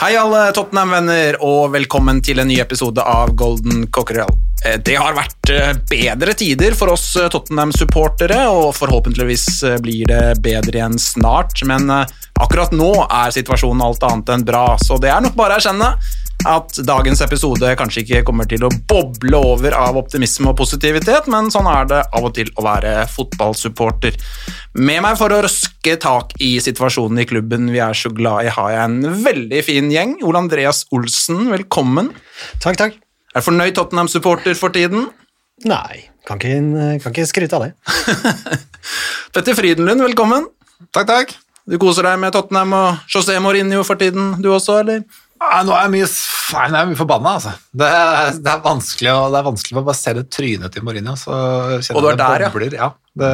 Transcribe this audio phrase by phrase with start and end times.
[0.00, 4.32] Hei alle Tottenham-venner, og velkommen til en ny episode av Golden Cockerel.
[4.66, 9.46] Eh, Det har vært eh, bedre tider for oss eh, Tottenham-supportere, og forhåpentligvis
[9.84, 14.98] blir det bedre igjen snart, men akkurat nå er situasjonen alt annet enn bra, så
[15.00, 15.94] det er nok bare å erkjenne
[16.48, 21.50] at dagens episode kanskje ikke kommer til å boble over av optimisme og positivitet, men
[21.52, 24.18] sånn er det av og til å være fotballsupporter.
[24.76, 28.52] Med meg for å røske tak i situasjonen i klubben vi er så glad i,
[28.52, 30.18] har jeg en veldig fin gjeng.
[30.26, 32.12] Ole Andreas Olsen, velkommen.
[32.64, 32.98] Takk, takk.
[33.34, 35.08] Er du fornøyd Tottenham-supporter for tiden?
[35.64, 36.60] Nei, kan ikke,
[37.02, 37.72] kan ikke skryte av det.
[39.34, 40.48] Petter Frydenlund, velkommen.
[40.92, 41.36] Takk, takk.
[41.64, 45.06] Du koser deg med Tottenham og José Mourinho for tiden, du også, eller?
[45.44, 46.06] Nei, nå er jeg mye,
[46.72, 47.52] nei, jeg mye forbanna, altså.
[47.76, 50.84] Det er, det er vanskelig å, det er vanskelig å bare se det trynet til
[50.86, 51.32] Mourinho, så
[51.94, 52.50] Og du er der, ja.
[52.78, 52.90] Ja.
[53.14, 53.32] Det,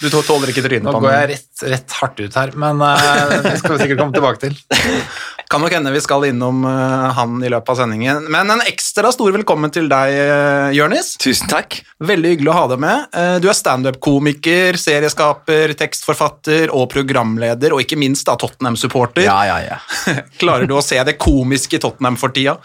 [0.00, 3.34] Du tåler ikke trynet nå på går jeg rett, rett hardt ut her, men uh,
[3.44, 4.56] det skal vi sikkert komme tilbake til.
[5.52, 8.26] Kan nok hende vi skal innom uh, han i løpet av sendingen.
[8.32, 11.14] Men en ekstra stor velkommen til deg, uh, Jørnis.
[11.20, 11.78] Tusen takk.
[12.04, 13.04] Veldig hyggelig å ha deg med.
[13.16, 19.26] Uh, Du er standup-komiker, serieskaper, tekstforfatter og programleder, og ikke minst da Tottenham-supporter.
[19.28, 19.80] Ja, ja, ja.
[20.40, 22.56] Klarer du å se det komiske i Tottenham for tida?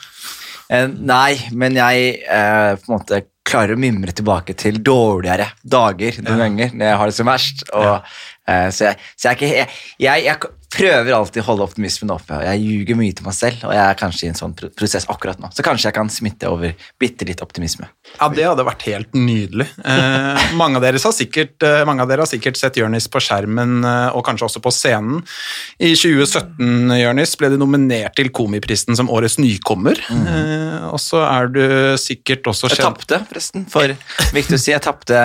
[0.71, 6.19] Eh, nei, men jeg eh, på en måte klarer å mimre tilbake til dårligere dager
[6.23, 7.63] noen ganger når jeg har det som verst.
[7.75, 8.13] Og,
[8.47, 9.67] eh, så jeg, så jeg, er ikke, jeg,
[10.05, 13.63] jeg, jeg prøver alltid å holde optimismen oppe, og jeg ljuger mye til meg selv,
[13.67, 15.51] og jeg er kanskje i en sånn prosess akkurat nå.
[15.55, 17.89] Så kanskje jeg kan smitte over bitte litt optimisme.
[18.17, 19.69] Ja, det hadde vært helt nydelig.
[19.83, 24.09] Eh, mange, av sikkert, eh, mange av dere har sikkert sett Jørnis på skjermen, eh,
[24.17, 25.23] og kanskje også på scenen.
[25.79, 29.99] I 2017, Jørnis, ble du nominert til Komiprisen som årets nykommer.
[30.13, 31.63] Eh, og så er du
[32.01, 33.93] sikkert også Jeg kjent tapte, forresten, for
[34.35, 35.19] viktig å si, jeg tapte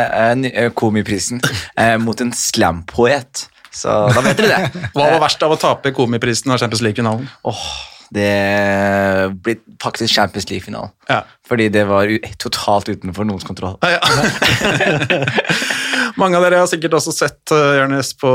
[0.79, 1.41] komiprisen
[1.77, 3.47] eh, mot en slampoet.
[3.75, 4.89] Så da vet dere det.
[4.95, 7.29] Hva var verst av å tape Komiprisen og Champions League-finalen?
[7.49, 7.65] Åh,
[8.15, 8.31] det
[9.45, 10.95] blir faktisk Champions League-finalen.
[11.11, 11.23] Ja.
[11.49, 12.11] Fordi det var
[12.41, 13.79] totalt utenfor noens kontroll.
[16.19, 18.31] Mange av dere har sikkert også sett uh, Jørnes på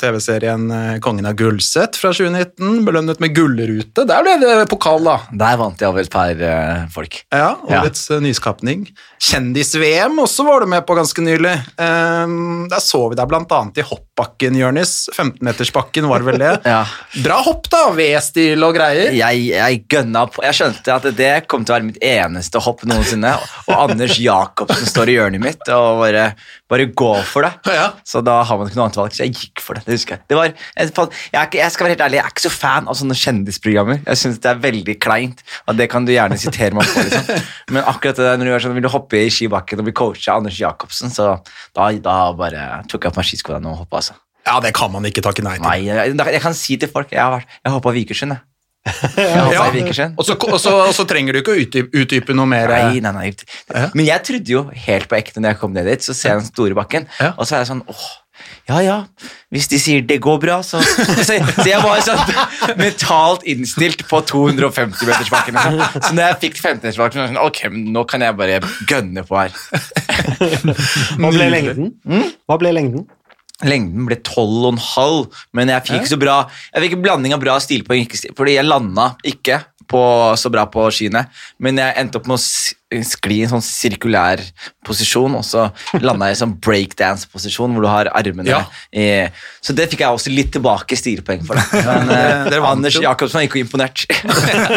[0.00, 4.02] TV-serien eh, Kongen av Gullset fra 2019, belønnet med gullrute.
[4.08, 5.18] Der ble det pokal, da.
[5.30, 7.20] Der vant de av et par uh, folk.
[7.30, 8.18] Ja, årets ja.
[8.24, 8.88] nyskapning.
[9.22, 11.54] Kjendis-VM også var du med på ganske nylig.
[11.78, 14.96] Um, der så vi deg annet i hoppbakken, Jørnis.
[15.14, 16.54] 15-metersbakken var vel det.
[16.68, 16.82] Ja.
[17.24, 17.86] Bra hopp, da.
[17.96, 19.14] V-stil og greier.
[19.16, 20.42] Jeg, jeg gønna på.
[20.44, 23.30] Jeg skjønte at det kom til å være mitt eneste hopp noensinne.
[23.68, 26.24] Og Anders Jacobsen står i hjørnet mitt og bare,
[26.70, 27.52] bare gå for det.
[27.78, 27.88] Ja.
[28.06, 29.84] Så da har man ikke noe annet valg, så jeg gikk for det.
[29.86, 30.24] Det husker jeg.
[30.30, 30.92] Det var, jeg,
[31.58, 34.00] jeg, skal være helt ærlig, jeg er ikke så fan av sånne kjendisprogrammer.
[34.06, 37.04] Jeg syns det er veldig kleint, og det kan du gjerne sitere meg på.
[37.08, 37.44] liksom.
[37.74, 39.96] Men akkurat det der når du er sånn, vil du hoppe i skibakken og bli
[40.00, 41.34] coacha av Anders Jacobsen, så
[41.76, 44.02] da, da bare tok jeg på meg skiskoene og hoppa.
[44.02, 44.16] Altså.
[44.48, 45.66] ja, det kan man ikke takke nei til.
[45.66, 48.44] Nei, jeg, jeg kan si til folk Jeg har, vært- jeg hoppa Vikersund, jeg.
[49.16, 49.64] Ja.
[50.16, 52.70] Og så, og, så, og så trenger du ikke å utdype, utdype noe mer.
[52.70, 53.88] eh, Nei, nei, nei.
[53.94, 56.42] Men jeg trodde jo helt på ekte når jeg kom ned dit, så ser jeg
[56.44, 57.34] den store bakken, Ja.
[57.36, 58.08] og så er jeg sånn åh,
[58.68, 58.96] ja ja,
[59.50, 62.20] hvis de sier det går bra, så Så, så jeg var sånn
[62.82, 65.56] mentalt innstilt på 250-metersbakken.
[65.58, 66.02] Liksom.
[66.06, 69.24] Så når jeg fikk 15-metersbakken, så var jeg sånn, ok, nå kan jeg bare gønne
[69.26, 69.56] på her.
[71.18, 71.92] Hva ble lengden?
[72.48, 73.06] Hva ble lengden?
[73.66, 75.24] Lengden ble 12,5,
[75.58, 76.36] men jeg fikk så bra
[76.70, 78.06] Jeg fikk en blanding av bra stilpoeng,
[78.38, 80.02] fordi jeg landa ikke på,
[80.38, 81.26] så bra på skiene,
[81.58, 82.42] men jeg endte opp med å
[83.04, 84.40] skli i en sånn sirkulær
[84.86, 85.66] posisjon, og så
[86.00, 88.62] landa jeg i sånn breakdance-posisjon hvor du har armene Ja.
[88.96, 89.28] i
[89.60, 91.60] Så det fikk jeg også litt tilbake stilpoeng for.
[91.72, 91.82] Det.
[91.84, 92.96] Men eh, Anders.
[92.96, 94.06] Jacobsen er ikke imponert.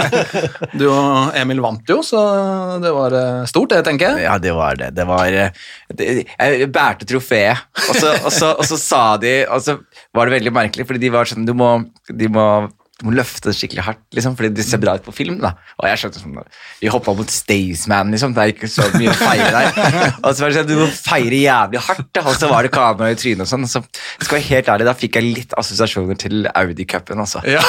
[0.77, 2.19] Du og Emil vant jo, så
[2.83, 4.25] det var eh, stort, det, tenker jeg.
[4.27, 4.91] Ja, det var det.
[4.97, 5.63] Det var eh,
[5.95, 9.77] det, Jeg bærte trofeet, og så, og, så, og så sa de Og så
[10.15, 11.71] var det veldig merkelig, fordi de var sånn Du må,
[12.11, 12.45] de må,
[13.01, 15.39] du må løfte det skikkelig hardt, liksom, fordi det ser bra ut på film.
[15.41, 16.37] da Og jeg skjønte sånn
[16.81, 18.35] Vi hoppa mot Staysman, liksom.
[18.35, 19.65] Det er ikke så mye å feire der.
[20.25, 22.21] Og så var det sånn Du må feire jævlig hardt, da.
[22.29, 23.65] og så var det kamera i trynet og sånn.
[23.69, 23.81] Så
[24.21, 27.41] skal jeg helt ærlig, da fikk jeg litt assosiasjoner til Audi-cupen, altså.
[27.49, 27.61] Ja.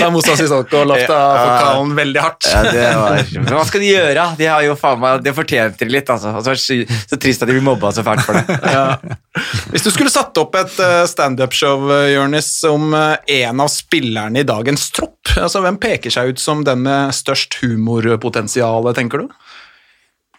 [0.00, 2.48] da Moussa Sissoko lofta pokalen veldig hardt.
[2.50, 4.26] Ja, det var, men hva skal de gjøre?
[4.40, 6.10] De har jo faen meg, Det fortjente de litt.
[6.10, 6.34] altså.
[6.34, 8.58] Og så, var det så, så trist at de blir mobba så fælt for det.
[8.74, 8.86] Ja.
[9.70, 13.70] Hvis du skulle satt opp et et eh, standup-show, eh, Jonis, om eh, en av
[13.72, 15.18] spillerne i dagens tropp.
[15.36, 19.34] Altså, Hvem peker seg ut som den med størst humorpotensial, tenker du?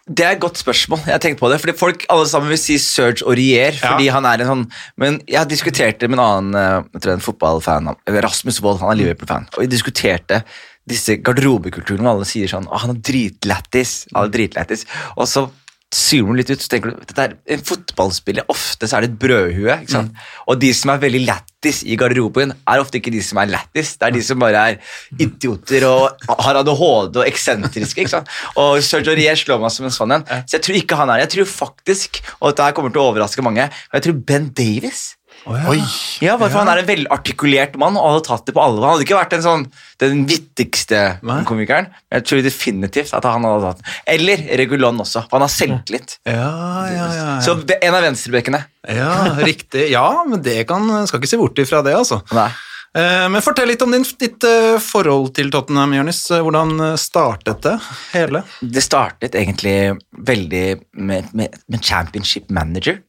[0.02, 1.04] Det er et godt spørsmål.
[1.06, 4.42] Jeg tenkt på det, fordi Folk alle sammen vil si Serge Aurier, fordi han er
[4.42, 4.64] en sånn
[4.98, 7.92] Men jeg har diskutert det med en annen jeg tror en fotballfan,
[8.26, 9.46] Rasmus Wold, han er Liverpool-fan.
[9.54, 10.42] Og jeg diskuterte
[10.90, 13.94] disse garderobekulturene hvor alle sier sånn Å, han er dritlættis.
[14.10, 14.82] Han er dritlættis.
[15.14, 15.46] Og så
[15.92, 18.46] zoomer litt ut, så tenker du dette er en fotballspiller.
[18.52, 19.76] Ofte så er det et brødhue.
[19.82, 20.14] ikke sant?
[20.48, 23.94] Og de som er veldig lættis i garderoben, er ofte ikke de som er lættis.
[24.00, 24.78] Det er de som bare er
[25.20, 28.00] idioter og har ADHD og eksentriske.
[28.00, 28.28] ikke sant?
[28.56, 30.24] Og Sergio Aurier slår meg som en sånn en.
[30.46, 31.28] Så jeg tror ikke han er det.
[31.28, 35.10] Jeg tror faktisk, og dette kommer til å overraske mange, men jeg tror Ben Davis
[35.50, 35.78] Oi.
[36.22, 38.86] ja, bare for Han er en velartikulert mann og hadde tatt det på alvor.
[38.86, 39.64] Han hadde ikke vært en sånn,
[40.02, 41.40] den vittigste Nei.
[41.48, 43.94] komikeren, jeg tror definitivt at han hadde tatt den.
[44.16, 46.18] Eller Regulon også, for han har selvtillit.
[46.28, 46.50] Ja,
[46.90, 47.30] ja, ja.
[47.44, 48.64] Så en av venstrebekkene.
[48.88, 49.88] ja riktig.
[49.92, 52.22] Ja, men det kan, skal ikke se bort ifra det, altså.
[52.36, 52.50] Nei.
[52.92, 56.26] Eh, Men fortell litt om din, ditt eh, forhold til Tottenham, Jonis.
[56.28, 57.78] Hvordan eh, startet det
[58.12, 58.42] hele?
[58.60, 60.66] Det startet egentlig veldig
[61.00, 63.00] med, med, med championship manager.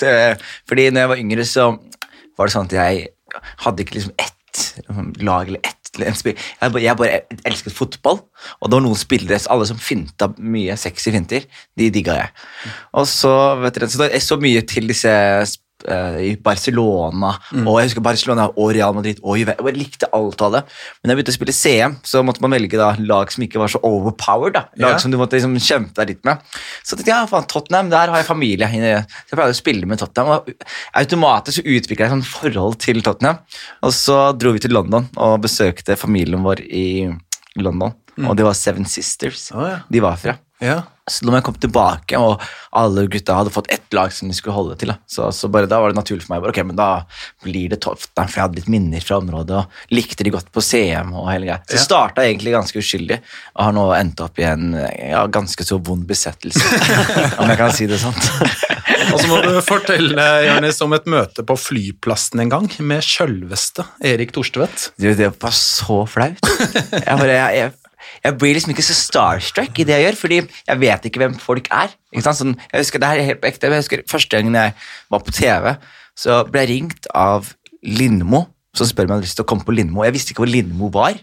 [0.00, 0.12] Det,
[0.68, 1.70] fordi når jeg var yngre, så
[2.38, 3.08] var det sånn at jeg
[3.64, 4.64] hadde ikke liksom ett
[5.22, 5.76] lag eller ett.
[6.00, 10.76] Jeg bare, jeg bare elsket fotball, og det var noen spillere, alle som finta mye
[10.78, 11.48] sexy finter,
[11.78, 12.30] de digga jeg.
[13.00, 15.56] Og så, vet dere, så jeg så mye til disse eh,
[15.88, 17.32] i Barcelona,
[17.64, 19.54] og jeg husker Barcelona og Real Madrid og Juve.
[19.56, 20.62] Jeg likte alt av det.
[21.00, 23.60] Men da jeg begynte å spille CM, så måtte man velge da lag som ikke
[23.62, 24.54] var så overpowered.
[24.58, 24.64] da.
[24.76, 24.98] Lag Ja.
[24.98, 26.38] som du måtte liksom kjempe deg litt med.
[26.84, 28.68] Så tenkte jeg, ja, faen, Tottenham, der har jeg familie.
[28.68, 28.82] Så
[29.30, 30.52] jeg pleide å spille med Tottenham, og
[30.94, 33.38] automatisk utvikla jeg et forhold til Tottenham.
[33.82, 36.86] Og så dro vi til London og besøkte familien vår i
[37.56, 39.78] London, og det var Seven Sisters oh, ja.
[39.90, 40.36] de var fra.
[40.60, 40.82] Ja.
[41.10, 42.42] Så når jeg kom tilbake, og
[42.78, 45.80] alle gutta hadde fått ett lag som de skulle holde til, så, så bare da
[45.82, 46.88] var det naturlig for meg bare, ok, men da
[47.44, 50.62] blir det toft, for jeg hadde litt minner fra området, og likte de godt på
[50.64, 51.58] CM og hele greia.
[51.66, 51.84] Så Ja.
[51.88, 53.18] starta egentlig ganske uskyldig,
[53.56, 56.62] og har nå endt opp i en ja, ganske så vond besettelse,
[57.42, 58.14] om jeg kan si det sånn.
[59.10, 63.82] Og så må du fortelle Jonis, om et møte på flyplassen en gang med sjølveste
[64.06, 64.90] Erik Torstvedt.
[65.00, 66.38] Det var så flaut.
[66.92, 67.72] Jeg, bare, jeg, jeg,
[68.24, 71.36] jeg blir liksom ikke så starstruck i det jeg gjør, fordi jeg vet ikke hvem
[71.40, 71.92] folk er.
[72.14, 72.34] Ikke?
[72.36, 74.74] Sånn, jeg husker, det her er helt ekte, jeg husker Første gangen jeg
[75.12, 75.74] var på TV,
[76.18, 77.52] så ble jeg ringt av
[77.86, 80.04] Lindmo, som spør om jeg hadde lyst til å komme på Lindmo.
[80.06, 81.16] Jeg visste ikke hvor Lindmo var.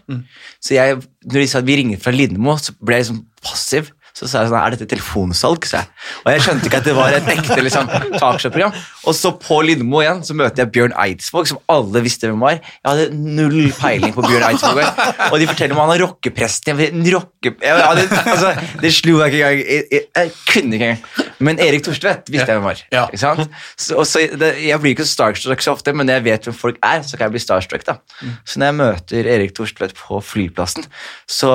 [0.60, 3.92] Så jeg, når de sa at vi ringer fra Lindmo, så ble jeg liksom passiv.
[4.18, 5.66] Så sa jeg sånn, er dette telefonsalg?
[5.68, 5.90] sa jeg.
[6.24, 8.74] Og jeg skjønte ikke at det var et ekte liksom, talkshow-program.
[9.06, 12.58] Og så på Lindmo igjen så møter jeg Bjørn Eidsvåg, som alle visste hvem var.
[12.58, 13.06] Jeg hadde
[13.38, 14.82] null peiling på Bjørn Eidsvåg.
[15.28, 16.82] Og de forteller om han er rockepresten.
[17.14, 19.62] Rocke, jeg, det, altså, det slo jeg ikke engang.
[19.62, 21.28] Jeg, jeg, jeg kunne ikke engang.
[21.48, 22.82] Men Erik Torstvedt visste jeg hvem var.
[22.90, 23.06] Ja.
[23.06, 23.58] Ikke sant?
[23.78, 26.82] Så, så, det, jeg blir ikke starstruck så ofte, men når jeg vet hvem folk
[26.82, 27.86] er, så kan jeg bli starstruck.
[27.86, 27.98] da.
[28.42, 30.88] Så når jeg møter Erik Torstvedt på flyplassen,
[31.30, 31.52] så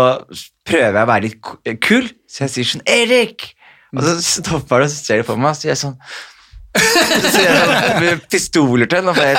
[0.67, 3.51] prøver jeg å være litt kul, så jeg sier sånn 'Erik!'
[3.93, 5.97] Og så stopper han og ser på meg, og så sier jeg sånn
[6.73, 9.37] så sier jeg sånn med pistoler til, og jeg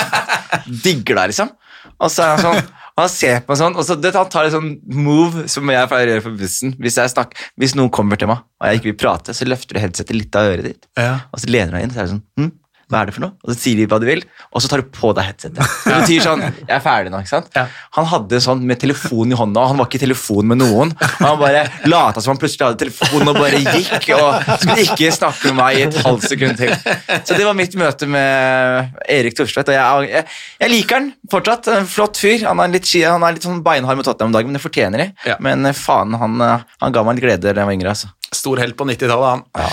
[0.84, 1.50] digger deg, liksom.
[1.98, 4.28] Og så er han sånn og han ser på meg sånn, og så det, han
[4.30, 6.76] tar en sånn move som jeg pleier å gjøre på bussen.
[6.78, 9.80] Hvis, snakker, hvis noen kommer til meg, og jeg ikke vil prate, så løfter du
[9.82, 10.86] headsetet litt av øret ditt.
[10.94, 11.16] Ja.
[11.34, 12.52] Og så lener du deg inn, så er det sånn hm,
[12.94, 13.34] Hva er det for noe?
[13.42, 14.20] Og så sier de hva du vil,
[14.54, 15.58] og så tar du på deg headsetet.
[15.84, 17.48] Det betyr sånn Jeg er ferdig nå, ikke sant?
[17.58, 17.64] Ja.
[17.98, 20.92] Han hadde sånn med telefonen i hånda, og han var ikke i telefon med noen.
[20.94, 25.10] Og han bare lata som han plutselig hadde telefonen og bare gikk og skulle ikke
[25.16, 26.72] snakke med meg i et halvt sekund til.
[27.26, 30.28] Så det var mitt møte med Erik Thorstvedt, og jeg, jeg,
[30.62, 31.72] jeg liker han fortsatt.
[31.74, 32.46] En flott fyr.
[32.46, 35.02] Han er litt, han er litt sånn beinhard med Tottenham om dagen, men det fortjener
[35.02, 35.08] de.
[35.26, 35.38] Ja.
[35.42, 37.96] Men eh, faen, han, eh, han ga meg litt glede da jeg var yngre.
[37.96, 38.12] altså.
[38.34, 39.72] Stor helt på 90-tallet, han.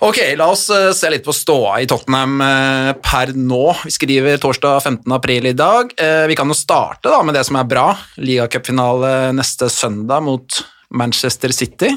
[0.00, 3.64] Ok, la oss eh, se litt på ståa i Tottenham eh, per nå.
[3.84, 5.12] Vi skriver torsdag 15.
[5.12, 5.92] april i dag.
[5.92, 7.90] Eh, Vi kan jo starte da med det som er bra.
[8.16, 10.62] Ligacupfinale neste søndag mot
[10.96, 11.92] Manchester City.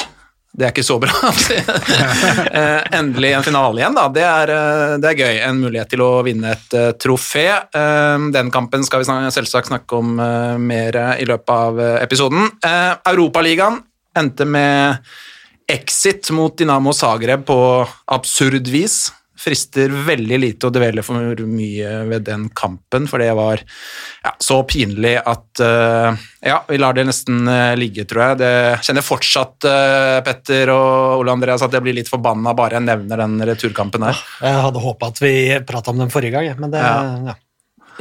[0.52, 1.16] Det er ikke så bra.
[3.00, 4.04] Endelig en finale igjen, da.
[4.12, 4.52] Det er,
[5.02, 5.40] det er gøy.
[5.48, 7.48] En mulighet til å vinne et trofé.
[7.74, 10.12] Den kampen skal vi selvsagt snakke om
[10.62, 12.52] mer i løpet av episoden.
[12.62, 13.80] Europaligaen
[14.20, 15.02] endte med
[15.68, 17.60] exit mot Dinamo Zagreb på
[18.12, 19.06] absurd vis.
[19.44, 24.62] Frister veldig lite å dvele for mye ved den kampen, for det var ja, så
[24.64, 28.40] pinlig at uh, Ja, vi lar det nesten uh, ligge, tror jeg.
[28.44, 28.54] Det
[28.88, 33.26] kjenner fortsatt uh, Petter og Ole Andreas at jeg blir litt forbanna bare jeg nevner
[33.26, 34.22] den returkampen her.
[34.46, 35.34] Jeg hadde håpa at vi
[35.68, 37.02] prata om den forrige gang, men det Ja.
[37.34, 37.40] ja.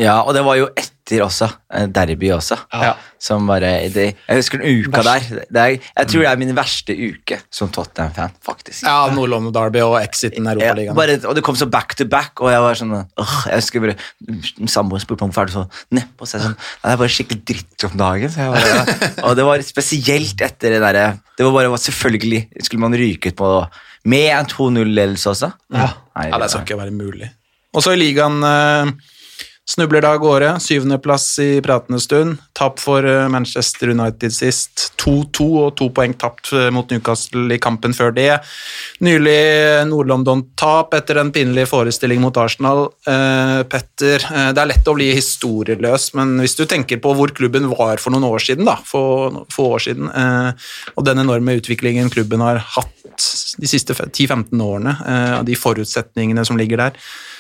[0.00, 2.56] Ja, og det var jo et, etter også, eh, derby også.
[2.72, 2.92] Ja.
[3.22, 5.24] Som bare, det, jeg husker den uka der.
[5.50, 8.84] Det er, jeg tror det er min verste uke som Tottenham-fan, faktisk.
[8.86, 10.94] Ja, Nord-London Derby og exiten Ja, Europaligaen.
[10.96, 13.80] bare, og det kom så back to back, og jeg var sånn åh, Jeg husker
[13.84, 13.96] bare
[14.70, 16.26] Samboeren spurte er du så nedpå.
[16.26, 18.30] Så sånn, det er bare skikkelig dritt om dagen.
[18.30, 21.06] Så jeg bare, og det var spesielt etter det derre
[21.38, 23.54] Det var bare Selvfølgelig skulle man ryke ut på
[24.04, 25.52] med en 2-0-ledelse også.
[25.70, 25.92] Ja.
[26.18, 27.28] Nei, Ja, det skal ikke være mulig.
[27.72, 28.90] Og så i ligaen eh,
[29.68, 30.48] snubler da av gårde.
[30.60, 32.38] Syvendeplass i pratende stund.
[32.58, 34.88] Tap for eh, Manchester United sist.
[35.02, 38.30] 2-2 og to poeng tapt eh, mot Newcastle i kampen før det.
[39.04, 39.38] Nylig
[39.90, 42.88] Nord-London-tap etter en pinlig forestilling mot Arsenal.
[43.08, 47.34] Eh, Petter, eh, det er lett å bli historieløs, men hvis du tenker på hvor
[47.34, 51.56] klubben var for noen år siden, da, for få år siden, eh, og den enorme
[51.60, 52.98] utviklingen klubben har hatt
[53.60, 57.31] de siste 10-15 årene, eh, de forutsetningene som ligger der, Eh,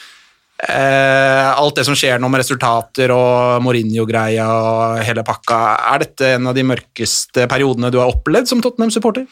[0.62, 5.58] alt det som skjer nå med resultater og Mourinho-greia og hele pakka,
[5.90, 9.26] er dette en av de mørkeste periodene du har opplevd som Tottenham-supporter?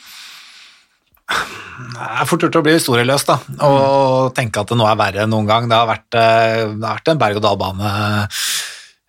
[1.31, 5.25] Jeg er fort gjort å bli historieløs da, og tenke at det nå er verre
[5.25, 5.69] enn noen gang.
[5.71, 7.93] Det har vært, eh, det har vært en berg-og-dal-bane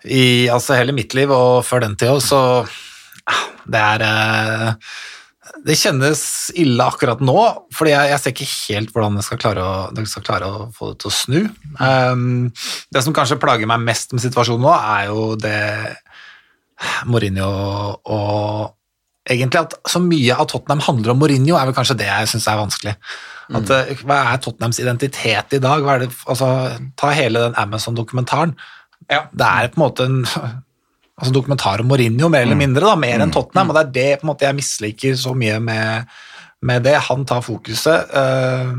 [0.06, 4.94] i altså, hele mitt liv, og før den tida, så ah, det er eh,
[5.62, 6.22] Det kjennes
[6.58, 7.38] ille akkurat nå,
[7.75, 10.68] fordi jeg, jeg ser ikke helt hvordan jeg skal klare å, jeg skal klare å
[10.74, 11.39] få det til å snu.
[11.77, 12.24] Um,
[12.94, 15.60] det som kanskje plager meg mest med situasjonen nå, er jo det
[17.06, 17.51] Mourinho
[18.10, 18.72] og
[19.30, 22.50] egentlig at så mye av Tottenham handler om Mourinho, er vel kanskje det jeg syns
[22.50, 22.96] er vanskelig.
[23.51, 24.03] At, mm.
[24.08, 25.86] hva er Tottenhams identitet i dag?
[26.01, 26.50] Det, altså,
[26.98, 28.56] ta hele den Amazon-dokumentaren.
[29.06, 30.22] Det er på en måte en
[31.22, 33.72] altså, dokumentar om Mourinho, mer eller mindre, da, mer enn Tottenham.
[33.72, 36.13] og Det er det på en måte, jeg misliker så mye med,
[36.68, 36.98] med det.
[37.08, 38.16] Han tar fokuset.
[38.22, 38.72] Øh,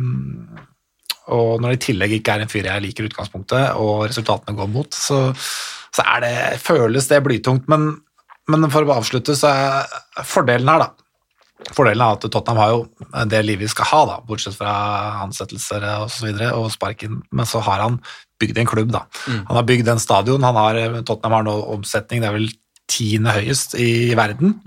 [1.33, 4.59] og når det i tillegg ikke er en fyr jeg liker i utgangspunktet, og resultatene
[4.59, 5.29] går mot, så,
[5.95, 7.71] så det, føles det blytungt.
[7.73, 7.95] Men,
[8.51, 11.02] men for å avslutte, så er fordelen her, da
[11.73, 12.83] Fordelen er at Tottenham har jo
[13.31, 14.73] det livet vi skal ha, da, bortsett fra
[15.25, 18.01] ansettelser og så videre, og sparken, men så har han
[18.43, 18.91] bygd en klubb.
[18.95, 19.05] da.
[19.29, 22.51] Han har bygd en stadion, han har, Tottenham har nå omsetning, det er vel
[22.93, 24.59] tiende høyest i verden.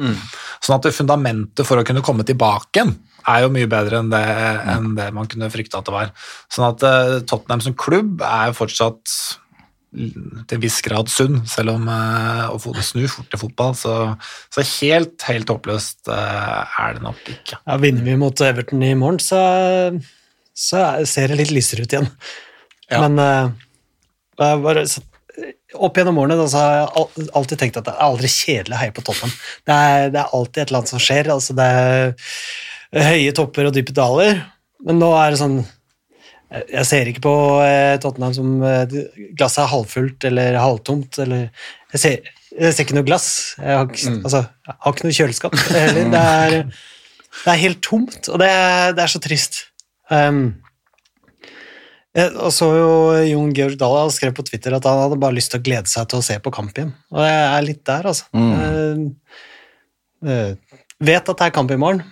[0.63, 2.95] Sånn at det fundamentet for å kunne komme tilbake igjen
[3.25, 4.25] er jo mye bedre enn det,
[4.69, 6.11] enn det man kunne frykte at det var.
[6.53, 9.15] Sånn at eh, Tottenham som klubb er jo fortsatt
[9.95, 13.73] til en viss grad sunn, selv om uh, å få det snu fort til fotball,
[13.79, 13.95] så,
[14.53, 17.59] så helt, helt håpløst eh, er det nok ikke.
[17.61, 19.39] Ja, vinner vi mot Everton i morgen, så,
[20.55, 22.09] så er- ser det litt lysere ut igjen.
[22.91, 23.01] Ja.
[23.05, 23.51] Men eh,
[24.39, 25.03] bare, så,
[25.75, 28.95] opp gjennom årene altså, har jeg alltid tenkt at det er aldri kjedelig å heie
[28.95, 29.33] på Tottenham.
[29.67, 31.31] Det er, det er alltid et eller annet som skjer.
[31.33, 34.43] Altså det er høye topper og dype daler,
[34.85, 35.57] men nå er det sånn
[36.51, 37.35] jeg- jeg ser ikke på
[37.65, 38.85] eh, Tottenham som eh,
[39.37, 41.19] glasset er halvfullt eller halvtomt.
[41.19, 41.49] Eller,
[41.93, 42.19] jeg, ser,
[42.59, 43.55] jeg ser ikke noe glass.
[43.59, 46.11] Jeg har, ikke- altså, jeg har ikke noe kjøleskap heller.
[46.11, 46.59] Det er,
[47.45, 49.63] det er helt tomt, og det, er- det er så trist.
[50.11, 50.43] Um,
[52.15, 52.91] jeg og så jo
[53.27, 56.05] Jon Georg Dalla skrev på Twitter at han hadde bare lyst til å glede seg
[56.07, 56.93] til å se på kamp igjen.
[57.11, 58.29] Og jeg er litt der, altså.
[58.31, 59.09] Mm.
[60.25, 62.05] eh, vet at det er kamp i morgen.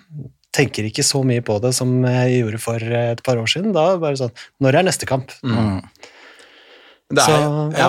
[0.54, 3.72] Tenker ikke så mye på det som jeg gjorde for et par år siden.
[3.74, 5.32] Da bare sånn Når er neste kamp?
[5.42, 7.38] Det er, Så,
[7.78, 7.88] ja.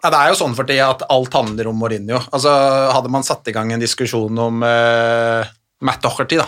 [0.00, 2.22] Ja, det er jo sånn for tida at alt handler om Mourinho.
[2.32, 2.50] Altså,
[2.94, 5.50] hadde man satt i gang en diskusjon om eh,
[5.84, 6.46] Matt Docherty da,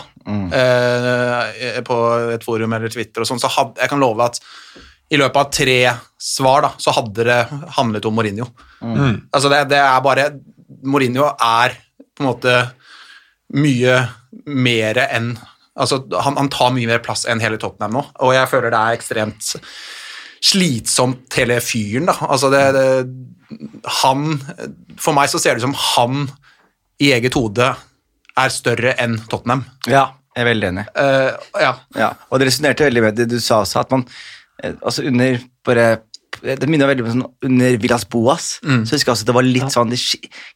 [0.57, 1.97] eh, på
[2.33, 4.39] et forum eller Twitter, og sånn, så hadde, jeg kan love at
[5.13, 5.77] i løpet av tre
[6.17, 7.39] svar da, så hadde det
[7.77, 8.49] handlet om Mourinho.
[9.29, 10.27] Altså det, det er bare
[10.89, 11.77] Mourinho er
[12.17, 12.55] på en måte
[13.53, 13.99] mye
[14.49, 15.35] mer enn
[15.79, 18.81] altså han, han tar mye mer plass enn hele Tottenham nå, og jeg føler det
[18.81, 19.53] er ekstremt
[20.43, 22.09] slitsomt, hele fyren.
[22.09, 22.17] da.
[22.27, 22.87] Altså det, det,
[24.01, 24.33] han
[24.99, 26.25] For meg så ser det ut som han
[27.03, 27.69] i eget hode
[28.39, 29.63] er større enn Tottenham.
[29.87, 30.85] Ja, jeg er veldig enig.
[30.97, 31.73] Uh, ja.
[31.97, 34.05] Ja, og det resonnerte veldig med det du sa også, at man
[34.63, 35.87] eh, altså under bare
[36.43, 38.59] det minner veldig om sånn under Villas Boas.
[38.63, 39.99] Så husker jeg også at det var litt sånn Det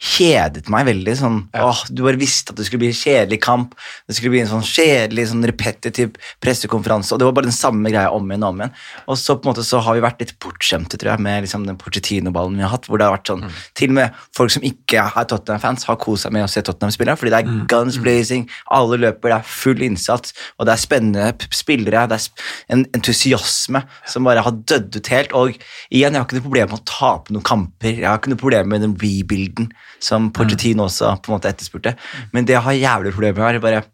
[0.04, 1.14] kjedet meg veldig.
[1.16, 3.76] sånn, åh, Du bare visste at det skulle bli en kjedelig kamp.
[4.08, 6.12] Det skulle bli en sånn kjedelig, sånn repetitiv
[6.44, 7.14] pressekonferanse.
[7.14, 8.74] Og det var bare den samme greia om igjen og om igjen.
[9.08, 11.66] Og så på en måte så har vi vært litt bortskjemte, tror jeg, med liksom
[11.68, 12.88] den Porcetino-ballen vi har hatt.
[12.88, 16.24] hvor det har vært sånn, Til og med folk som ikke er Tottenham-fans, har kost
[16.24, 19.44] seg med å se Tottenham spille, Fordi det er guns blazing, alle løper, det er
[19.48, 22.08] full innsats, og det er spennende spillere.
[22.10, 25.32] Det er en entusiasme som bare har dødd ut helt.
[25.34, 25.56] Og
[25.90, 27.94] igjen, jeg har ikke noe problem med å tape noen kamper.
[27.94, 29.70] Jeg har ikke noe problem med den rebuilden
[30.04, 31.96] som Pochettino også på en måte etterspurte.
[32.34, 33.86] Men det jeg har jævlig problemer med, er bare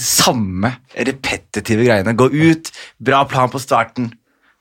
[0.00, 2.16] samme repetitive greiene.
[2.16, 4.10] Gå ut, bra plan på starten,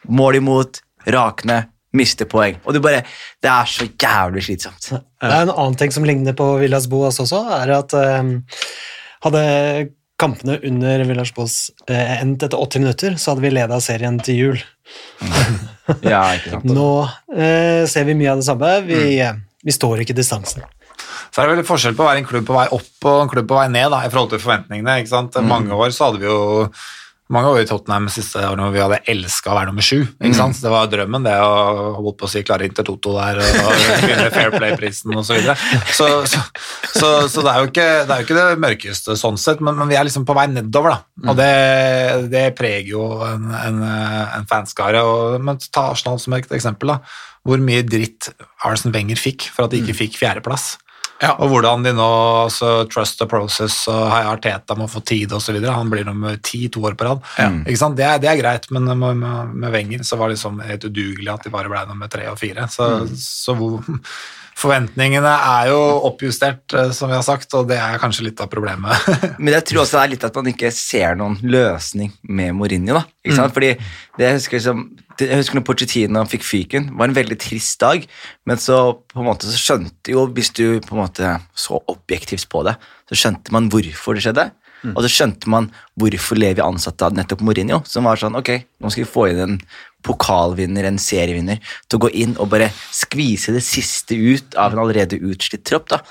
[0.08, 1.65] mål imot, rakne,
[1.96, 2.58] mister poeng.
[2.65, 3.03] Og du bare
[3.41, 4.89] Det er så jævlig slitsomt.
[4.91, 8.41] Det er en annen ting som ligner på Villas Boas også, er at um,
[9.24, 9.46] hadde
[10.20, 14.39] kampene under Villas Boas eh, endt etter 80 minutter, så hadde vi leda serien til
[14.39, 14.62] jul.
[16.13, 16.65] Ja, ikke sant?
[16.70, 16.88] Nå
[17.36, 18.72] eh, ser vi mye av det samme.
[18.88, 19.22] Vi, Mm.
[19.22, 20.63] eh, vi står ikke distansen.
[21.32, 23.30] Så er det veldig forskjell på å være en klubb på vei opp og en
[23.32, 25.00] klubb på vei ned da, i forhold til forventningene.
[25.01, 25.36] ikke sant?
[25.44, 26.70] Mange år så hadde vi jo
[27.34, 30.03] mange år i Tottenham siste årene hvor vi hadde elska å være nummer sju.
[30.20, 30.60] ikke sant?
[30.62, 33.72] Det var drømmen, det å holdt på å si klare Intertoto der og
[34.05, 35.39] vinne Fair Play-prisen osv.
[35.41, 35.50] Så,
[35.98, 36.44] så, så,
[36.94, 39.77] så, så det, er jo ikke, det er jo ikke det mørkeste sånn sett, men,
[39.79, 41.29] men vi er liksom på vei nedover, da.
[41.32, 41.51] Og det,
[42.29, 43.82] det preger jo en, en,
[44.38, 45.01] en fanskare.
[45.01, 46.94] Og, men ta Arsenal som et eksempel.
[46.94, 47.01] da.
[47.46, 48.29] Hvor mye dritt
[48.65, 50.75] Arsen Wenger fikk for at de ikke fikk fjerdeplass.
[51.24, 51.31] Ja.
[51.39, 52.07] Og hvordan de nå
[52.43, 55.57] altså, Trust the process og Hei Arteta må få tid osv.
[55.63, 57.24] Han blir nummer ti to år på rad.
[57.63, 57.98] Ikke sant?
[58.00, 60.89] Det, er, det er greit, men med, med, med Wenger så var det liksom helt
[60.89, 62.67] udugelig at de bare ble nummer tre og fire.
[62.72, 62.89] Så,
[63.22, 63.86] så hvor,
[64.55, 68.50] forventningene er jo oppjustert, eh, som vi har sagt, og det er kanskje litt av
[68.51, 69.09] problemet.
[69.43, 72.95] Men jeg tror også det er litt at man ikke ser noen løsning med Mourinho.
[72.95, 73.55] da, ikke sant?
[73.55, 73.74] Fordi
[74.15, 74.83] det Jeg husker som,
[75.19, 78.05] jeg husker når Pochettino fikk fyken, var en veldig trist dag,
[78.47, 78.77] men så
[79.12, 82.77] på en måte så skjønte jo, hvis du på en måte så objektivt på det,
[83.12, 84.51] så skjønte man hvorfor det skjedde.
[84.93, 89.05] Og så skjønte man hvorfor Levi ansatte nettopp Mourinho, som var sånn Ok, nå skal
[89.05, 89.55] vi få inn en
[90.05, 91.59] pokalvinner, en serievinner,
[91.89, 95.89] til å gå inn og bare skvise det siste ut av en allerede utslitt tropp.
[95.89, 96.01] da.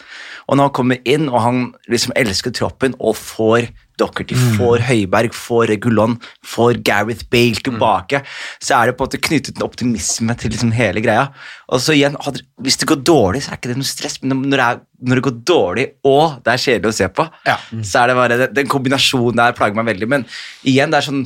[0.49, 5.31] Og når han kommer inn, og han liksom elsker troppen og får Dockerty, får Høiberg,
[5.39, 8.25] får Regulon, får Gareth Bale tilbake,
[8.59, 11.29] så er det på en måte knyttet en optimisme til liksom hele greia.
[11.71, 12.17] Og så igjen,
[12.59, 15.21] Hvis det går dårlig, så er ikke det noe stress, men når det, er, når
[15.21, 17.57] det går dårlig og det er kjedelig å se på, Ja.
[17.87, 20.09] så er det bare den, den kombinasjonen der plager meg veldig.
[20.11, 20.27] Men
[20.67, 21.25] igjen, det er sånn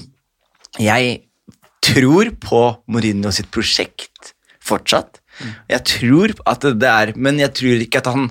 [0.78, 1.22] Jeg
[1.84, 5.20] tror på Mourinho sitt prosjekt fortsatt.
[5.70, 8.24] Jeg tror at det er Men jeg tror ikke at han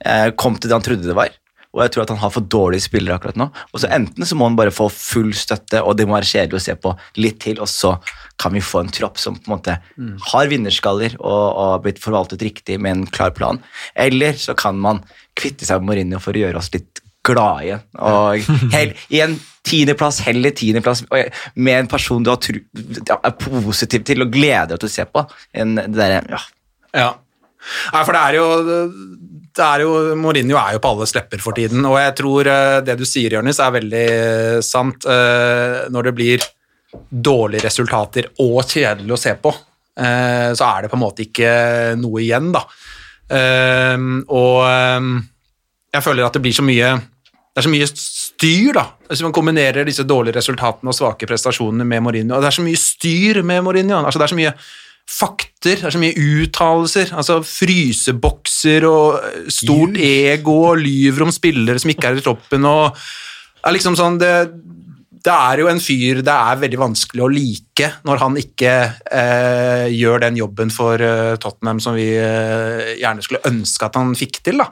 [0.00, 1.32] eh, kom til det han trodde det var.
[1.74, 3.48] Og jeg tror at han har for dårlige spillere akkurat nå.
[3.74, 6.60] Og så Enten så må han bare få full støtte, og det må være kjedelig
[6.60, 7.96] å se på litt til, og så
[8.40, 9.74] kan vi få en tropp som på en måte
[10.30, 13.58] har vinnerskaller og, har blitt forvaltet riktig med en klar plan.
[13.98, 15.02] Eller så kan man
[15.38, 17.84] kvitte seg med Mourinho for å gjøre oss litt glade igjen.
[17.98, 21.04] Og helt, I en tiendeplass, heller tiendeplass,
[21.54, 22.60] med en person du tru,
[23.14, 25.24] er positiv til og gleder deg til å se på.
[25.56, 26.42] En, det der, ja.
[26.94, 27.10] Ja.
[27.94, 28.48] Nei, for det er jo
[29.54, 32.80] det er jo, Mourinho er jo på alles lepper for tiden, og jeg tror eh,
[32.86, 35.06] det du sier, Jonis, er veldig eh, sant.
[35.06, 36.46] Eh, Når det blir
[36.94, 39.54] dårlige resultater og kjedelig å se på,
[39.94, 41.50] så er det på en måte ikke
[41.98, 42.60] noe igjen, da.
[44.34, 44.56] Og
[45.94, 46.88] jeg føler at det blir så mye
[47.54, 47.86] det er så mye
[48.34, 48.86] styr, da.
[49.08, 52.36] Hvis man kombinerer disse dårlige resultatene og svake prestasjonene med Mourinho.
[52.36, 54.00] og Det er så mye styr med Mourinho.
[54.02, 54.54] Altså, det er så mye
[55.04, 57.12] fakter, det er så mye uttalelser.
[57.16, 62.64] Altså frysebokser og stort ego og lyver om spillere som ikke er i troppen.
[62.64, 64.32] og det er liksom sånn det,
[65.24, 68.72] det er jo en fyr det er veldig vanskelig å like når han ikke
[69.08, 74.12] eh, gjør den jobben for eh, Tottenham som vi eh, gjerne skulle ønske at han
[74.18, 74.60] fikk til.
[74.60, 74.68] da.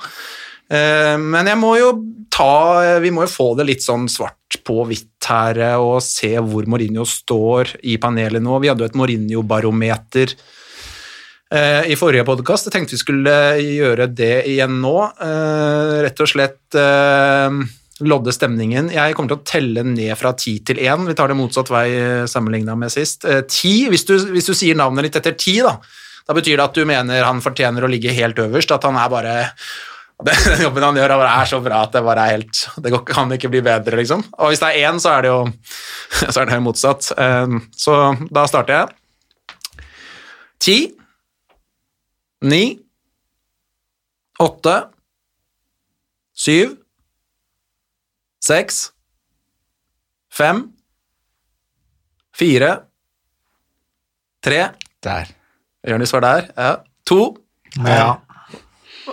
[0.70, 1.92] Eh, Men jeg må jo
[2.32, 6.30] ta Vi må jo få det litt sånn svart på hvitt her eh, og se
[6.38, 8.58] hvor Mourinho står i panelet nå.
[8.62, 10.34] Vi hadde jo et Mourinho-barometer
[11.52, 12.68] eh, i forrige podkast.
[12.68, 14.96] Jeg tenkte vi skulle gjøre det igjen nå.
[16.04, 16.78] Rett og slett
[18.02, 18.90] lodde stemningen.
[18.92, 21.08] Jeg kommer til å telle ned fra ti til én.
[21.08, 21.86] Vi tar det motsatt vei
[22.30, 23.24] sammenligna med sist.
[23.24, 25.76] Ti, hvis hvis du sier navnet litt etter ti, da,
[26.28, 29.12] da betyr det at du mener han fortjener å ligge helt øverst, at han er
[29.12, 29.36] bare
[30.26, 33.32] den jobben han gjør, er så bra at det bare er helt Det går- kan
[33.32, 34.22] ikke bli bedre, liksom.
[34.38, 35.40] Og hvis det er én, så er det jo
[36.32, 37.12] så er det motsatt.
[37.18, 37.96] Eh, Så
[38.30, 38.88] da starter jeg.
[40.62, 40.76] Ti,
[42.46, 42.78] ni,
[44.42, 44.76] åtte,
[46.34, 46.76] syv,
[48.42, 48.92] seks,
[50.30, 50.64] fem,
[52.34, 52.72] fire,
[54.42, 54.62] tre
[55.02, 55.26] Der.
[55.86, 56.48] Jonis var der.
[56.56, 56.76] Ja.
[57.10, 57.20] To.
[57.82, 58.16] Ja.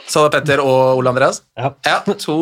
[0.10, 1.41] Sa det Petter og Ole Andreas?
[1.58, 1.71] Ja.
[1.86, 2.36] Ja, to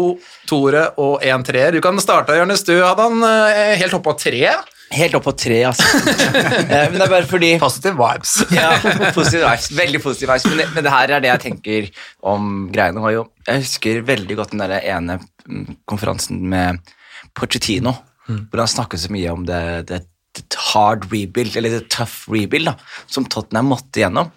[0.50, 1.72] toere og én treer.
[1.76, 2.64] Du kan starte, Jørnes.
[2.68, 4.42] Du hadde han eh, helt oppå på tre.
[4.96, 5.84] Helt opp på tre, altså.
[6.68, 8.34] Eh, Men det er bare fordi Positive vibes.
[8.56, 8.70] ja,
[9.16, 10.46] positive vibes, veldig positive vibes.
[10.52, 11.90] Men det, men det her er det jeg tenker
[12.34, 13.04] om greiene.
[13.04, 16.80] Var jo, jeg husker veldig godt den der ene mm, konferansen med
[17.38, 17.94] Pochettino,
[18.28, 19.60] hvor han snakket så mye om det,
[19.92, 20.02] det,
[20.36, 22.76] det hard rebuild, eller det tough rebuild, da,
[23.12, 24.32] som Tottenham måtte gjennom.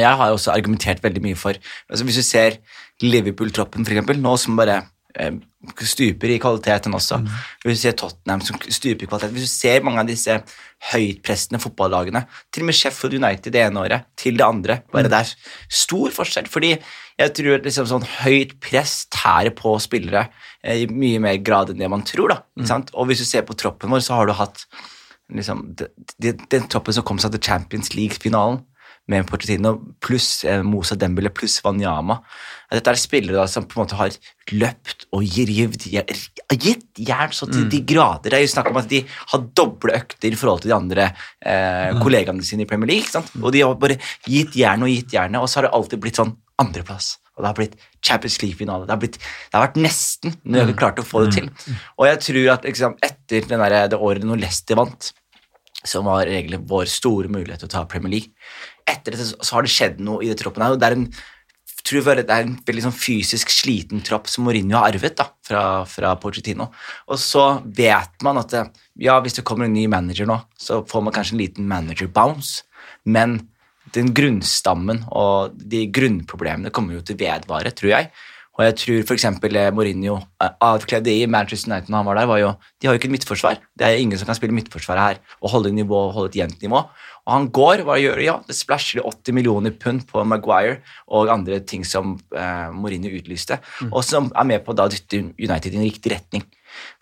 [0.00, 1.58] Jeg har jo også argumentert veldig mye for
[1.90, 2.58] altså Hvis du ser
[3.02, 4.76] Liverpool-troppen, eksempel, nå som bare
[5.18, 5.34] eh,
[5.82, 7.18] stuper i kvaliteten også.
[7.64, 10.36] Hvis du ser Tottenham som stuper i kvaliteten hvis du ser mange av disse
[10.92, 12.24] høytpressende fotballagene,
[12.54, 15.34] til og med Sheffield United det ene året til det andre, bare det er
[15.82, 16.48] stor forskjell.
[16.50, 16.76] fordi
[17.18, 20.28] jeg tror at liksom sånn høyt press tærer på spillere
[20.62, 22.32] eh, i mye mer grad enn det man tror.
[22.32, 22.66] da, mm.
[22.66, 22.94] sant?
[22.94, 24.64] Og hvis du ser på troppen vår, så har du hatt
[25.32, 28.62] liksom, de, de, den troppen som kom seg til Champions League-finalen
[29.10, 32.20] med Pochettino pluss Mosa Dembele pluss Wanyama.
[32.72, 34.14] Dette er spillere da, som på en måte har
[34.54, 35.88] løpt og givd
[36.62, 38.30] gitt jern så til de grader.
[38.30, 41.08] Det er jo snakk om at de har doble økter i forhold til de andre
[41.10, 43.06] eh, kollegaene sine i Premier League.
[43.06, 43.32] ikke sant?
[43.42, 46.20] Og de har bare gitt jern og gitt jernet, og så har det alltid blitt
[46.20, 47.16] sånn andreplass.
[47.32, 48.86] Og det har blitt Champions League-finale.
[48.86, 51.50] Det, har det har vært nesten, når vi har klart å få det til.
[51.96, 55.12] Og jeg tror at liksom, etter den der, det året når Leicester vant,
[55.82, 58.30] som var egentlig vår store mulighet til å ta Premier League.
[58.92, 61.08] Etter dette så- har det skjedd noe i det troppen her, det er en
[61.82, 65.84] tror det er en veldig sånn fysisk sliten tropp som Mourinho har arvet da, fra,
[65.88, 66.70] fra Pochettino.
[67.08, 68.64] Og så vet man at det,
[69.02, 72.10] ja, hvis det kommer en ny manager nå, så får man kanskje en liten manager
[72.12, 72.62] bounce,
[73.04, 73.40] men
[73.92, 78.12] den grunnstammen og de grunnproblemene kommer jo til å vedvare, tror jeg.
[78.52, 79.26] Og jeg tror f.eks.
[79.72, 83.00] Mourinho eh, avkledde i Manchester United når han var der, var jo De har jo
[83.00, 83.62] ikke et midtforsvar.
[83.80, 86.82] Det er ingen som kan spille midtforsvar her og holde nivå, holde et jevnt nivå.
[87.22, 88.24] Og han går, hva gjør det?
[88.26, 93.60] Ja, det splæsjer 80 millioner pund på Maguire og andre ting som eh, Mourinho utlyste,
[93.92, 96.42] og som er med på å dytte United i en riktig retning.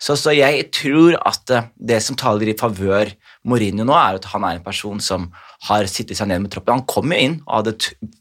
[0.01, 3.11] Så, så jeg tror at eh, det som taler i favør
[3.45, 5.27] Mourinho nå, er at han er en person som
[5.67, 6.79] har sittet seg ned med troppen.
[6.79, 7.73] Han kom jo inn og hadde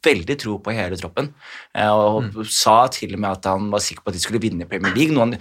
[0.04, 1.30] veldig tro på hele troppen,
[1.88, 4.68] og og sa til og med at han var sikker på at de skulle vinne
[4.68, 5.34] Premier League, noe han,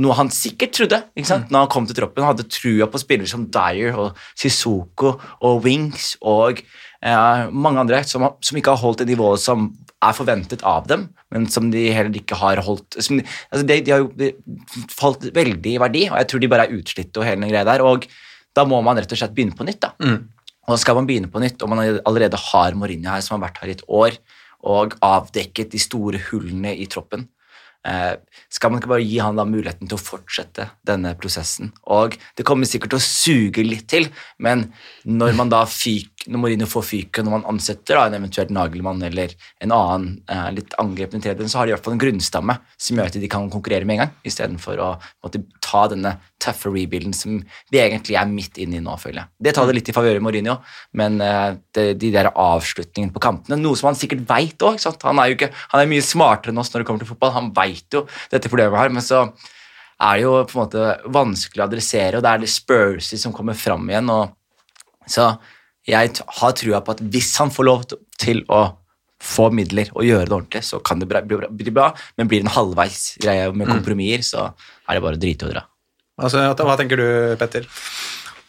[0.00, 1.52] noe han sikkert trodde ikke sant?
[1.52, 2.24] når han kom til troppen.
[2.24, 8.02] Han hadde trua på spillere som Dyer og Sissoko og Wings og eh, mange andre
[8.08, 9.70] som, som ikke har holdt det nivået som
[10.04, 13.18] er forventet av dem, men som de heller ikke har holdt som,
[13.50, 14.30] altså de, de har jo
[14.94, 17.66] falt veldig i verdi, og jeg tror de bare er utslitte og hele den greia
[17.66, 17.82] der.
[17.84, 18.06] og
[18.56, 19.84] da må man rett og slett begynne på nytt.
[19.84, 19.92] da.
[20.68, 23.60] Og skal man begynne på nytt, og man allerede har Mourinho her, som har vært
[23.62, 24.18] her i et år,
[24.66, 27.28] og avdekket de store hullene i troppen,
[28.52, 31.70] skal man ikke bare gi han da muligheten til å fortsette denne prosessen?
[31.94, 34.08] Og det kommer sikkert til å suge litt til,
[34.44, 34.66] men
[35.06, 39.00] når man da fyk, når Mourinho får fyken, når man ansetter da, en eventuelt Nagelmann
[39.06, 39.32] eller
[39.64, 42.98] en annen eh, litt angrepende tredjedel, så har de i hvert fall en grunnstamme som
[42.98, 44.90] gjør at de kan konkurrere med en gang, istedenfor å
[45.24, 47.40] måtte ta denne tøffe rebuilden som
[47.72, 49.28] vi egentlig er midt inne i nå, føler jeg.
[49.48, 50.54] Det tar det litt i favør i Mourinho,
[51.00, 55.18] men eh, det, de der avslutningene på kampene, noe som han sikkert veit òg, han
[55.22, 57.52] er jo ikke, han er mye smartere enn oss når det kommer til fotball, han
[57.56, 59.24] veit jo dette problemet her, men så
[59.98, 63.34] er det jo på en måte vanskelig å adressere, og det er det Spursy som
[63.34, 65.32] kommer fram igjen, og så
[65.88, 68.76] jeg har trua på at hvis han får lov til- til å
[69.18, 72.42] få midler og gjøre det ordentlig, så kan det bli bra, bli bra men blir
[72.42, 74.44] det en halvveis greie med kompromisser, så
[74.88, 75.64] er det bare å drite og dra.
[76.18, 77.68] Altså, hva tenker du, Petter?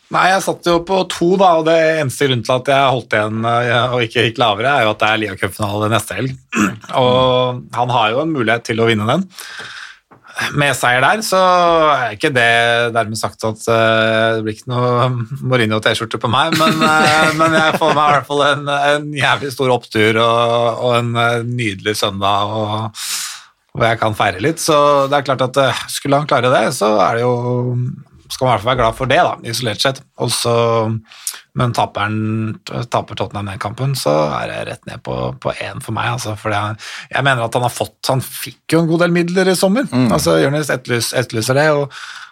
[0.10, 3.14] Nei, jeg satt jo på to, da, og det eneste grunnen til at jeg holdt
[3.14, 6.32] igjen eh, og ikke gikk lavere, er jo at det er Lia-cupfinale neste helg.
[7.04, 9.28] Og han har jo en mulighet til å vinne den.
[10.58, 11.38] Med seier der, så
[11.92, 12.50] er ikke det
[12.96, 15.12] dermed sagt at eh, det blir ikke noe
[15.44, 19.54] Mourinho-T-skjorte på meg, men, eh, men jeg får meg i hvert fall en, en jævlig
[19.54, 21.14] stor opptur og, og en
[21.54, 22.50] nydelig søndag.
[22.50, 23.06] og
[23.74, 26.70] hvor jeg kan feire litt, så det er klart at eh, skulle han klare det,
[26.78, 27.34] så er det jo
[28.30, 30.02] skal man i hvert fall være glad for det, da, isolert sett.
[30.22, 30.54] Og så,
[31.58, 32.14] men taper,
[32.94, 36.12] taper Tottenham den kampen, så er det rett ned på, på én for meg.
[36.14, 36.78] Altså, for jeg,
[37.10, 39.90] jeg mener at han har fått Han fikk jo en god del midler i sommer.
[40.14, 41.68] altså Jonis etterlyser det.
[41.74, 41.90] og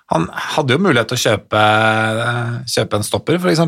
[0.08, 1.62] han hadde jo mulighet til å kjøpe,
[2.72, 3.60] kjøpe en stopper, f.eks.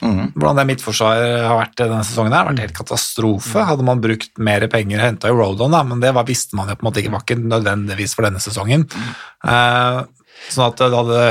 [0.00, 3.64] Hvordan det midtforsvaret har vært denne sesongen, her, har vært helt katastrofe.
[3.68, 6.78] Hadde man brukt mer penger, henta jo Rodon, da, men det var, visste man jo
[6.78, 8.86] på en måte ikke var ikke nødvendigvis for denne sesongen.
[9.44, 10.00] Eh,
[10.48, 11.22] sånn at det hadde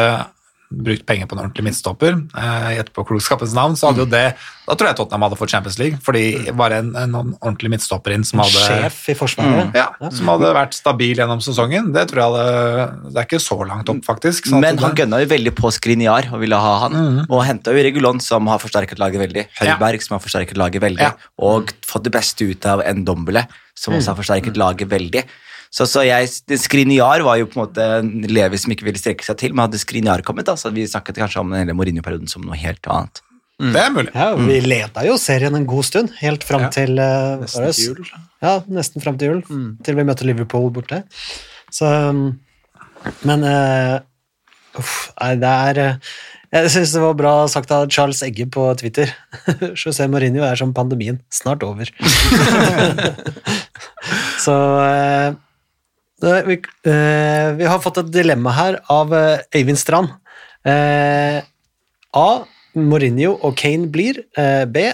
[0.84, 4.36] brukt penger på en ordentlig midtstopper, eh, i etterpåklokskapens navn, så hadde jo det
[4.66, 8.24] Da tror jeg Tottenham hadde fått Champions League, fordi bare en, en ordentlig midtstopper inn
[8.26, 9.76] som hadde Sjef i Forsvaret.
[9.78, 11.92] ja, som hadde vært stabil gjennom sesongen.
[11.94, 14.50] Det tror jeg hadde, det er ikke så langt opp, faktisk.
[14.50, 16.98] sånn Men han gønna jo veldig på Skriniar og ville ha han,
[17.30, 21.02] og henta jo Regulon, som har forsterket laget veldig, Høiberg, som har forsterket laget veldig,
[21.06, 21.14] Ja.
[21.38, 23.46] og fått det beste ut av Ndombele,
[23.78, 25.24] som også har forsterket laget veldig.
[25.74, 26.30] Så, så jeg,
[26.62, 29.66] Skriniar var jo på en måte en Levi som ikke ville strekke seg til, men
[29.66, 32.60] hadde Skriniar kommet, da, så hadde vi snakket kanskje om den hele Mourinho-perioden som noe
[32.60, 33.24] helt annet.
[33.56, 34.12] Det er mulig.
[34.12, 37.86] Ja, vi leda jo serien en god stund, helt fram Ja, til uh, nesten til
[37.86, 38.10] jul.
[38.44, 39.44] Ja, nesten fram til jul,
[39.86, 41.06] til vi møtte Liverpool borte.
[41.72, 42.26] Så um,
[43.24, 44.02] Men uh,
[44.82, 46.12] uff, nei, det er eh,
[46.52, 49.16] Jeg syns det var bra sagt av Charles Egge på Twitter.
[49.80, 51.88] José Mourinho er som pandemien, snart over.
[54.46, 54.56] Så
[56.24, 56.56] det, vi,
[56.92, 60.14] eh, vi har fått et dilemma her av eh, Øyvind Strand.
[60.66, 61.42] Eh,
[62.16, 62.28] A.
[62.76, 64.22] Mourinho og Kane blir.
[64.38, 64.90] Eh, B.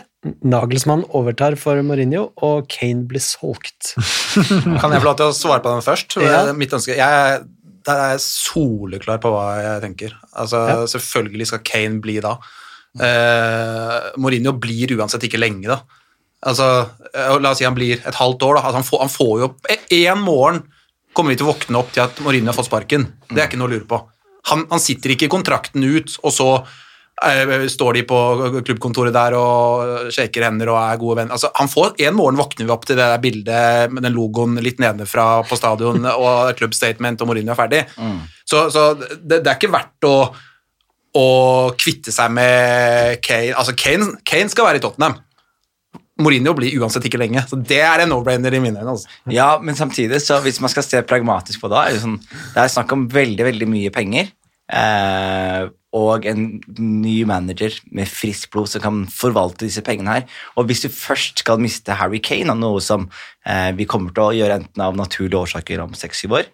[0.45, 3.95] Nagelsmann overtar for Mourinho, og Kane blir solgt.
[4.81, 6.17] Kan jeg få lov til å svare på den først?
[6.21, 6.43] Ja.
[6.53, 7.39] Mitt ønske jeg,
[7.87, 10.13] Der er jeg soleklar på hva jeg tenker.
[10.37, 10.75] Altså, Ja.
[10.91, 12.35] Selvfølgelig skal Kane bli da.
[13.01, 15.79] Eh, Mourinho blir uansett ikke lenge, da.
[16.45, 16.67] Altså,
[17.13, 18.59] eh, la oss si han blir et halvt år.
[18.59, 18.61] da.
[18.67, 19.49] Altså, han, får, han får jo
[20.13, 20.61] En morgen
[21.13, 23.07] kommer vi til å våkne opp til at Mourinho har fått sparken.
[23.29, 23.99] Det er ikke noe å lure på.
[24.49, 26.47] Han, han sitter ikke i kontrakten ut, og så
[27.27, 28.19] eh, står de på
[28.65, 31.35] klubbkontoret der og shaker hender og er gode venner.
[31.37, 34.57] Altså, han får, En morgen våkner vi opp til det der bildet med den logoen
[34.63, 37.83] litt nedenfra på stadion og club statement og Mourinho er ferdig.
[38.45, 40.15] Så, så det, det er ikke verdt å,
[41.21, 41.27] å
[41.79, 43.53] kvitte seg med Kane.
[43.59, 45.19] Altså, Kane, Kane skal være i Tottenham.
[46.23, 48.95] Mourinho blir uansett ikke lenge, så det er en no-brainer i mine øyne.
[48.95, 49.11] Altså.
[49.31, 52.17] Ja, men samtidig, så hvis man skal se pragmatisk på det, er det, sånn,
[52.55, 54.31] det er snakk om veldig, veldig mye penger.
[54.71, 56.45] Eh, og en
[56.79, 60.37] ny manager med friskt blod som kan forvalte disse pengene her.
[60.55, 63.09] Og hvis du først skal miste Harry Kane, noe som
[63.43, 66.47] eh, vi kommer til å gjøre enten av naturlige årsaker om seks-syv år,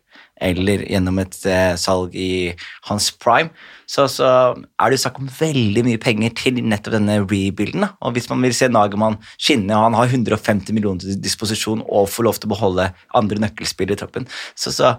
[0.43, 2.53] eller gjennom et eh, salg i
[2.89, 3.49] hans prime,
[3.87, 7.87] så, så er det snakk om veldig mye penger til nettopp denne rebuilden.
[8.03, 12.11] Og hvis man vil se Nagermann skinne, og han har 150 millioner til disposisjon og
[12.11, 14.93] får lov til å beholde andre nøkkelspillere i troppen, så, så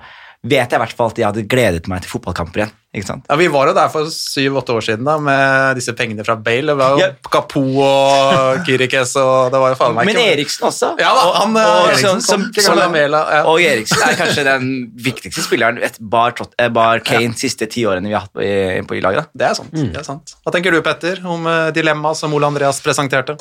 [0.47, 2.71] vet jeg i hvert fall at jeg hadde gledet meg til fotballkamper igjen.
[2.95, 3.25] ikke sant?
[3.29, 6.71] Ja, Vi var jo der for syv-åtte år siden da, med disse pengene fra Bale.
[6.71, 7.09] Det var jo Ja.
[7.29, 10.93] Kapo og Kirikes og det var jo faen meg Men Eriksen også.
[11.03, 13.43] Ja da, han, og, og, Eriksen som, kom som, Lamela, ja.
[13.51, 17.85] og Eriksen er kanskje den viktigste spilleren et bar, Tot- eh, bar Kane siste ti
[17.91, 19.27] årene vi har hatt på, i, på i laget.
[19.27, 19.43] da.
[19.43, 19.75] Det er sant.
[19.75, 20.37] det er sant.
[20.47, 23.35] Hva tenker du, Petter, om eh, dilemmaet som Ole Andreas presenterte?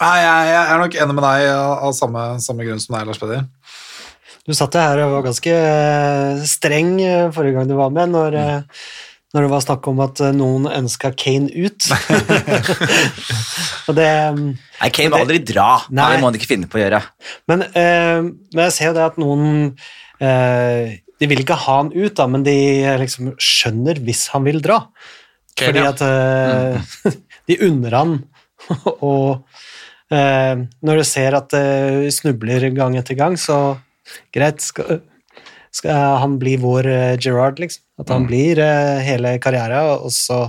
[0.00, 3.06] Nei, jeg, jeg er nok enig med deg av, av samme, samme grunn som deg,
[3.12, 3.44] Lars Peder.
[4.44, 8.10] Du satt jo her og var ganske eh, streng eh, forrige gang du var med,
[8.12, 8.80] når, eh,
[9.32, 11.86] når det var snakk om at noen ønska Kane ut.
[13.88, 14.50] og det, mm,
[14.82, 15.68] Nei, Kane må aldri dra.
[15.88, 16.10] Nei.
[16.12, 17.00] Det må han ikke finne på å gjøre.
[17.48, 19.46] men, eh, men jeg ser jo det at noen
[20.20, 22.56] eh, De vil ikke ha han ut, da, men de
[23.00, 24.82] liksom skjønner hvis han vil dra.
[25.56, 25.94] Kane, Fordi ja.
[25.94, 27.16] at eh,
[27.48, 28.14] de unner han,
[28.98, 29.48] og
[30.12, 33.78] eh, når du ser at det snubler gang etter gang, så
[34.34, 35.00] greit, skal,
[35.74, 37.84] skal han bli vår uh, Gerard, liksom.
[38.02, 40.48] At han blir uh, hele karrieren, og så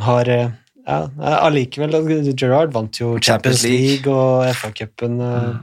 [0.00, 0.52] har uh,
[0.84, 0.98] ja,
[1.40, 1.94] allikevel
[2.36, 5.20] Gerard vant jo Champions Champions League og FA-cupen.
[5.20, 5.54] eh,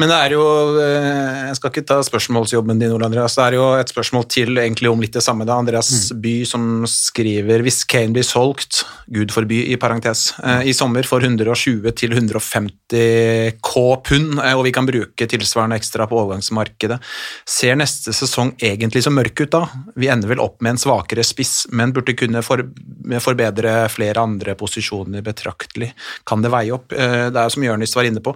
[0.00, 0.44] Men det er jo
[0.80, 3.36] eh, Jeg skal ikke ta spørsmålsjobben din, Ole Andreas.
[3.36, 5.44] Det er jo et spørsmål til egentlig om litt det samme.
[5.44, 5.58] da.
[5.60, 10.74] Andreas Andreas By som skriver hvis Kane blir solgt, Gud forby i parentes, eh, i
[10.76, 16.18] sommer for 120 til 150 K pund, eh, og vi kan bruke tilsvarende ekstra på
[16.18, 17.00] overgangsmarkedet,
[17.48, 19.62] ser neste sesong egentlig så mørk ut da?
[19.96, 25.24] Vi ender vel opp med en svakere spiss, men burde kunne forbedre flere andre posisjoner
[25.24, 25.92] betraktelig.
[26.26, 26.90] Kan det veie opp?
[26.90, 28.34] Det er som Jørnis var inne på,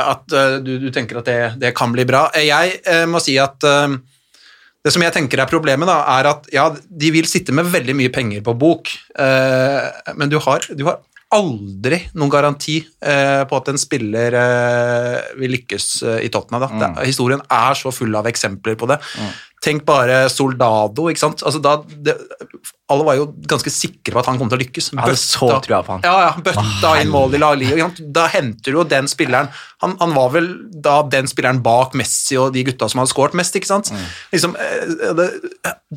[0.00, 2.26] at eh, du, du tenker at det, det kan bli bra.
[2.34, 3.94] Eh, Jeg eh, må si at eh,
[4.84, 7.94] det som jeg tenker er problemet, da, er at ja, de vil sitte med veldig
[7.96, 11.00] mye penger på bok, eh, men du har, du har
[11.34, 16.62] aldri noen garanti eh, på at en spiller eh, vil lykkes eh, i Tottenham.
[16.62, 16.68] Da.
[16.92, 19.00] Det, historien er så full av eksempler på det.
[19.64, 21.44] Tenk bare Soldado, ikke sant.
[21.46, 22.18] Altså, da, det,
[22.92, 24.90] alle var jo ganske sikre på at han kom til å lykkes.
[24.92, 26.02] Jeg hadde så trua på han.
[26.04, 27.88] Ja, ja, bøtta inn mål i La Liga.
[27.96, 29.48] Da henter du jo den spilleren
[29.84, 30.48] han, han var vel
[30.84, 33.90] da den spilleren bak Messi og de gutta som hadde skåret mest, ikke sant?
[34.32, 35.28] Liksom, eh, det,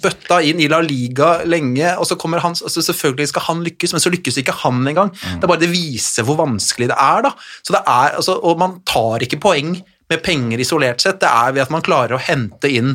[0.03, 3.93] bøtta inn i La Liga lenge, og så kommer han altså Selvfølgelig skal han lykkes,
[3.95, 5.11] men så lykkes ikke han engang.
[5.15, 7.33] Det er bare det viser hvor vanskelig det er, da.
[7.61, 9.75] Så det er, altså, og man tar ikke poeng
[10.11, 12.93] med penger isolert sett, det er ved at man klarer å hente inn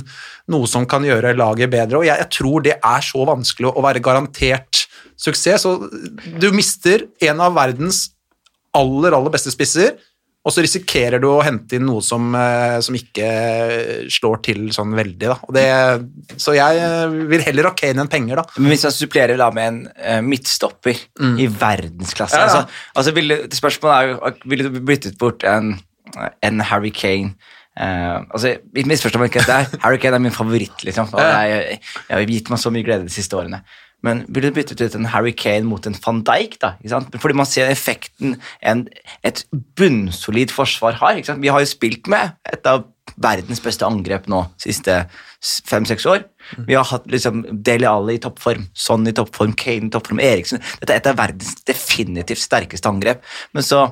[0.52, 3.84] noe som kan gjøre laget bedre, og jeg, jeg tror det er så vanskelig å
[3.84, 4.86] være garantert
[5.20, 5.76] suksess, så
[6.40, 8.08] du mister en av verdens
[8.76, 9.94] aller, aller beste spisser,
[10.42, 13.26] og så risikerer du å hente inn noe som, eh, som ikke
[14.10, 15.66] slår til sånn veldig, det,
[16.34, 18.58] så jeg eh, vil heller ha Kane enn penger, da.
[18.58, 20.98] Men hvis man supplerer da med en uh, midtstopper
[21.38, 22.48] i verdensklasse Ja, ja.
[22.48, 25.76] altså, altså vil, Spørsmålet er jo Ville du byttet bort en,
[26.42, 27.36] en Harry Kane
[27.72, 30.82] Uh, altså, Misforstå meg ikke, Harry Kane er min favoritt.
[30.84, 33.62] Liksom, jeg, jeg har gitt meg så mye glede de siste årene.
[34.02, 36.58] Men ville du byttet ut en Harry Kane mot en van Dijk?
[36.60, 36.74] da?
[37.22, 38.88] Fordi man ser effekten en,
[39.22, 39.44] et
[39.78, 41.22] bunnsolid forsvar har.
[41.38, 42.88] Vi har jo spilt med et av
[43.22, 45.02] verdens beste angrep nå siste
[45.68, 46.24] fem-seks år.
[46.66, 50.62] Vi har hatt liksom Dele Alli i toppform, Son i toppform, Kane i toppform, Eriksen
[50.80, 53.22] Dette er et av verdens definitivt sterkeste angrep.
[53.54, 53.84] Men så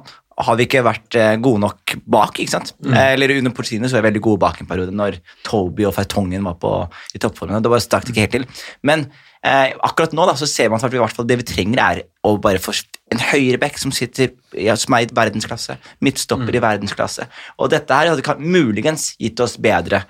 [0.46, 2.38] har vi ikke vært eh, gode nok bak.
[2.40, 2.74] ikke sant?
[2.85, 2.94] Mm.
[2.98, 6.46] Eller under Porcini så var vi veldig gode bak en periode, når Toby og Fertongen
[6.46, 6.72] var på,
[7.14, 7.59] i toppformen.
[7.59, 8.64] og Det bare stakk det ikke helt til.
[8.87, 9.07] Men
[9.44, 11.83] eh, akkurat nå da, så ser man at vi i hvert fall det vi trenger,
[11.85, 12.74] er å bare få
[13.11, 17.26] en høyreback som sitter ja, som er i verdensklasse, midtstopper i verdensklasse.
[17.59, 20.05] Og dette her hadde muligens gitt oss bedre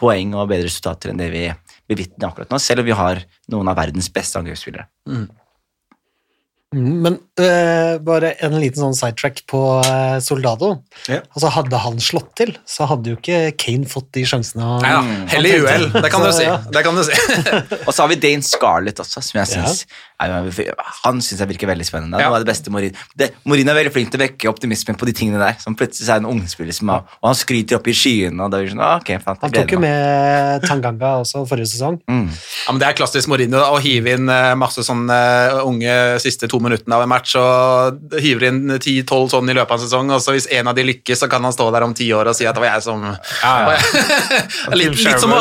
[0.00, 1.44] poeng og bedre resultater enn det vi
[1.90, 4.86] bevitner akkurat nå, selv om vi har noen av verdens beste angrepsspillere.
[5.10, 5.26] Mm,
[6.74, 10.68] Men øh, bare en liten sånn sidetrack på øh, Soldado.
[11.10, 11.16] Ja.
[11.34, 14.62] Altså Hadde han slått til, så hadde jo ikke Kane fått de sjansene.
[14.62, 15.00] han- ja,
[15.32, 15.88] hell i uhell.
[15.90, 16.46] Det kan du si.
[16.46, 17.16] Det kan du si.
[17.82, 19.64] Og så har vi Dane Scarlett også, som jeg Ja.
[19.66, 19.82] synes,
[20.20, 22.20] er- han syns jeg virker veldig spennende.
[22.22, 22.28] Ja.
[22.28, 22.94] Han var det beste Morin.
[23.18, 25.58] Det, Morin er veldig flink til å vekke optimismen på de tingene der.
[25.58, 28.44] Som plutselig er en ungspiller som har, Og han skryter opp i skyene.
[28.46, 31.98] Og det er sånn, okay, ok, faen, Han tok jo med Tanganga også forrige sesong.
[32.06, 32.28] Mm.
[32.30, 36.59] Ja, men Det er klassisk Mourinho å hive inn eh, masse sånne unge siste to
[36.64, 40.22] minuttene av en match og hiver inn 10-12 sånn i løpet av en sesong, og
[40.24, 42.36] så hvis en av de lykkes, så kan han stå der om ti år og
[42.38, 43.76] si at det var jeg som Ja, ja.
[44.80, 45.40] litt, litt, som å,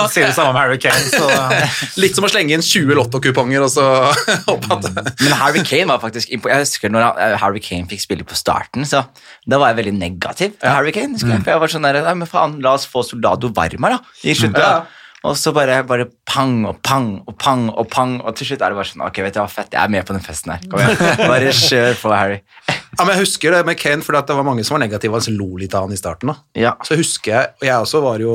[2.03, 3.87] litt som å slenge inn 20 lottokuponger og så
[4.49, 4.89] håpe at
[5.23, 8.87] Men Harry Kane var faktisk Jeg husker når eh, Harry Kane fikk spille på starten,
[8.87, 9.05] så
[9.49, 11.17] da var jeg veldig negativ til Harry Kane.
[11.17, 13.97] jeg, For jeg var sånn der, Nei, men faen, la oss få Soldado varm her,
[13.97, 14.17] da.
[14.23, 14.61] I slutten.
[14.61, 14.98] Ja.
[15.27, 18.71] Og så bare, bare pang og pang og pang og pang, og til slutt er
[18.71, 20.63] det bare sånn Ok, vet du hva, fett, jeg er med på den festen her.
[20.71, 20.95] Kom igjen.
[21.33, 22.37] Bare kjør på, Harry.
[22.69, 25.27] Ja, men Jeg husker det med Kane, for det var mange som var negative og
[25.35, 26.31] lo litt av han i starten.
[26.31, 26.37] da.
[26.55, 26.73] Ja.
[26.87, 28.33] Så husker jeg, og jeg også var jo,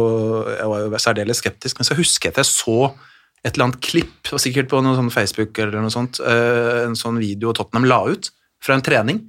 [0.52, 2.78] jeg var jo særdeles skeptisk, men så husker jeg at jeg så
[3.44, 7.20] et eller annet klipp, sikkert på noe sånn Facebook eller noe sånt, eh, en sånn
[7.20, 8.30] video Tottenham la ut
[8.64, 9.20] fra en trening.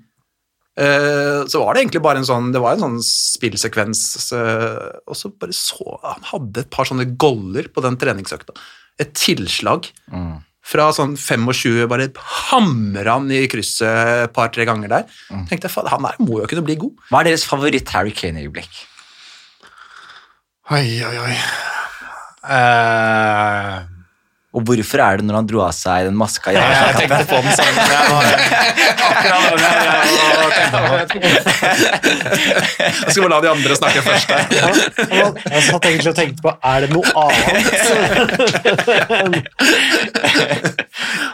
[0.77, 4.01] Eh, Så var det egentlig bare en sånn det var en sånn spillsekvens,
[4.35, 8.51] eh, og så bare så Han hadde et par sånne goller på den treningsøkta.
[8.99, 9.87] Et tilslag
[10.65, 12.09] fra sånn 25, bare
[12.49, 15.05] hamra han i krysset et par-tre ganger der.
[15.47, 16.91] tenkte jeg, faen, han der må jo kunne bli god.
[17.11, 18.73] Hva er deres favoritt Harry Kane-øyeblikk?
[20.71, 21.35] Oi, oi, oi.
[22.49, 23.83] Eh,
[24.55, 26.53] Og hvorfor er det når han dro av seg den maska?
[26.55, 27.81] Ja, jeg tenkte på den samme.
[31.75, 34.29] Jeg skal bare la de andre snakke først.
[35.11, 37.65] Ja, jeg satt egentlig og tenkte på er det noe annet.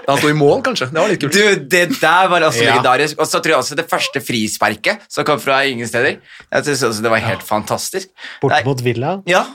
[0.08, 0.88] Han sto i mål, kanskje.
[0.92, 1.36] Det var litt kult.
[1.38, 2.72] Du, det der var også Ja.
[2.74, 3.20] legendarisk.
[3.22, 6.18] Og så tror jeg også det første frisparket som kom fra ingen steder.
[6.52, 8.08] Jeg synes også det var helt fantastisk.
[8.42, 9.20] Bort mot Villa.
[9.30, 9.46] Ja.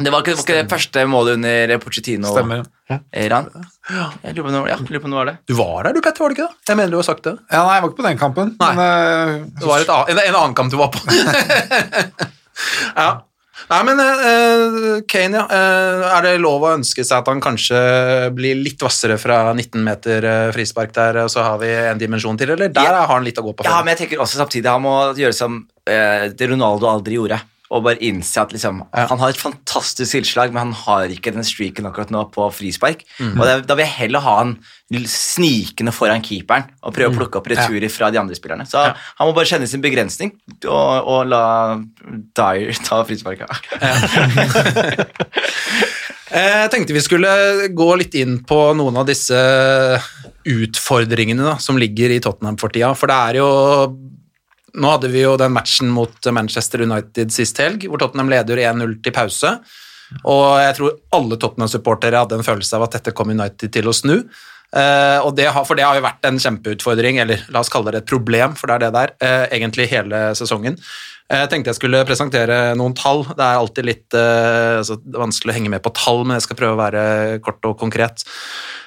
[0.00, 2.30] Det var ikke, det var ikke det første målet under Pochettino.
[2.32, 2.62] Stemmer.
[3.14, 3.48] Iran.
[4.24, 5.36] Jeg lurer på noe, ja, jeg lurer på noe var det.
[5.50, 6.56] Du var der, du, Petter, var du ikke det?
[6.70, 7.36] Jeg mener du har sagt det.
[7.52, 8.54] Ja, nei, jeg var ikke på den kampen.
[8.60, 8.70] Nei.
[8.78, 11.02] Men, uh, Det var et, en, en annen kamp du var på.
[12.96, 13.10] ja.
[13.70, 15.44] Nei, men uh, Kane, ja.
[15.46, 17.78] Uh, er det lov å ønske seg at han kanskje
[18.34, 22.38] blir litt hvassere fra 19 meter eh, frispark der, og så har vi en dimensjon
[22.40, 22.72] til, eller?
[22.74, 23.04] Der Ja.
[23.04, 23.66] har han litt å gå på.
[23.68, 27.38] Ja, men jeg tenker også samtidig han må gjøre som eh, det Ronaldo aldri gjorde.
[27.70, 29.04] Og bare innse at liksom, Ja.
[29.06, 33.04] han har et fantastisk tilslag, men han har ikke den streaken akkurat nå på frispark.
[33.20, 33.36] Mm.
[33.38, 34.56] Og det, Da vil jeg heller ha han
[35.06, 38.66] snikende foran keeperen og prøve prøve å plukke opp returer fra de andre spillerne.
[38.66, 40.32] Så han må bare kjenne sin begrensning
[40.66, 41.78] og, og la
[42.34, 43.48] Dyer ta frisparket.
[46.30, 47.30] Eh, Jeg tenkte vi skulle
[47.74, 49.34] gå litt inn på noen av disse
[50.46, 52.92] utfordringene da, som ligger i Tottenham for tida.
[52.94, 53.48] For det er jo
[54.74, 58.98] Nå hadde vi jo den matchen mot Manchester United sist helg, hvor Tottenham leder 1-0
[59.04, 59.56] til pause.
[60.26, 63.94] Og jeg tror alle Tottenham-supportere hadde en følelse av at dette kom United til å
[63.94, 64.16] snu.
[64.70, 68.04] Eh, det har, for det har jo vært en kjempeutfordring, eller la oss kalle det
[68.04, 70.78] et problem, for det er det der, eh, egentlig hele sesongen.
[71.30, 73.24] Eh, Jeg tenkte jeg skulle presentere noen tall.
[73.24, 76.58] Det er alltid litt eh, altså, vanskelig å henge med på tall, men jeg skal
[76.58, 78.24] prøve å være kort og konkret.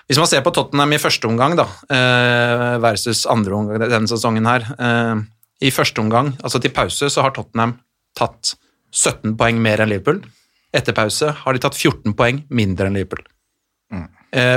[0.07, 4.45] Hvis man ser på Tottenham i første omgang da, eh, versus andre omgang denne sesongen
[4.45, 5.23] her eh,
[5.63, 7.77] I første omgang, altså til pause, så har Tottenham
[8.19, 8.55] tatt
[8.93, 10.19] 17 poeng mer enn Liverpool.
[10.75, 13.23] Etter pause har de tatt 14 poeng mindre enn Liverpool.
[13.93, 14.07] Mm.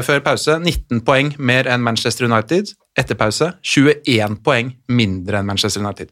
[0.03, 2.73] Før pause 19 poeng mer enn Manchester United.
[2.97, 6.11] Etter pause 21 poeng mindre enn Manchester United.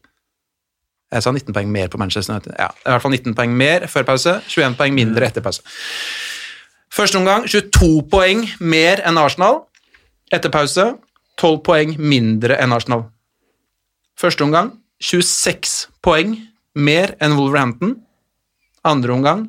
[1.13, 2.53] Jeg sa 19 poeng mer på Manchester United.
[2.59, 5.65] Ja, i hvert fall 19 poeng mer før pause, 21 poeng mindre etter pause.
[6.93, 9.65] Første omgang 22 poeng mer enn Arsenal.
[10.33, 10.87] Etter pause
[11.41, 13.07] 12 poeng mindre enn Arsenal.
[14.19, 14.71] Første omgang
[15.03, 16.35] 26 poeng
[16.75, 17.95] mer enn Wolverhampton.
[18.85, 19.45] Andre omgang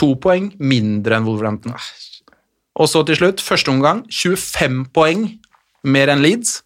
[0.00, 1.74] 2 poeng mindre enn Wolverhampton.
[2.74, 5.26] Og så til slutt, første omgang 25 poeng
[5.86, 6.58] mer enn Leeds.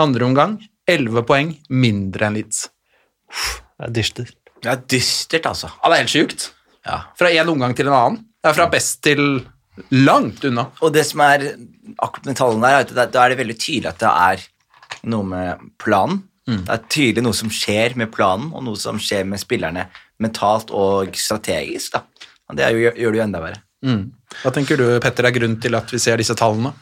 [0.00, 0.56] Andre omgang
[0.88, 2.68] 11 poeng mindre enn Leeds.
[3.30, 4.36] Det er dystert.
[4.60, 5.70] Det er dystert, altså.
[5.76, 6.50] Ja, det er helt sjukt.
[6.86, 6.98] Ja.
[7.16, 8.22] Fra én omgang til en annen.
[8.40, 9.22] Det er fra best til
[9.92, 10.66] langt unna.
[10.80, 11.46] Og det som er
[12.00, 14.44] akkurat med tallene der, er at da er det veldig tydelig at det er
[15.12, 16.22] noe med planen.
[16.66, 19.88] Det er tydelig noe som skjer med planen, og noe som skjer med spillerne
[20.20, 21.96] mentalt og strategisk.
[21.96, 22.30] da.
[22.50, 23.62] Og det er jo, gjør det jo enda verre.
[24.42, 26.74] Hva tenker du, Petter, er grunnen til at vi ser disse tallene?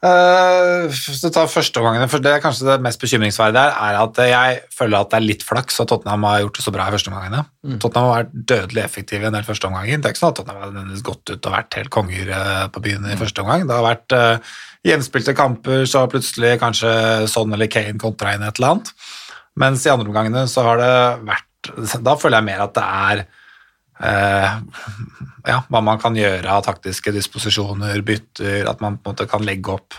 [0.00, 4.20] Uh, hvis du tar førsteomgangene, for det er kanskje det mest bekymringsverdige her, er at
[4.30, 6.94] jeg føler at det er litt flaks at Tottenham har gjort det så bra i
[6.94, 7.42] førsteomgangene.
[7.82, 10.00] Tottenham har vært dødelig effektive i en del førsteomganger.
[10.00, 12.84] Det er ikke sånn at Tottenham har gått ut og vært helt konger eh, på
[12.86, 13.66] byen i første omgang.
[13.68, 14.56] Det har vært uh,
[14.86, 16.92] jevnspilte kamper, så har plutselig kanskje
[17.30, 18.92] Son eller Kane kontra inn et eller annet.
[19.60, 20.94] Mens i andre omgangene så har det
[21.28, 21.46] vært
[22.00, 23.22] Da føler jeg mer at det er
[24.00, 24.54] eh,
[25.50, 29.44] ja, hva man kan gjøre av taktiske disposisjoner, bytter, at man på en måte kan
[29.44, 29.98] legge opp,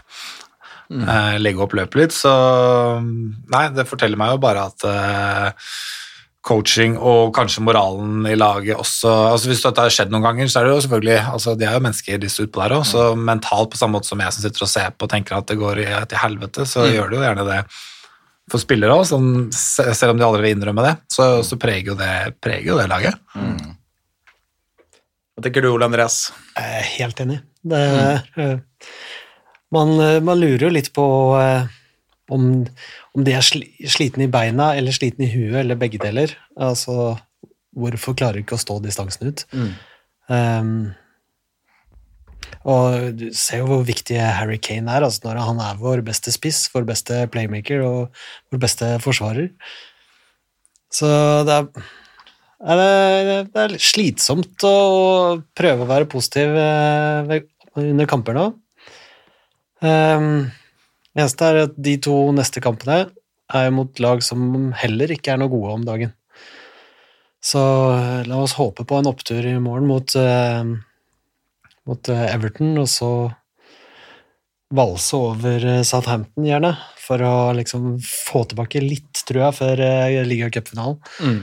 [0.90, 2.16] eh, legge opp løpet litt.
[2.18, 2.32] Så
[3.02, 5.70] nei, det forteller meg jo bare at eh,
[6.46, 9.10] coaching og kanskje moralen i laget også.
[9.32, 11.76] Altså Hvis dette har skjedd noen ganger, så er det jo selvfølgelig altså De er
[11.78, 14.66] jo mennesker, disse utpå der òg, så mentalt på samme måte som jeg som sitter
[14.66, 17.26] og ser på og tenker at det går i, til helvete, så gjør det jo
[17.28, 17.60] gjerne det.
[18.52, 19.06] For spillere òg,
[19.54, 22.89] selv om de aldri vil innrømme det, så, så preger, jo det, preger jo det
[22.92, 23.22] laget.
[25.32, 26.24] Hva tenker du, Ole Andreas?
[26.58, 27.38] Jeg er helt enig.
[27.62, 27.84] Det,
[28.42, 28.58] eh,
[29.72, 31.06] man, eh, man lurer jo litt på
[31.38, 31.70] eh,
[32.32, 32.48] om,
[33.18, 36.34] om de er sliten slitne i beina eller slitne i huet, eller begge deler.
[36.56, 37.14] Altså,
[37.76, 39.46] hvorfor klarer de ikke å stå distansen ut?
[40.32, 40.74] Um,
[42.68, 46.34] og du ser jo hvor viktig Harry Kane er, altså når han er vår beste
[46.34, 48.22] spiss, vår beste playmaker og
[48.54, 49.50] vår beste forsvarer.
[50.94, 51.10] Så
[51.48, 51.86] det er,
[52.62, 54.76] er det, det er slitsomt å
[55.58, 57.50] prøve å være positiv eh, ved-
[57.82, 58.50] under kamper nå.
[59.82, 60.52] Um,
[61.18, 63.03] eneste er at de to neste kampene
[63.51, 66.14] er mot lag som heller ikke er noe gode om dagen.
[67.43, 67.59] Så
[67.95, 70.64] eh, la oss håpe på en opptur i morgen mot, eh,
[71.89, 73.12] mot eh, Everton, og så
[74.72, 80.22] valse over eh, Southampton, gjerne, for å liksom få tilbake litt, tror jeg, før uh,
[80.28, 81.41] ligacupfinalen.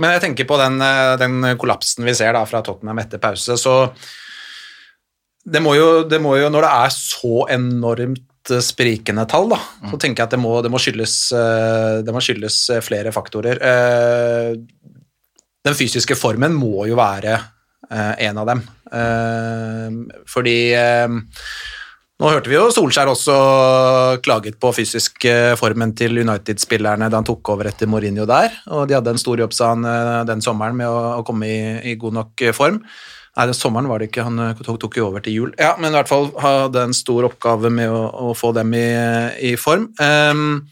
[0.00, 3.58] Men jeg tenker på den, eh, den kollapsen vi ser da fra Tottenham etter pause,
[3.60, 3.74] så
[5.44, 9.58] det må jo, det må jo når det er så enormt eh, sprikende tall, da,
[9.90, 13.12] så tenker jeg at det må, det må, skyldes, eh, det må skyldes eh, flere
[13.14, 13.60] faktorer.
[15.64, 17.38] Den fysiske formen må jo være
[17.94, 18.60] en av dem.
[20.28, 20.56] Fordi
[22.20, 23.34] nå hørte vi jo Solskjær også
[24.24, 25.26] klaget på fysisk
[25.60, 29.40] formen til United-spillerne da han tok over etter Mourinho der, og de hadde en stor
[29.40, 29.84] jobb, sa han,
[30.28, 31.58] den sommeren med å, komme i,
[31.92, 32.80] i god nok form.
[33.34, 35.54] Nei, den sommeren var det ikke, han eh, tok, tok jo over til jul.
[35.58, 38.86] Ja, men i hvert fall hadde en stor oppgave med å, å få dem i,
[39.50, 39.88] i form.
[39.98, 40.62] Um,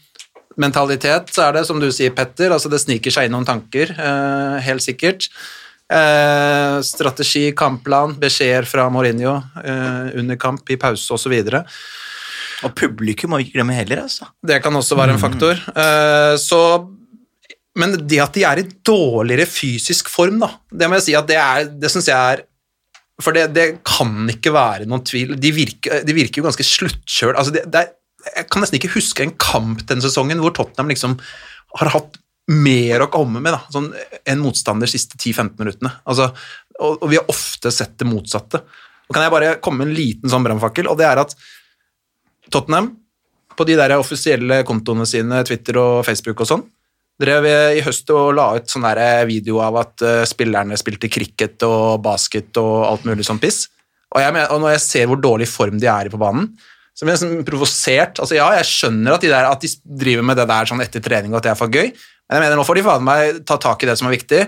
[0.59, 3.91] mentalitet så er det, som du sier, Petter, altså det sniker seg inn noen tanker,
[3.99, 5.27] Uh, helt sikkert.
[5.91, 11.35] Uh, strategi, kampplan, beskjeder fra Mourinho uh, under kamp, i pause osv.
[12.63, 14.29] Og publikum må vi ikke glemme heller, altså.
[14.39, 15.59] Det kan også være en faktor.
[15.83, 16.61] Eh, så,
[17.79, 21.27] men det at de er i dårligere fysisk form, da, det må jeg si at
[21.29, 22.45] det, er, det syns jeg er
[23.21, 25.35] For det, det kan ikke være noen tvil.
[25.39, 27.35] De virker, de virker jo ganske sluttkjøl.
[27.35, 27.91] Altså det, det er,
[28.31, 31.17] jeg kan nesten ikke huske en kamp den sesongen hvor Tottenham liksom
[31.79, 32.17] har hatt
[32.51, 33.91] mer å komme med da, sånn,
[34.27, 35.93] enn motstander de siste 10-15 minuttene.
[36.09, 36.31] Altså,
[36.79, 38.63] og, og vi har ofte sett det motsatte.
[39.07, 41.35] Og kan jeg bare komme med en liten sånn brannfakkel, og det er at
[42.51, 42.91] Tottenham,
[43.53, 46.63] på de der offisielle kontoene sine, Twitter og Facebook og sånn,
[47.21, 51.61] drev i høst og la ut sånn der video av at eh, spillerne spilte cricket
[51.67, 53.67] og basket og alt mulig sånn piss.
[54.13, 56.51] Og, jeg, og når jeg ser hvor dårlig form de er i på banen,
[56.93, 58.19] så blir jeg sånn provosert.
[58.21, 59.71] Altså, ja, jeg skjønner at de, der, at de
[60.03, 61.89] driver med det der sånn etter trening, og at det er for gøy,
[62.31, 64.39] men jeg mener nå får de faen meg ta tak i det som er viktig.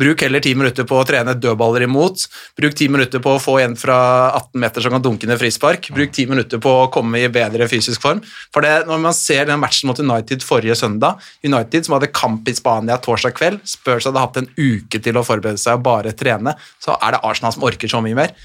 [0.00, 2.24] Bruk heller ti minutter på å trene dødballer imot.
[2.56, 3.96] Bruk ti minutter på å få en fra
[4.38, 5.90] 18 meter som kan dunke ned frispark.
[5.94, 8.22] Bruk ti minutter på å komme i bedre fysisk form.
[8.54, 12.48] For det, når man ser den matchen mot United forrige søndag, United som hadde kamp
[12.48, 16.14] i Spania torsdag kveld, Spurs hadde hatt en uke til å forberede seg og bare
[16.16, 18.38] trene, så er det Arsenal som orker så mye mer.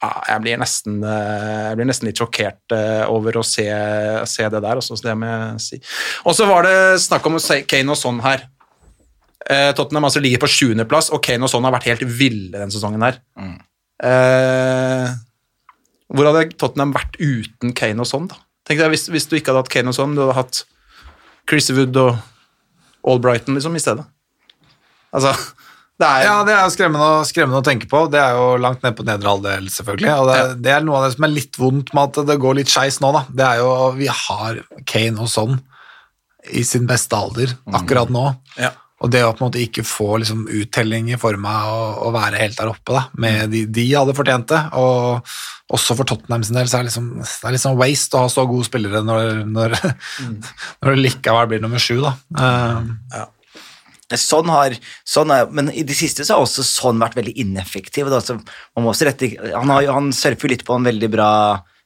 [0.00, 3.66] Jeg, blir nesten, eh, jeg blir nesten litt sjokkert eh, over å se,
[4.30, 4.80] se det der.
[4.80, 5.80] Også, det må jeg si.
[6.24, 7.36] Og så var det snakk om
[7.68, 8.46] Kane og Son her.
[9.50, 12.72] Eh, Tottenham altså ligger på sjuendeplass, og Kane og Son har vært helt ville denne
[12.72, 13.20] sesongen her.
[14.00, 15.10] Eh,
[16.10, 18.40] hvor hadde Tottenham vært uten Kane og Son, da?
[18.68, 20.62] Tenk deg hvis, hvis du ikke hadde hatt Kane og Son, du hadde hatt
[21.50, 22.16] Chris Wood og
[23.08, 24.04] Albrighton liksom, i stedet.
[25.12, 25.32] Altså,
[26.00, 28.04] det er Ja, det er skremmende, skremmende å tenke på.
[28.12, 30.12] Det er jo langt ned på nedre halvdel, selvfølgelig.
[30.16, 30.52] Og det, Ja.
[30.66, 33.00] det er noe av det som er litt vondt med at det går litt skeis
[33.04, 33.24] nå, da.
[33.28, 35.60] Det er jo Vi har Kane og sånn
[36.56, 38.30] i sin beste alder akkurat nå.
[38.56, 38.72] Ja.
[39.00, 42.40] Og det å på en måte ikke få liksom, uttelling i form av å, være
[42.42, 44.60] helt der oppe, da, med de, de hadde fortjent det.
[44.76, 45.24] Og
[45.72, 48.32] også for Tottenham sin del så er det liksom, det er sånn waste å ha
[48.32, 49.76] så gode spillere når, når,
[50.82, 51.96] når det likevel blir nummer sju.
[52.04, 52.12] Da.
[52.44, 53.24] Eh,
[54.18, 54.74] Sånn har,
[55.06, 58.10] sånn er, men i det siste så har også sånn vært veldig ineffektiv.
[58.10, 61.30] Da, så man må også rette, han, har, han surfer litt på en veldig bra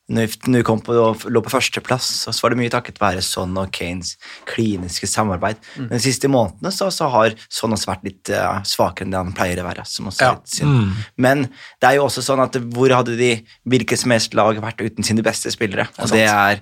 [0.05, 3.73] når vi- kom på, lå på førsteplass, så var det mye takket være Son og
[3.73, 5.57] Kanes kliniske samarbeid.
[5.79, 5.89] Mm.
[5.89, 9.17] Men de siste månedene så, så har Son også vært litt uh, svakere enn det
[9.23, 9.87] han pleier å være.
[10.21, 10.35] Ja.
[10.45, 10.93] synd.
[11.17, 11.47] Men
[11.81, 15.03] det er jo også sånn at hvor hadde de hvilket som helst lag vært uten
[15.03, 15.89] sine beste spillere?
[15.97, 16.61] Og det er,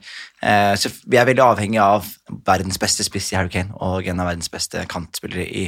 [0.77, 2.07] så vi er veldig avhengig av
[2.47, 5.65] verdens beste spiss i Harry Kane og en av verdens beste kantspillere i,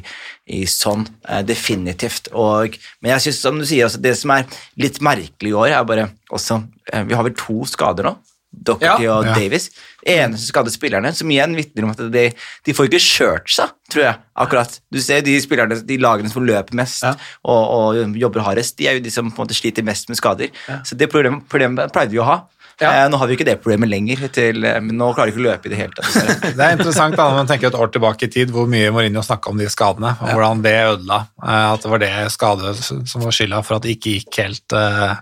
[0.51, 1.07] i Son.
[1.29, 2.29] Eh, definitivt.
[2.35, 4.47] Og, men jeg synes, som du sier, altså, det som er
[4.81, 6.63] litt merkelig i år, er bare også
[6.93, 8.17] eh, Vi har vel to skader nå.
[8.55, 9.17] Docherty Ja.
[9.17, 9.33] og Ja.
[9.35, 9.65] Davies.
[10.07, 12.29] Eneste skadde spillerne, som igjen vitner om at de,
[12.67, 14.17] de får ikke kjørt seg, tror jeg.
[14.37, 14.77] akkurat.
[14.95, 17.15] Du ser de spillerne, de lagene som løper mest Ja.
[17.43, 17.63] og,
[17.99, 20.51] og jobber hardest, de er jo de som på en måte sliter mest med skader.
[20.87, 22.37] Så det problemet, problemet pleide vi å ha.
[22.83, 22.91] Ja.
[23.05, 25.43] Eh, nå har vi ikke det problemet lenger, til, eh, men nå klarer de ikke
[25.45, 26.11] å løpe i det hele tatt.
[26.59, 29.23] Det er interessant da, når man tenker et år tilbake i tid, hvor mye Mourinho
[29.23, 31.21] snakka om de skadene, og hvordan det ødela.
[31.43, 34.73] eh, At det var det skade som var skylda for at det ikke gikk helt,
[34.79, 35.15] eh,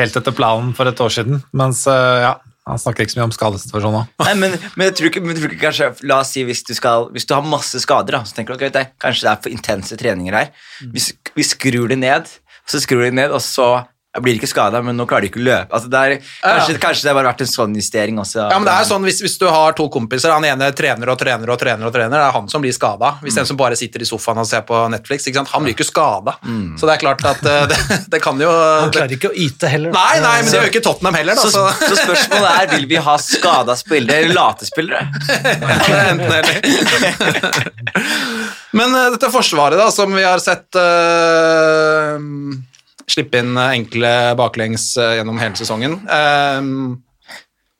[0.00, 1.42] helt etter planen for et år siden.
[1.52, 2.32] Mens eh, ja,
[2.68, 4.02] han snakker ikke så mye om skadesituasjonen nå.
[4.26, 6.60] Nei, men, men jeg tror ikke, men jeg tror ikke kanskje, La oss si hvis
[6.68, 9.30] du, skal, hvis du har masse skader, da, så tenker du at er- kanskje det
[9.32, 10.50] er for intense treninger her.
[10.92, 11.00] Vi,
[11.36, 12.28] vi skrur det ned,
[12.68, 13.70] så skrur de ned, og så
[14.24, 15.68] blir ikke skada, men nå klarer de ikke å løpe.
[15.76, 18.40] Altså, det er, kanskje, kanskje det har bare vært en sånn justering også.
[18.50, 21.18] Ja, men det er sånn, hvis, hvis du har to kompiser, han ene trener og
[21.20, 23.12] trener og trener, og trener, det er han som blir skada.
[23.22, 23.42] Hvis Mm.
[23.44, 25.52] den som bare sitter i sofaen og ser på Netflix, ikke sant?
[25.52, 26.34] han blir ikke skada.
[26.80, 27.78] Så det er klart at eh, det,
[28.16, 29.92] det kan jo Han klarer ikke å yte heller.
[29.94, 31.44] Nei, nei, men det gjør ikke Tottenham heller, da.
[31.44, 35.04] så, Så, så spørsmålet er vil vi ha skada spillere eller late spillere.
[36.08, 36.56] enten eller.
[38.78, 42.18] Men eh, dette forsvaret, da, som vi har sett eh,
[43.08, 46.96] slippe inn enkle baklengs eh, gjennom hele sesongen eh,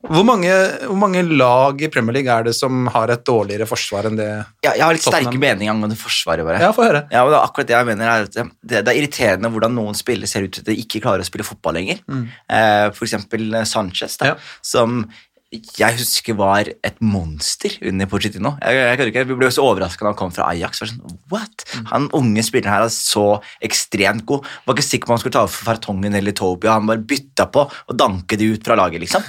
[0.08, 0.46] hvor mange,
[0.86, 4.28] hvor mange lag i Premier League er det som har et dårligere forsvar enn det
[4.62, 6.46] Ja, jeg har litt sterke meninger angående Forsvaret.
[6.46, 6.60] bare.
[6.62, 7.00] Ja, få høre.
[7.10, 8.46] Ja, det er akkurat det jeg mener er at det,
[8.86, 11.44] det er irriterende hvordan noen spillere ser ut til at de ikke klarer å spille
[11.48, 11.98] fotball lenger.
[12.06, 14.36] Eh, for eksempel eh, Sanchez, da, Ja.
[14.62, 15.02] som
[15.48, 18.52] jeg husker var et monster under Pochettino.
[18.60, 20.82] Jeg, jeg, jeg, Vi ble så overraska da han kom fra Ajax.
[20.82, 21.64] Var sånn, what?
[21.88, 24.44] Han unge spilleren her er så ekstremt god.
[24.66, 26.76] Var ikke sikker på om han skulle ta over for Fartongen eller Tobia.
[26.76, 29.24] Han bare bytta på og danket de ut fra laget, liksom.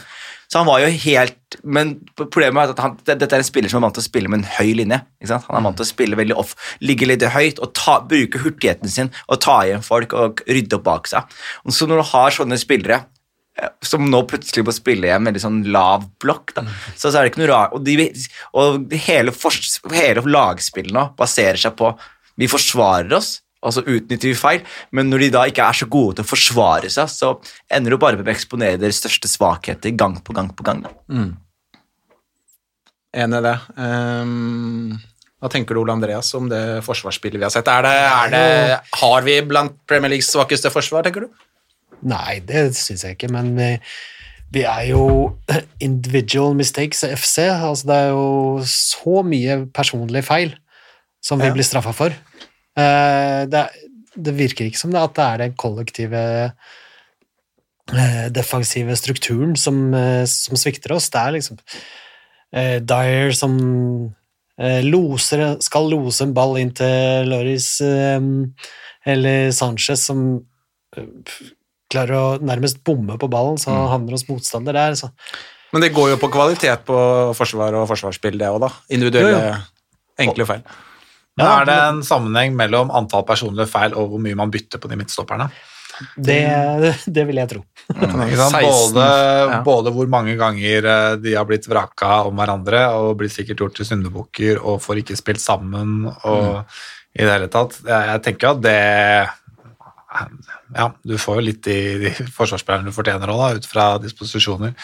[0.50, 3.80] Så han var jo helt Men problemet er at han, dette er en spiller som
[3.80, 5.00] er vant til å spille med en høy linje.
[5.22, 5.48] ikke sant?
[5.48, 6.52] Han er vant til å spille veldig off,
[6.84, 10.86] ligge litt høyt og ta, bruke hurtigheten sin og ta igjen folk og rydde opp
[10.86, 11.40] bak seg.
[11.64, 13.00] Og så når du har sånne spillere
[13.86, 17.26] som nå plutselig må spille i en veldig sånn lav blokk, da, så, så er
[17.26, 17.76] det ikke noe rart.
[17.76, 18.08] Og, de,
[18.60, 19.34] og hele,
[19.96, 21.94] hele lagspillet nå baserer seg på
[22.40, 24.64] vi forsvarer oss, og så utnytter vi feil,
[24.96, 27.34] men når de da ikke er så gode til å forsvare seg, så
[27.76, 30.86] ender du bare med å eksponere deres største svakheter gang på gang på gang.
[30.86, 30.94] Da.
[33.20, 33.56] Enig i det.
[33.76, 35.00] Um
[35.40, 37.70] hva tenker du, Ole Andreas, om det forsvarsspillet vi har sett?
[37.72, 41.46] Er det, er det, har vi blant Premier Leagues svakeste forsvar, tenker du?
[42.08, 43.70] Nei, det syns jeg ikke, men vi,
[44.56, 45.04] vi er jo
[45.88, 47.40] individual mistakes i FC.
[47.52, 50.56] Altså, det er jo så mye personlige feil
[51.24, 51.54] som vi Ja.
[51.54, 52.16] blir straffa for.
[52.80, 53.66] Eh, det,
[54.16, 56.22] det virker ikke som det at det er den kollektive
[57.92, 61.10] eh, defensive strukturen som, eh, som svikter oss.
[61.12, 61.58] Det er liksom
[62.54, 63.58] eh, Dyer som
[64.60, 68.20] eh, loser, skal lose en ball inn til Loris, eh,
[69.10, 70.24] eller Sanchez som
[70.96, 71.06] eh,
[71.90, 73.78] klarer å nærmest bomme på ballen, så Mm.
[73.80, 74.92] han havner hos motstander der.
[74.96, 75.10] Så.
[75.74, 77.00] Men det går jo på kvalitet på
[77.38, 78.70] forsvar og forsvarsspill, det òg, da.
[78.90, 80.64] Individuelle, Jo, enkle feil.
[81.38, 84.78] Men Ja, er det en sammenheng mellom antall personlige feil og hvor mye man bytter
[84.82, 85.50] på de midtstopperne?
[86.16, 87.62] Det, det vil jeg tro.
[87.94, 88.30] Mm,
[88.64, 89.06] Både,
[89.52, 89.62] ja.
[89.66, 93.76] både hvor mange ganger eh, de har blitt vraka om hverandre og blitt sikkert gjort
[93.76, 96.64] til syndebukker og får ikke spilt sammen og
[97.18, 97.76] i det hele tatt.
[97.84, 98.78] Jeg, jeg tenker at det
[100.76, 104.76] Ja, du får jo litt de, de forsvarsspillerne du fortjener òg, ut fra disposisjoner.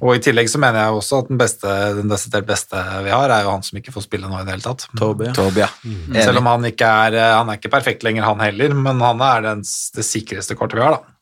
[0.00, 3.32] Og i tillegg så mener jeg også at den beste, den desidert beste vi har,
[3.32, 4.86] er jo han som ikke får spille nå i det hele tatt.
[4.98, 5.30] Toby.
[5.36, 5.68] Tobia.
[6.16, 9.24] Selv om han ikke er, eh, han er ikke perfekt lenger, han heller, men han
[9.24, 11.18] er den, det sikreste kortet vi har, da.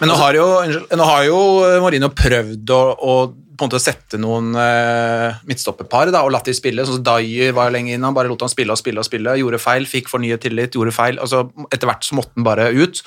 [0.00, 1.40] Men nå har jo, unnskyld, nå har jo
[1.84, 3.16] Marino prøvd å, å
[3.56, 6.84] på en måte sette noen uh, midtstopperpar da, og latt de spille.
[6.84, 9.36] sånn som Dyer var lenge inne, han bare lot han spille og spille og spille.
[9.40, 11.20] Gjorde feil, fikk fornyet tillit, gjorde feil.
[11.22, 13.00] altså Etter hvert så måtte han bare ut.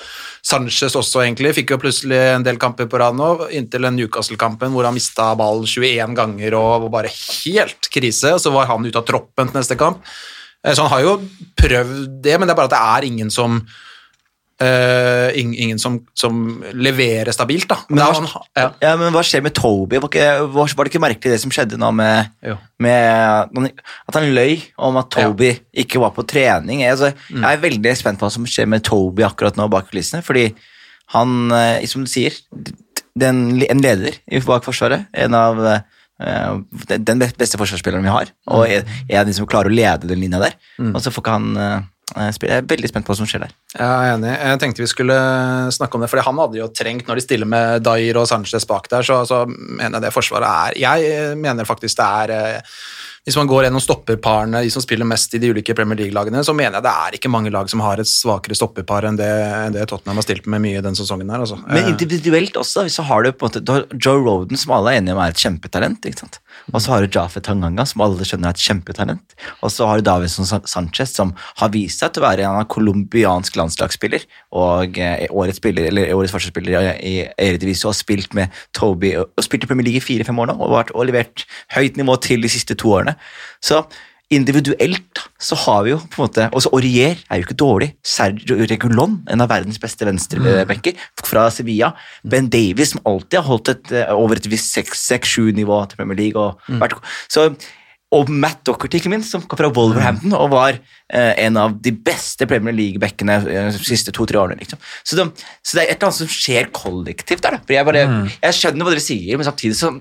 [0.60, 1.54] Sanchez også, egentlig.
[1.56, 5.30] Fikk jo plutselig en del kamper på rad nå, inntil den Newcastle-kampen hvor han mista
[5.38, 8.34] ballen 21 ganger og bare helt krise.
[8.36, 10.02] og Så var han ute av troppen til neste kamp.
[10.64, 11.14] Eh, Så han har jo
[11.56, 13.62] prøvd det, men det er bare at det er ingen som
[15.40, 17.78] ing- ingen som, som leverer stabilt, da.
[17.88, 18.66] Men hva- han- ja.
[18.82, 19.96] Ja, men hva skjer med Toby?
[20.02, 22.28] Var, ikke, var, det ikke merkelig det som skjedde nå med,
[22.78, 23.70] med
[24.08, 25.52] At han løy om at Toby
[25.84, 26.82] ikke var på trening?
[26.84, 27.42] Jeg, altså, Mm.
[27.42, 30.50] jeg er veldig spent på hva som skjer med Toby akkurat nå bak kulissene, fordi
[31.14, 32.32] han, eh, som du sier,
[33.18, 35.80] den, en leder bak Forsvaret, en av eh,
[37.00, 38.84] den beste forsvarsspilleren vi har, og Mm.
[39.08, 40.52] en av de som klarer å lede den linja der,
[40.94, 41.88] og så får ikke han.
[42.10, 43.52] Jeg er veldig spent på hva som skjer der.
[43.74, 44.32] Jeg er enig.
[44.32, 45.18] Jeg tenkte vi skulle
[45.74, 48.66] snakke om det, fordi han hadde jo trengt, når de stiller med Dair og Sanchez
[48.68, 52.34] bak der, så, så mener jeg det forsvaret er Jeg eh, mener faktisk det er
[52.36, 52.74] eh,
[53.30, 56.54] Hvis man går gjennom stopperparene, de som spiller mest i de ulike Premier League-lagene, så
[56.56, 59.30] mener jeg det er ikke mange lag som har et svakere stopperpar enn det,
[59.76, 61.44] det Tottenham har stilt med mye den sesongen her.
[61.44, 61.58] Altså.
[61.66, 64.72] Men Eh, individuelt også, så har du på en måte du har Joe Roden, som
[64.76, 66.04] alle er enige om er et kjempetalent.
[66.06, 66.40] ikke sant?
[66.72, 69.36] Og så har du Jafet Tanganga, som alle skjønner er et kjempetalent.
[69.62, 72.68] Og så har du Davison Sanchez, som har vist seg til å være en av
[72.72, 74.26] colombiansk landslagsspiller
[74.56, 79.44] og eh, årets spiller, eller årets forsvarsspiller i Eredivisie og har spilt med Toby og
[79.44, 82.44] spilt i Premier League i fire-fem år nå og, vært, og levert høyt nivå til
[82.44, 83.16] de siste to årene.
[83.64, 83.82] Så
[84.30, 87.88] individuelt så har vi jo på en måte Også Aurier er jo ikke dårlig.
[88.06, 91.92] Sergio Regulon, en av verdens beste venstrebekker fra Sevilla.
[92.22, 96.38] Ben Davies, som alltid har holdt et, eh, over et visst 6-7-nivå til Premier League.
[96.38, 96.94] Og, vært,
[97.32, 97.48] så,
[98.14, 101.92] og Matt Docherty, ikke minst, som kom fra Wolverhampton og var eh, en av de
[101.94, 104.58] beste Premier League-backene eh, de siste to-tre årene.
[104.62, 104.78] Liksom.
[105.02, 105.26] Så, det,
[105.62, 107.58] så det er et eller annet som skjer kollektivt der.
[107.58, 107.64] Da.
[107.66, 108.06] For jeg, bare,
[108.36, 109.96] jeg skjønner hva dere sier, men samtidig så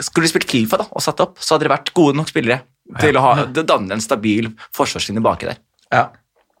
[0.00, 2.62] skulle de spilt Fifa da, og satt opp, så hadde de vært gode nok spillere
[3.00, 5.60] til å ha, danne en stabil forsvarslinje baki der.
[5.92, 6.06] Ja.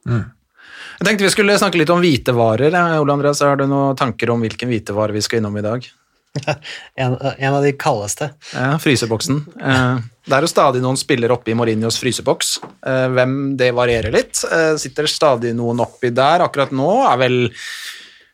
[0.06, 2.74] Jeg tenkte vi skulle snakke litt om hvitevarer.
[2.78, 5.88] Eh, Ole Andreas, har du noen tanker om hvilken hvitevare vi skal innom i dag?
[6.96, 8.30] En, en av de kaldeste.
[8.54, 9.42] Ja, fryseboksen.
[9.60, 9.96] Eh,
[10.28, 12.54] det er jo stadig noen spillere oppi Mourinhos fryseboks.
[12.86, 14.40] Eh, hvem det varierer litt.
[14.48, 16.44] Eh, sitter stadig noen oppi der.
[16.46, 17.36] Akkurat nå er vel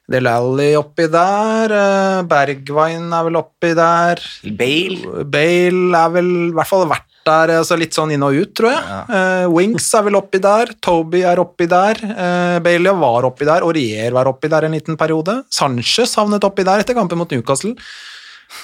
[0.09, 1.73] Del Alli oppi der.
[1.77, 4.23] Eh, Bergwijn er vel oppi der.
[4.57, 8.55] Bale Bale er vel i hvert fall vært der altså litt sånn inn og ut,
[8.57, 9.03] tror jeg.
[9.19, 10.73] Eh, Winks er vel oppi der.
[10.81, 12.01] Toby er oppi der.
[12.09, 13.67] Uh, Bailey var oppi der.
[13.67, 15.43] Aurier var oppi der en liten periode.
[15.53, 17.75] Sanchez havnet oppi der etter kampen mot Newcastle.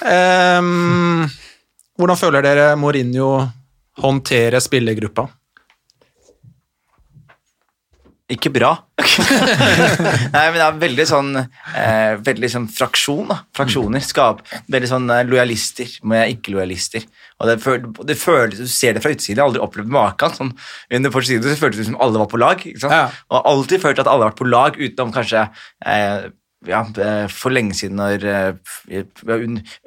[0.01, 1.27] Um,
[1.93, 3.29] hvordan føler dere Mourinho
[4.01, 5.29] håndterer spillergruppa?
[8.33, 8.71] Ikke bra.
[10.33, 13.37] Nei, men det er veldig sånn eh, Veldig sånn fraksjon, da.
[13.53, 14.01] Fraksjoner.
[14.01, 14.39] Skap.
[14.71, 17.05] Veldig sånn eh, lojalister med ikke-lojalister.
[17.37, 20.33] Og det, føl, det føles, Du ser det fra utsiden, jeg har aldri opplevd maken.
[20.39, 20.55] Sånn,
[20.97, 22.65] under forsiden så føltes det som alle var på lag.
[22.65, 22.97] Ikke sant?
[22.97, 23.05] Ja.
[23.29, 25.45] Og alltid følt at alle har vært på lag, utenom kanskje
[25.85, 26.25] eh,
[26.69, 29.03] ja, eh, for lenge siden når eh,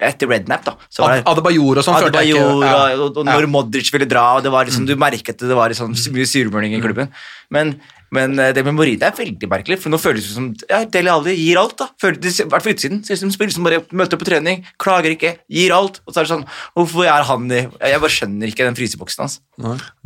[0.08, 0.74] Etter Rednap, da.
[0.92, 2.74] Så var det, Adebayor og sånn Adebayor, ja.
[2.94, 5.58] og, og, når når Modric ville dra, og det var liksom, du merket det, det
[5.58, 7.10] var liksom mye surmuling i klubben.
[7.54, 7.76] Men,
[8.14, 11.10] men eh, det med Morita er veldig merkelig, for nå føles det som ja, Deli
[11.12, 11.74] Alli gir alt.
[11.80, 11.88] da.
[12.00, 13.02] Føler, det, I hvert fall utsiden.
[13.04, 16.00] Ser ut som spiller som bare møter opp på trening, klager ikke, gir alt.
[16.06, 16.46] Og så er det sånn
[16.78, 19.38] Hvorfor er han i Jeg bare skjønner ikke den fryseboksen hans.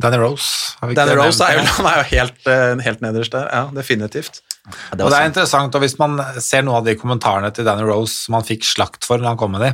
[0.01, 0.75] Danny Rose.
[0.81, 3.47] har vi Danny Rose er jo, han er jo helt, eh, helt nederst der.
[3.53, 4.41] Ja, definitivt.
[4.63, 5.31] Ja, Og det er sånn.
[5.33, 8.63] interessant, og hvis man ser noen av de kommentarene til Danny Rose som han fikk
[8.67, 9.73] slakt for når han kom med de,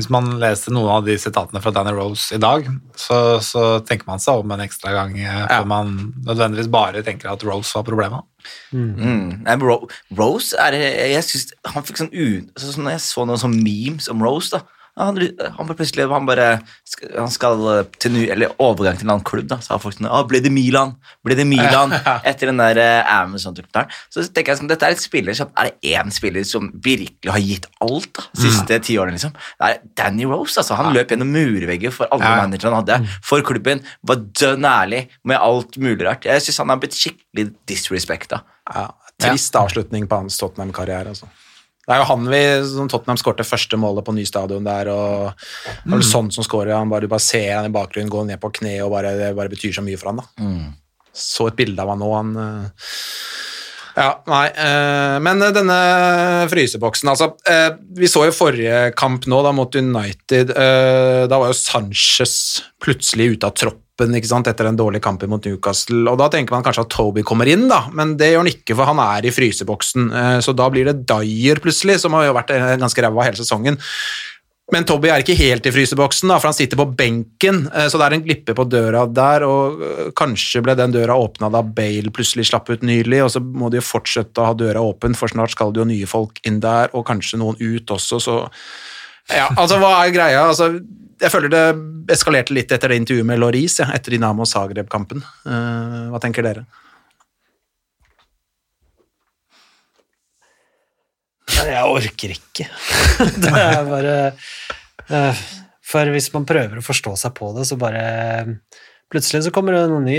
[0.00, 4.08] hvis man leste noen av de sitatene fra Danny Rose i dag, så, så tenker
[4.08, 5.94] man seg om en ekstra gang eh, før man
[6.24, 8.26] nødvendigvis bare tenker at Rose var problemet.
[8.72, 9.44] Mm.
[9.44, 9.64] Mm.
[10.16, 12.46] Rose er Jeg syns Han fikk sånn u...
[12.56, 14.64] Så, sånn, når jeg så noen sånn memes om Rose, da
[14.98, 15.18] han,
[15.56, 16.46] han plutselig Han bare
[17.16, 19.60] Han skal eh, til ny, eller overgang til en annen klubb, da.
[19.62, 20.96] Så har folk sånn ah, Ble det Milan?
[21.24, 21.94] Ble det Milan?
[22.28, 23.90] Etter den der eh, Amazon-dokumentaren.
[24.12, 27.32] Så tenker jeg sånn Dette er et spiller som Er det én spiller som virkelig
[27.34, 29.32] har gitt alt da siste ti årene, liksom?
[29.34, 30.76] Det er Danny Rose, altså.
[30.80, 32.36] Han løp gjennom murvegger for alle Ja.
[32.44, 33.18] managerne han hadde.
[33.26, 33.82] For klubben.
[34.06, 36.24] Var dønn ærlig med alt mulig rart.
[36.28, 38.42] Jeg syns han har blitt skikkelig disrespekta.
[38.70, 38.88] Ja,
[39.20, 41.12] trist avslutning på hans Tottenham-karriere.
[41.14, 41.28] Altså.
[41.90, 45.32] Det er jo han vi, som Tottenham skårte første målet på ny stadion der, og
[45.90, 46.76] er det sånn som skårer.
[46.76, 49.32] Han bare, du bare ser han i bakgrunnen gå ned på kne, og bare, det
[49.34, 50.22] bare betyr så mye for han.
[50.22, 50.28] da.
[51.10, 52.30] Så et bilde av han nå, han
[53.96, 54.46] Ja, nei.
[54.54, 55.78] eh, Men denne
[56.50, 60.50] fryseboksen, altså eh, Vi så jo forrige kamp nå, da mot United.
[60.54, 62.34] eh, Da var jo Sanchez
[62.82, 66.06] plutselig ute av troppen ikke sant, etter den dårlige kampen mot Newcastle.
[66.08, 68.76] Og Da tenker man kanskje at Toby kommer inn, da, men det gjør han ikke,
[68.78, 70.06] for han er i fryseboksen.
[70.12, 73.36] eh, Så da blir det Dyer plutselig, som har jo vært eh, ganske ræva hele
[73.36, 73.76] sesongen.
[74.70, 77.98] Men Tobby er ikke helt i fryseboksen, da, for han sitter på benken, eh, så
[77.98, 81.62] det er en glippe på døra der, og eh, kanskje ble den døra åpna da
[81.66, 85.16] Bale plutselig slapp ut nylig, og så må de jo fortsette å ha døra åpen,
[85.18, 88.40] for snart skal det jo nye folk inn der, og kanskje noen ut også, så
[89.30, 90.46] Ja, altså, hva er greia?
[90.48, 90.72] Altså,
[91.20, 91.64] jeg føler det
[92.14, 95.22] eskalerte litt etter det intervjuet med Loris, ja, etter Dinamo Zagreb-kampen.
[95.46, 96.64] Eh, hva tenker dere?
[101.68, 102.66] Jeg orker ikke.
[103.42, 104.14] Det er bare
[105.90, 108.04] For hvis man prøver å forstå seg på det, så bare
[109.10, 110.18] Plutselig så kommer det noe ny.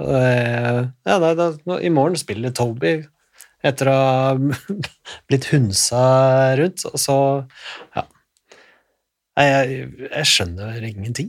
[0.00, 1.48] Eh, Ja, da, da,
[1.82, 3.00] I morgen spiller Toby
[3.66, 4.28] etter å ha
[5.28, 6.04] blitt hunsa
[6.60, 7.16] rundt, og så
[7.96, 8.06] Ja.
[9.40, 11.28] Jeg, jeg skjønner ingenting.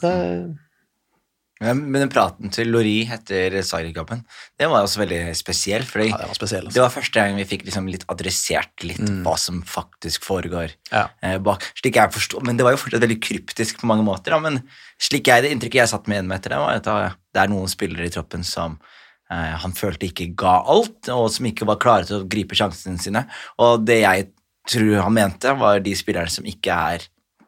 [0.00, 0.12] Det,
[1.60, 4.22] Men, men den praten til Lori etter Zagreb-kampen,
[4.58, 5.82] det var også veldig spesiell.
[5.84, 6.76] Fordi Ja, det var spesiell, altså.
[6.78, 11.08] det var første gang vi fikk liksom litt adressert litt hva som faktisk foregår Ja.
[11.22, 11.66] eh, bak.
[11.76, 14.32] Slik jeg forstod, Men det var jo fortsatt veldig kryptisk på mange måter.
[14.32, 14.62] Da, men
[14.98, 17.52] slik jeg, det inntrykket jeg satt med igjen med etter det, var at det er
[17.52, 18.78] noen spillere i troppen som
[19.30, 22.98] eh, han følte ikke ga alt, og som ikke var klare til å gripe sjansene
[22.98, 23.26] sine.
[23.60, 24.30] Og det jeg
[24.70, 27.04] tror han mente, var de spillerne som ikke er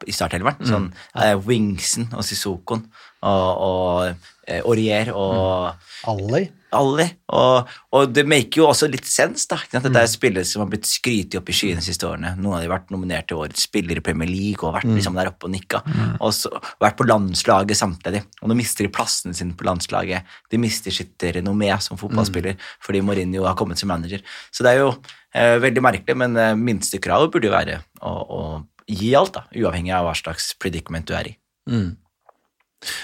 [0.07, 0.63] i startelveren.
[0.69, 2.85] Sånn eh, Wingsen og Sissokoen
[3.23, 7.05] og, og eh, Aurier og Ali Ali.
[7.37, 9.59] Og, og det maker jo også litt sens, da.
[9.61, 9.85] at?
[9.85, 12.33] Dette er spillere som har blitt skrytet opp i skyene de siste årene.
[12.39, 15.19] Noen av de har vært nominert til årets spiller i Premier League og vært liksom
[15.19, 15.83] der oppe og nikka.
[16.19, 18.25] Og så vært på landslaget samtidig.
[18.41, 20.29] Og nå mister de plassene sine på landslaget.
[20.53, 24.25] De mister sitt renommé som fotballspiller fordi Mourinho har kommet som manager.
[24.53, 24.91] Så det er jo
[25.37, 28.43] eh, veldig merkelig, men eh, minstekravet burde jo være å, å
[28.89, 31.35] gi alt, da, uavhengig av hva slags predicament du er i.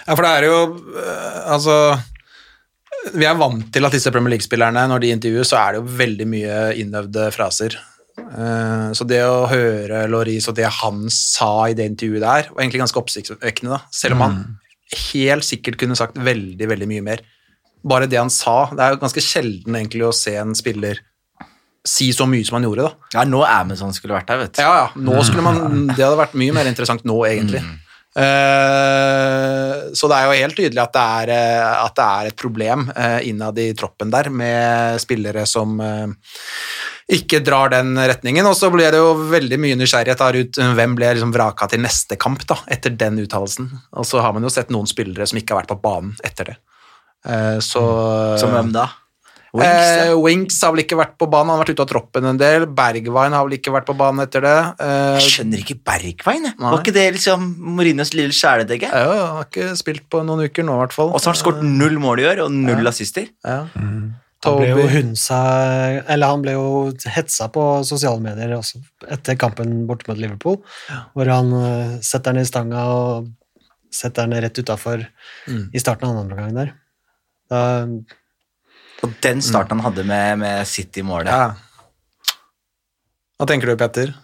[0.07, 1.74] Ja, for det er jo øh, Altså
[3.14, 5.99] Vi er vant til at disse Premier League-spillerne, når de intervjues, så er det jo
[6.01, 7.76] veldig mye innøvde fraser.
[8.18, 12.64] Eh, Så det å høre Loris og det han sa i det intervjuet der, var
[12.64, 13.81] egentlig ganske oppsiktsvekkende, da.
[13.95, 14.41] Selv om han
[15.12, 17.22] helt sikkert kunne sagt veldig, veldig mye mer.
[17.87, 20.99] Bare det han sa Det er jo ganske sjelden egentlig å se en spiller
[21.89, 23.11] si så mye som han gjorde, da.
[23.16, 24.62] Ja, nå Amazon skulle vært der, vet du.
[24.62, 24.89] Ja, ja.
[25.09, 27.64] Nå skulle man, det hadde vært mye mer interessant nå, egentlig.
[28.18, 32.39] Eh, så det er jo helt tydelig at det er, eh, at det er et
[32.41, 36.09] problem uh, innad i troppen der, med spillere som uh,
[37.14, 38.47] ikke drar den retningen.
[38.49, 41.84] Og så blir det jo veldig mye nysgjerrighet der ut hvem ble liksom vraka til
[41.84, 43.70] neste kamp da, etter den uttalelsen.
[43.95, 46.53] Og så har man jo sett noen spillere som ikke har vært på banen etter
[46.53, 46.59] det.
[47.64, 47.80] Så
[48.39, 48.84] Som hvem da?
[49.57, 52.26] Winks, eh, Winks har vel ikke vært på banen, han har vært ute av troppen
[52.28, 52.66] en del.
[52.66, 54.57] Bergwijn har vel ikke vært på banen etter det.
[54.84, 56.51] Eh, Jeg skjønner ikke Bergwijn.
[56.59, 57.46] Var ikke det liksom
[57.78, 58.90] Morinos lille kjæledegge?
[58.92, 61.12] ja, han har ikke spilt på noen uker nå, i hvert fall.
[61.14, 63.28] Og så har han skåret null mål i år, og null assister.
[63.44, 63.64] Ja.
[64.46, 65.36] Han ble jo hunsa
[66.07, 68.78] Eller han ble jo hetsa på sosiale medier også
[69.11, 70.61] etter kampen borte mot Liverpool,
[71.16, 73.32] hvor han eh, setter den i stanga og
[73.90, 75.07] setter den rett utafor
[75.49, 75.70] Mm.
[75.74, 76.72] i starten av andre omgang der.
[77.49, 77.61] Da,
[79.07, 81.30] Og den starten han hadde med, med City-målet.
[81.30, 82.34] Ja.
[83.38, 84.14] Hva tenker du, Petter?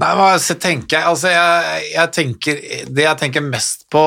[0.00, 4.00] Nei, hva tenker jeg, altså jeg, jeg tenker, Det jeg tenker mest på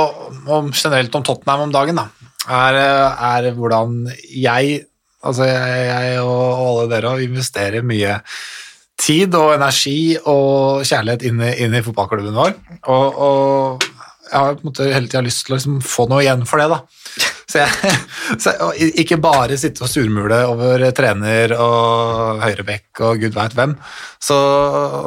[0.49, 2.07] om, generelt om Tottenham om dagen, da,
[2.49, 2.79] er,
[3.13, 4.79] er hvordan jeg,
[5.21, 8.17] altså jeg, jeg og, og alle dere investerer mye
[9.03, 12.55] tid og energi og kjærlighet inn i, fotballklubben vår.
[12.93, 13.87] Og, og
[14.33, 16.67] har på en måte hele tida lyst til å liksom få noe igjen for det.
[16.73, 17.29] da.
[17.53, 17.93] Så jeg,
[18.41, 23.75] så, og ikke bare sitte og surmule over trener og høyrebekk og gud veit hvem.
[24.23, 24.37] Så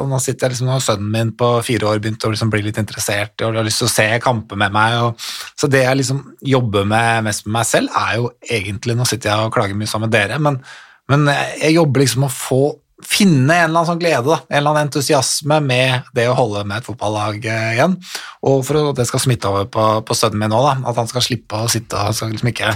[0.07, 2.79] nå sitter jeg liksom, og sønnen min på fire år begynt å liksom bli litt
[2.81, 4.97] interessert og har lyst til å se kamper med meg.
[5.07, 6.23] Og, så det jeg liksom
[6.55, 9.89] jobber med mest med meg selv, er jo egentlig Nå sitter jeg og klager mye
[9.89, 10.61] sammen med dere, men,
[11.11, 12.61] men jeg jobber liksom å få
[13.07, 16.65] finne en eller annen sånn glede, da, en eller annen entusiasme med det å holde
[16.67, 17.95] med et fotballag eh, igjen.
[18.47, 21.25] Og for at det skal smitte over på, på sønnen min òg, at han skal
[21.25, 22.73] slippe å sitte og skal liksom ikke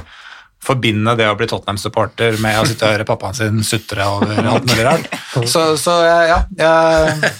[0.62, 4.68] forbinde det å bli Tottenham-supporter med å sitte og høre pappaen sin sutre over alt
[4.70, 5.08] mulig rart.
[5.48, 7.32] Så, så ja, jeg,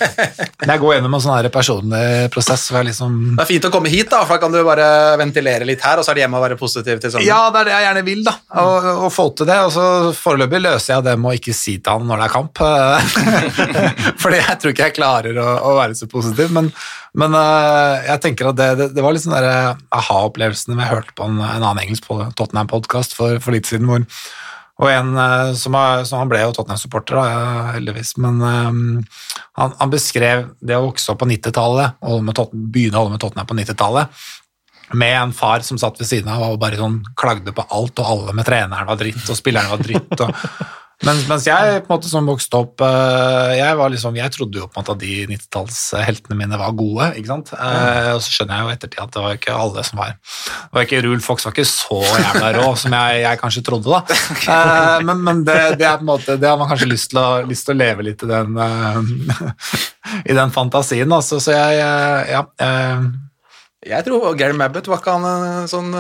[0.66, 4.10] jeg går gjennom en sånn her personlig prosess liksom Det er fint å komme hit,
[4.10, 4.88] da, for da kan du bare
[5.22, 7.28] ventilere litt her, og så er det hjemme å være positiv til sammen.
[7.28, 8.36] Ja, det er det jeg gjerne vil, da.
[8.64, 9.60] Og, og få til det.
[9.68, 9.86] Og så
[10.18, 12.64] foreløpig løser jeg det med å ikke si til han når det er kamp.
[14.24, 16.50] Fordi jeg tror ikke jeg klarer å, å være så positiv.
[16.56, 16.72] Men,
[17.18, 21.16] men uh, jeg tenker at det, det, det var litt sånn der aha-opplevelsen jeg hørte
[21.18, 24.06] på en, en annen engelsk Tottenham-podkast for, for litt siden, hvor
[24.82, 27.20] og en øh, som, er, som Han ble jo Tottenham-supporter,
[27.76, 28.80] heldigvis, men um,
[29.60, 33.50] han, han beskrev det å vokse opp på 90-tallet, og begynne å holde med Tottenham
[33.50, 34.24] på 90-tallet,
[34.98, 38.10] med en far som satt ved siden av og bare sånn klagde på alt, og
[38.16, 40.16] alle med treneren var dritt, og spilleren var dritt.
[40.18, 40.34] Og,
[41.02, 44.60] Mens, mens jeg på en måte som vokste opp eh, jeg, var liksom, jeg trodde
[44.60, 47.08] jo på en måte at de 90-tallsheltene mine var gode.
[47.18, 47.54] ikke sant?
[47.56, 50.78] Eh, og så skjønner jeg jo ettertid at det var ikke alle som var det
[50.78, 53.90] var ikke, Rule Fox var ikke så jævla rå som jeg, jeg kanskje trodde.
[53.90, 54.20] da.
[54.52, 57.22] Eh, men men det, det, er på en måte, det har man kanskje lyst til
[57.22, 58.58] å, lyst til å leve litt i den,
[60.32, 61.14] i den fantasien.
[61.14, 61.40] Altså.
[61.42, 61.82] Så jeg
[62.32, 62.44] ja,
[63.90, 65.94] Jeg tror Gary Mabbott var ikke han en sånn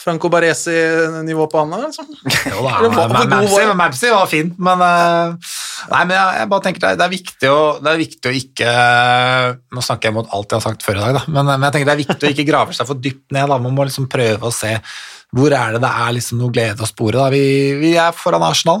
[0.00, 1.74] Franco Baresi-nivå på han?
[1.82, 2.06] Liksom.
[2.50, 5.50] Jo da, god Mapsy, var- fint, men eh,
[5.90, 8.30] Nei, men jeg, jeg bare tenker det, er- det er viktig å, det er viktig
[8.30, 8.72] å ikke
[9.76, 11.76] Nå snakker jeg mot alt jeg har sagt før i dag, da, men, men jeg
[11.76, 13.48] tenker det er viktig å ikke grave seg for dypt ned.
[13.52, 13.58] Da.
[13.60, 14.72] Man må liksom prøve å se
[15.36, 17.14] hvor er det det er liksom noe glede å spore.
[17.20, 17.28] Da.
[17.30, 17.42] Vi,
[17.78, 18.80] vi er foran Arsenal,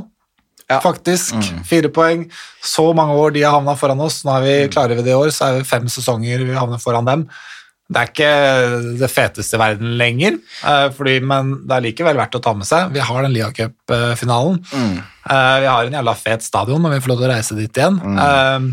[0.82, 1.36] faktisk.
[1.68, 2.24] Fire poeng.
[2.62, 4.20] Så mange år de har havna foran oss.
[4.26, 6.82] Nå er vi klare ved det i år, så er vi fem sesonger vi havner
[6.82, 7.24] foran dem.
[7.90, 8.32] Det er ikke
[9.00, 12.68] det feteste i verden lenger, eh, fordi, men det er likevel verdt å ta med
[12.68, 12.92] seg.
[12.94, 14.60] Vi har den Lia Cup-finalen.
[14.70, 14.98] Mm.
[15.30, 17.98] Vi har en jævla fet stadion når vi får lov til å reise dit igjen.
[18.00, 18.70] Mm.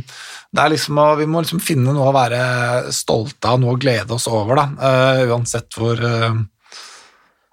[0.47, 4.15] Det er liksom vi må liksom finne noe å være stolte av, noe å glede
[4.15, 4.67] oss over, da.
[4.89, 6.39] eh, uansett hvor eh,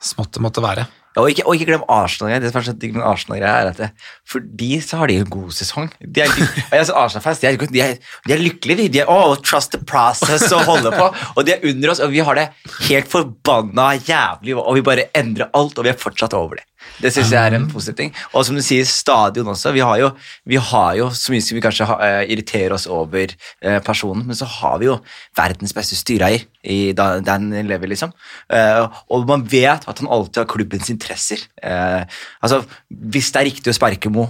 [0.05, 0.87] smått det måtte være.
[1.15, 2.41] Ja, og, ikke, og ikke glem Arsenal.
[2.43, 3.91] Det som er så digg med Arsenal er at det,
[4.27, 5.93] for de så har de en god sesong.
[6.03, 7.87] De er, lyk- jeg er så Arsenal-fans, de, de,
[8.27, 8.89] de er lykkelige.
[8.91, 9.03] de.
[9.05, 11.07] Er oh, trust the process og holder på.
[11.37, 12.49] Og de er under oss, og vi har det
[12.89, 16.67] helt forbanna jævlig, og vi bare endrer alt, og vi er fortsatt over det.
[17.03, 18.13] Det syns jeg er en positiv ting.
[18.33, 19.73] Og som du sier, stadion også.
[19.75, 20.11] Vi har jo,
[20.49, 24.39] vi har jo så mye som vi kanskje eh, irriterer oss over uh, personen, men
[24.39, 24.99] så har vi jo
[25.37, 28.15] verdens beste styreeier i Dan lever, liksom.
[28.53, 31.43] Uh, og man vet at han alltid har klubbens interesser.
[31.65, 34.29] Altså, hvis det er riktig å sparke Mo,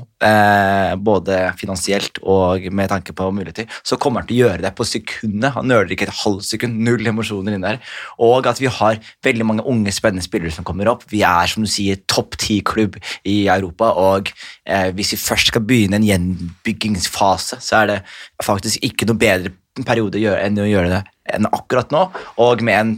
[1.04, 4.86] både finansielt og med tanke på muligheter, så kommer han til å gjøre det på
[4.88, 5.52] sekundet.
[5.56, 7.80] Han nøler ikke et halvt sekund, null emosjoner inni der.
[8.24, 11.04] Og at vi har veldig mange unge, spennende spillere som kommer opp.
[11.10, 12.96] Vi er, som du sier, topp ti-klubb
[13.28, 14.32] i Europa, og
[14.64, 18.00] eh, hvis vi først skal begynne en gjenbyggingsfase, så er det
[18.44, 21.02] faktisk ikke noe bedre periode enn å gjøre det
[21.34, 22.04] enn akkurat nå,
[22.44, 22.90] og med en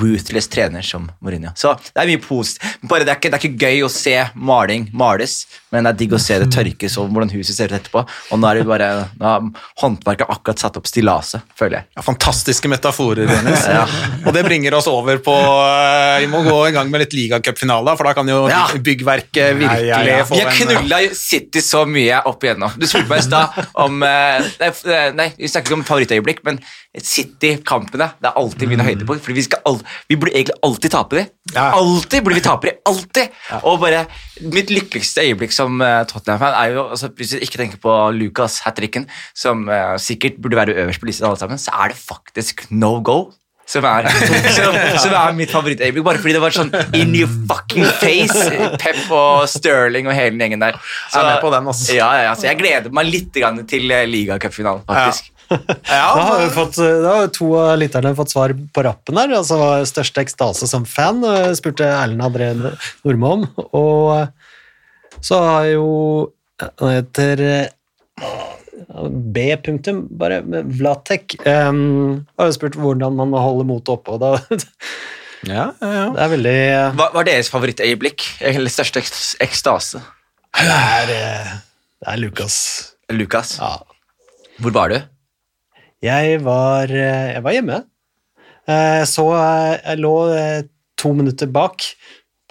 [0.00, 1.50] ruthless trener som Mourinho.
[1.56, 2.78] Så det er mye positivt.
[2.88, 5.34] Bare det, er ikke, det er ikke gøy å se maling males,
[5.70, 8.02] men det er digg å se det tørkes og hvordan huset ser ut etterpå.
[8.32, 8.88] Og nå er det bare,
[9.20, 9.44] nå har
[9.82, 11.88] håndverket akkurat satt opp stillaset, føler jeg.
[11.98, 13.66] Ja, fantastiske metaforer, Dennis.
[14.26, 17.94] Og det bringer oss over på eh, Vi må gå i gang med litt ligacupfinale,
[17.98, 18.64] for da kan jo Ja.
[18.74, 20.24] byggverket virkelig Ja, ja, ja.
[20.28, 22.72] få Vi har en knulla City så mye opp igjennom.
[22.80, 26.42] Du spurte meg i stad om eh, nei, eh, Nei, vi snakker ikke om favorittøyeblikk,
[26.46, 26.60] men
[26.96, 29.22] City-kampene det er alltid mine høydepunkt.
[29.24, 29.80] Fordi vi, skal al
[30.10, 31.26] vi burde egentlig alltid tape de.
[31.54, 31.70] Ja.
[31.78, 33.30] Alltid burde vi tape Alltid!
[33.50, 33.66] Alltid!
[33.66, 34.04] Og bare
[34.54, 38.60] Mitt lykkeligste øyeblikk som uh, Tottenham-fan er jo altså, Hvis du ikke tenker på Lucas
[38.64, 42.64] Hattricken, som uh, sikkert burde være øverst på listen alle sammen, så er det faktisk
[42.70, 43.18] no go.
[43.70, 44.08] Som er,
[44.56, 46.04] som, som er mitt favorittøyeblikk.
[46.06, 48.48] Bare fordi det var sånn in your fucking face.
[48.82, 50.80] Pep og Sterling og hele den gjengen der.
[51.12, 51.84] Jeg er med på den, ass.
[51.94, 53.30] Ja, ja, så jeg gleder meg litt
[53.70, 55.30] til eh, ligacupfinalen, faktisk.
[55.30, 59.32] Ja, Da har, vi fått, da har to av lytterne fått svar på rappen her.
[59.40, 63.48] altså Største ekstase som fan, eh, spurte Erlend André Nordmo om.
[63.74, 65.88] Og så har jo
[66.78, 67.68] Han heter eh,
[69.08, 69.56] B.
[69.64, 71.36] punktum, bare Vlatek.
[71.46, 74.16] Um, har jo spurt hvordan man holder motet oppe.
[74.16, 74.34] og da,
[75.48, 76.06] ja, ja, ja.
[76.14, 76.56] Det er veldig
[76.98, 78.26] Hva var deres favorittøyeblikk?
[78.44, 79.02] Eller største
[79.40, 80.02] ekstase?
[80.58, 81.54] Det er, eh,
[82.02, 82.58] det er Lukas.
[83.10, 83.56] Lukas?
[83.60, 83.78] Ja.
[84.60, 85.00] hvor var du?
[86.04, 87.82] Jeg var, eh, jeg var hjemme.
[88.68, 90.14] Eh, Så eh, jeg lå
[91.00, 91.84] to minutter bak.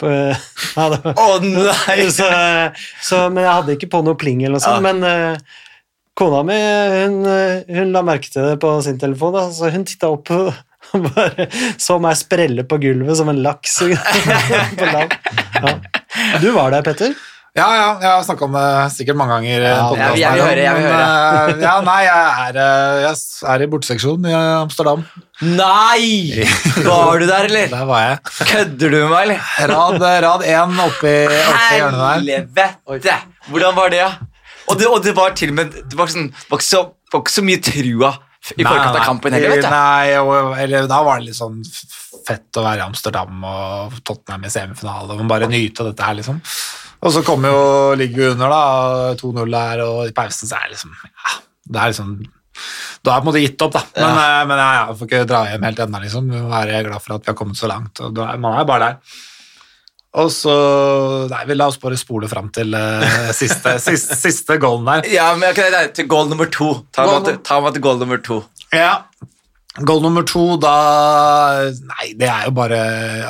[0.00, 2.06] Å oh, nei!
[2.16, 2.28] så,
[3.04, 4.80] så, men jeg hadde ikke på noe pling eller noe sånt.
[4.80, 4.94] Ja.
[4.94, 5.36] Men
[6.16, 7.18] kona mi hun,
[7.68, 9.34] hun la merke til det på sin telefon.
[9.36, 10.32] Da, så hun titta opp
[10.96, 13.76] og bare så meg sprelle på gulvet som en laks.
[13.84, 15.18] på land.
[15.60, 15.74] Ja.
[16.40, 17.12] Du var der, Petter?
[17.58, 19.64] Ja, ja, jeg har snakka om det sikkert mange ganger.
[19.64, 23.48] Ja, jeg vil her, høre, jeg vil men, eh, ja, nei, jeg er, eh, jeg
[23.50, 25.02] er i borteseksjonen i Amsterdam.
[25.42, 26.44] Nei!
[26.86, 27.66] Var du der, eller?
[27.72, 28.20] Der var jeg.
[28.52, 29.50] Kødder du med meg, eller?
[29.72, 32.20] Rad, rad én oppi, oppi hjørnet der.
[32.20, 33.16] Helvete!
[33.50, 34.28] Hvordan var det, da?
[34.70, 37.24] Og det, og det var til og med Det var, sånn, var, ikke, så, var
[37.24, 38.12] ikke så mye trua
[38.54, 39.72] i forkant av kampen heller, vet du.
[39.72, 41.58] Nei, og, eller, da var det litt sånn
[42.28, 46.38] fett å være i Amsterdam og Tottenham i semifinale, og bare nyte dette her, liksom.
[47.00, 47.62] Og så kommer jo,
[47.96, 51.38] ligger under, da, 2-0 der, og i pausen så er det liksom Ja,
[51.70, 52.12] det er liksom
[53.00, 53.82] Da er jeg på en måte gitt opp, da.
[53.96, 54.44] Men, ja.
[54.50, 56.28] men ja, jeg får ikke dra hjem helt ennå, liksom.
[56.28, 58.02] Vi må være glad for at vi har kommet så langt.
[58.04, 59.18] Og da man er bare der.
[60.20, 60.54] Og så
[61.30, 65.10] Nei, vi la oss bare spole fram til uh, siste, siste, siste goalen der.
[65.14, 66.72] Ja, men jeg det er til goal nummer to.
[66.92, 68.42] Ta Goal meg til, ta meg til goal nummer to.
[68.74, 68.92] Ja.
[69.78, 70.72] Goal nummer to, da
[71.70, 72.78] Nei, det er jo bare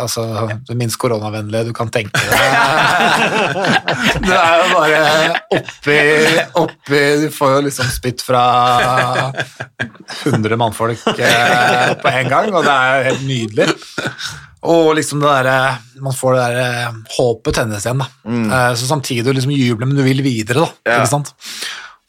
[0.01, 0.23] altså,
[0.65, 2.31] det minst koronavennlige du kan tenke deg.
[4.25, 5.01] Det er jo bare
[5.59, 5.97] oppi,
[6.63, 8.45] oppi Du får jo liksom spytt fra
[10.25, 13.69] 100 mannfolk eh, på en gang, og det er jo helt nydelig.
[14.71, 18.09] Og liksom det derre Man får det der Håpet tennes igjen, da.
[18.25, 18.49] Mm.
[18.81, 20.73] Så samtidig du liksom jubler, men du vil videre, da.
[20.89, 20.99] Ja.
[21.03, 21.35] Ikke sant?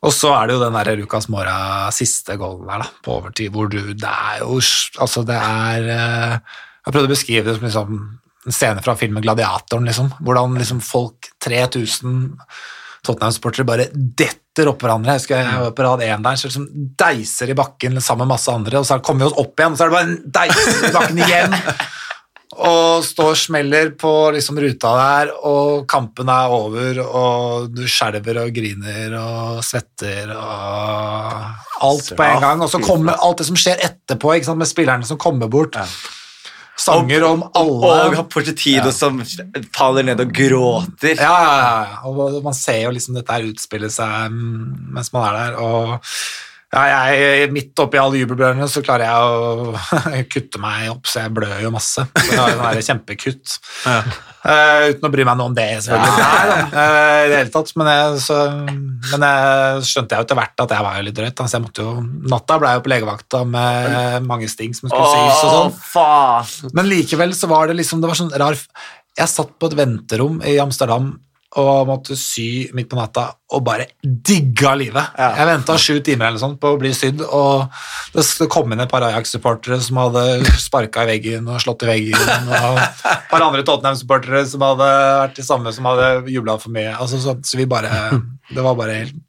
[0.02, 3.52] Og så er det jo den der Lucas Mora siste golden der, da, på overtid,
[3.54, 6.36] hvor du Det er jo Altså, det er eh,
[6.86, 7.96] Jeg prøvde å beskrive det som liksom
[8.42, 10.08] en scene fra filmen Gladiatoren, liksom.
[10.26, 12.32] Hvordan liksom folk, 3000
[13.06, 15.14] Tottenham-sportere, bare detter oppå hverandre.
[15.14, 16.66] Jeg husker jeg var på rad én der, så liksom
[16.98, 19.78] deiser i bakken sammen med masse andre, og så kommer vi oss opp igjen, og
[19.78, 21.58] så er det bare en deiser i bakken igjen.
[22.52, 28.42] Og står og smeller på liksom ruta der, og kampen er over, og du skjelver
[28.44, 32.66] og griner og svetter og alt på en gang.
[32.66, 35.80] Og så kommer alt det som skjer etterpå, ikke sant, med spillerne som kommer bort.
[36.82, 39.20] Sanger om alle Og Pochettino som
[39.76, 41.20] faller ned og gråter.
[41.20, 41.98] ja, ja, ja, ja.
[42.10, 46.00] Og man ser jo liksom dette her utspille seg mm, mens man er der, og
[46.72, 51.34] ja, jeg, midt oppi alle jubelbrølene så klarer jeg å kutte meg opp, så jeg
[51.36, 52.06] blør jo masse.
[52.16, 53.56] Så jeg har sånn kjempekutt.
[54.42, 56.22] Eh, uten å bry meg noe om det, selvfølgelig.
[56.22, 57.74] Da, eh, i det hele tatt.
[57.76, 58.38] Men jeg, så,
[59.12, 61.44] men jeg skjønte jeg etter hvert at jeg var jo litt drøyt.
[61.44, 61.96] Så jeg måtte jo,
[62.32, 65.76] natta ble jeg jo på legevakta med mange sting som skulle sys og sånn.
[65.92, 66.72] faen!
[66.78, 70.40] Men likevel så var det liksom, det var sånn rar Jeg satt på et venterom
[70.48, 71.12] i Amsterdam
[71.60, 75.18] og måtte sy midt på natta og bare digga livet.
[75.20, 77.66] Jeg venta sju timer eller sånt på å bli sydd, og
[78.16, 80.24] det kom inn et par Ajax-supportere som hadde
[80.62, 82.80] sparka i veggen og slått i veggen, og
[83.16, 86.94] et par andre Tottenham-supportere som hadde vært de samme som hadde jubla for mye.
[86.96, 87.92] Altså, så, så vi bare
[88.52, 89.20] Det var bare helt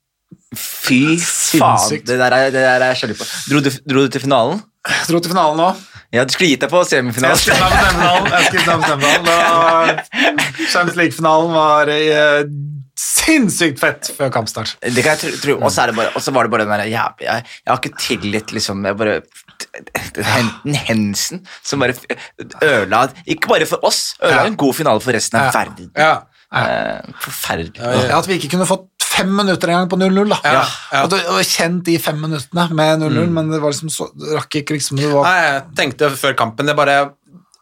[0.53, 3.27] Fy faen, det der er, det der er jeg skjellig på.
[3.49, 4.61] Dro du, dro du til finalen?
[4.85, 5.68] Jeg dro til finalen nå.
[6.13, 7.39] Ja, du skulle gitt deg på semifinalen.
[7.39, 8.33] Jeg skulle ta semifinalen.
[8.33, 10.03] Jeg skulle ta semifinalen.
[10.73, 12.03] Champions League-finalen var i,
[13.03, 14.75] sinnssykt fett før kampstart.
[14.83, 15.57] Det kan jeg tro.
[15.63, 18.99] Og så var det bare den der jeg, jeg, jeg har ikke tillit liksom jeg
[18.99, 19.21] bare,
[20.27, 21.95] Henten Hensen som bare
[22.67, 25.91] ødela Ikke bare for oss, ødela en god finale for resten av verden.
[25.97, 26.15] Ja.
[26.53, 27.01] Ja.
[27.23, 27.79] forferdelig.
[27.81, 30.33] Ja, At vi ikke kunne fått fem minutter en gang på 0-0.
[30.33, 30.39] da.
[30.45, 31.03] Ja, ja.
[31.05, 34.61] Og, og kjent de fem minuttene med 0-0, men det var liksom så, det rakk
[34.63, 36.97] ikke liksom det var, Nei, jeg tenkte før kampen det bare,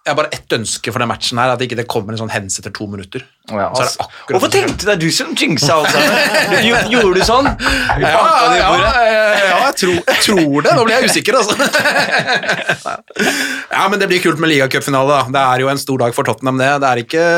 [0.01, 2.31] Jeg har bare ett ønske for den matchen her, at ikke det kommer en sånn
[2.33, 3.21] hens etter to minutter.
[3.51, 4.07] Ja, altså.
[4.31, 6.89] Hvorfor tenkte du det er du som jinxa alt sammen?
[6.95, 7.49] Gjorde du sånn?
[8.01, 8.71] Ja, ja, ja,
[9.67, 10.73] jeg, tror, jeg tror det.
[10.79, 11.53] Nå blir jeg usikker, altså.
[13.71, 15.21] Ja, men det blir kult med ligacupfinale.
[15.21, 15.35] da.
[15.37, 16.73] Det er jo en stor dag for Tottenham, det.
[16.81, 17.29] Det er ikke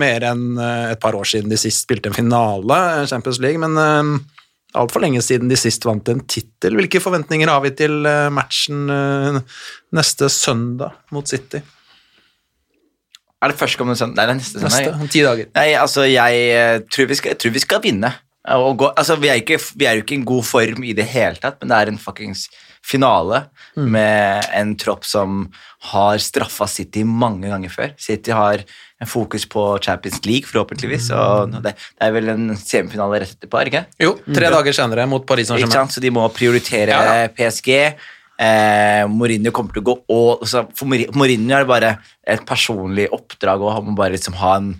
[0.00, 3.60] mer enn eh, et par år siden de sist spilte en finale, eh, Champions League,
[3.60, 4.42] men uh,
[4.78, 6.76] altfor lenge siden de sist vant en tittel.
[6.78, 9.38] Hvilke forventninger har vi til eh, matchen eh,
[9.96, 11.60] neste søndag mot City?
[13.42, 14.22] Er det førstkommende søndag?
[14.22, 14.76] Nei, det er neste søndag.
[14.76, 15.48] Neste, om ti dager.
[15.58, 18.12] Nei, altså, jeg eh, tror vi skal, tror vi skal vinne.
[18.42, 21.38] Gå, altså, vi, er ikke, vi er jo ikke i god form i det hele
[21.42, 22.48] tatt, men det er en fuckings
[22.82, 23.44] finale
[23.78, 25.44] med en tropp som
[25.92, 27.92] har straffa City mange ganger før.
[28.02, 28.64] City har
[29.02, 33.60] en fokus på Champions League, forhåpentligvis, og det, det er vel en semifinale rett etterpå,
[33.60, 33.84] er ikke?
[34.02, 35.94] Jo, tre dager senere mot Paris Saint-Germain.
[35.94, 37.30] Så de må prioritere Ja, ja.
[37.38, 37.72] PSG.
[38.42, 41.92] Eh, Mourinho kommer til å gå all, altså, For Mourinho er det bare
[42.34, 44.72] et personlig oppdrag, må bare liksom ha en,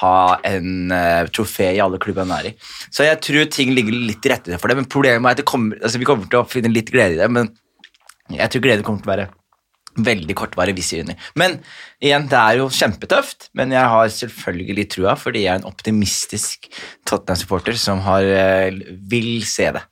[0.00, 0.14] ha
[0.46, 2.54] en uh, trofé i alle klubbene han er i.
[2.88, 5.48] Så jeg tror ting ligger litt til rette for det, men problemet er at det
[5.50, 7.50] kommer, altså vi kommer til å finne litt glede i det, men
[8.30, 9.28] jeg tror gleden kommer til å være
[10.06, 11.18] veldig kortvarig hvis vi vinner.
[11.36, 11.58] Men
[11.98, 16.70] igjen, det er jo kjempetøft, men jeg har selvfølgelig trua, fordi jeg er en optimistisk
[17.10, 19.84] Tottenham-supporter som har, uh, vil se det.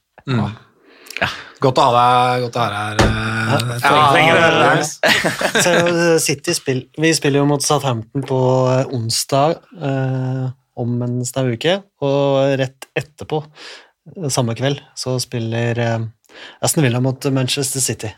[1.59, 1.95] Godt å ha
[2.37, 3.01] deg godt å ha deg her.
[3.03, 4.51] eh, Ja, trenger det.
[4.59, 5.73] det er- Så
[6.23, 8.39] City spill, Vi spiller jo mot Southampton på
[8.71, 10.45] eh, onsdag eh,
[10.79, 13.41] om en snau uke, og rett etterpå,
[14.14, 15.99] eh, samme kveld, så spiller eh,
[16.62, 18.12] Aston Villa mot Manchester City.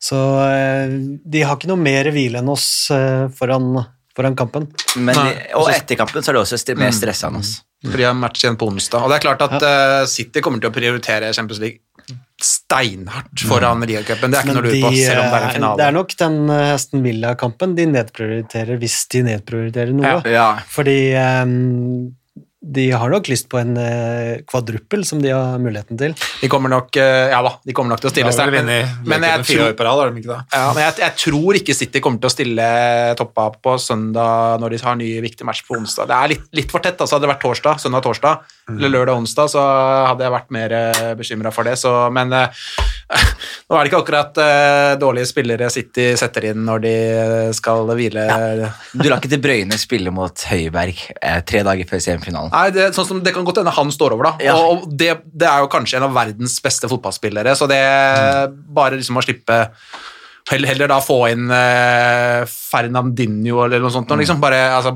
[0.00, 0.16] Så
[0.48, 0.94] eh,
[1.28, 3.74] de har ikke noe mer hvile enn oss eh, foran,
[4.16, 4.70] foran kampen.
[4.96, 5.20] Men,
[5.60, 7.44] og etter kampen så er det også st- mer stressende.
[7.44, 9.04] oss For de har match igjen på onsdag.
[9.04, 11.82] Og det er klart at City kommer til å prioritere Champions League
[12.44, 14.32] steinhardt foran ligacupen.
[14.32, 15.78] Det er ikke noe å lure på, selv om det er en eh, finale.
[15.80, 20.18] det er nok den hesten Aston Villa-kampen de nedprioriterer hvis de nedprioriterer noe.
[20.28, 20.50] Ja.
[20.70, 22.12] Fordi um,
[22.64, 26.14] de har nok lyst på en eh, kvadruppel som de har muligheten til.
[26.40, 28.56] De kommer nok eh, ja da, de kommer nok til å stille sterkt.
[28.56, 30.40] Men, men, jeg tror, år har de ikke det?
[30.54, 32.68] ja, men jeg, jeg tror ikke City kommer til å stille
[33.20, 36.08] toppa på søndag når de har ny viktig match på onsdag.
[36.10, 36.96] Det er litt, litt for tett.
[36.96, 39.62] altså Hadde det vært torsdag, søndag-torsdag, eller lørdag-onsdag, så
[40.08, 40.74] hadde jeg vært mer
[41.18, 41.76] bekymra for det.
[41.80, 42.64] Så, men eh,
[43.68, 46.94] nå er det ikke akkurat eh, dårlige spillere City setter inn når de
[47.56, 48.24] skal hvile.
[48.94, 52.52] Du lar ikke til Brøyne spille mot Høiberg eh, tre dager før semifinalen.
[52.54, 54.48] Nei, det, sånn som, det kan godt hende han står over, da.
[54.48, 54.56] Ja.
[54.56, 57.82] Og, og det, det er jo kanskje en av verdens beste fotballspillere, så det
[58.74, 59.60] bare liksom å slippe
[60.50, 64.10] Heller, heller da få inn eh, Fernandinho eller noe sånt.
[64.20, 64.42] Liksom.
[64.42, 64.92] Bare altså,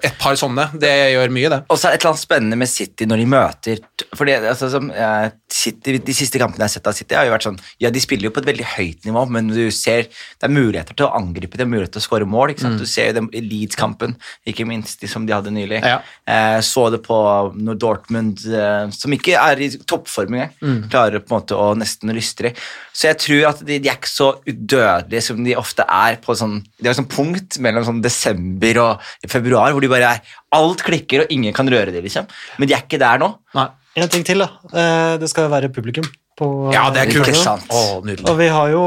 [0.00, 0.64] et par sånne.
[0.80, 1.58] Det gjør mye, det.
[1.68, 3.82] Og så er det et eller annet spennende med City når de møter
[4.16, 7.34] fordi, altså, som, eh, City, De siste kampene jeg har sett av City, har jo
[7.34, 10.48] vært sånn Ja, de spiller jo på et veldig høyt nivå, men du ser det
[10.48, 12.54] er muligheter til å angripe, det er muligheter til å skåre mål.
[12.56, 12.80] sant?
[12.80, 14.16] Du ser jo i Leeds-kampen,
[14.48, 15.82] ikke minst de som de hadde nylig.
[15.84, 15.98] Ja.
[16.24, 17.18] Eh, så det på
[17.58, 22.14] når Dortmund, eh, som ikke er i toppform engang, klarer på en måte å nesten
[22.14, 22.62] ryste dem.
[22.94, 24.77] Så jeg tror at de, de er ikke så udødelige
[25.24, 29.72] som de ofte er på sånn De har sånn punkt mellom sånn desember og februar
[29.74, 32.26] hvor de bare er Alt klikker, og ingen kan røre det, liksom.
[32.58, 33.32] Men de er ikke der nå.
[33.54, 33.66] Nei.
[33.98, 34.48] En ting til, da.
[34.72, 36.06] Eh, Det skal jo være publikum
[36.38, 37.34] på Ja, det er kult.
[37.36, 37.66] Sant.
[37.68, 37.98] Å.
[38.30, 38.84] Og vi har jo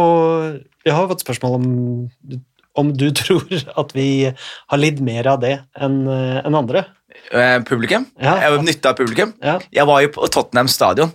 [0.85, 1.67] vi har fått spørsmål om,
[2.81, 3.45] om du tror
[3.77, 6.85] at vi har lidd mer av det enn en andre.
[7.31, 8.07] Eh, publikum.
[8.19, 8.37] Ja.
[8.41, 9.33] Jeg var Nytte av publikum.
[9.43, 9.59] Ja.
[9.71, 11.11] Jeg var jo på Tottenham stadion.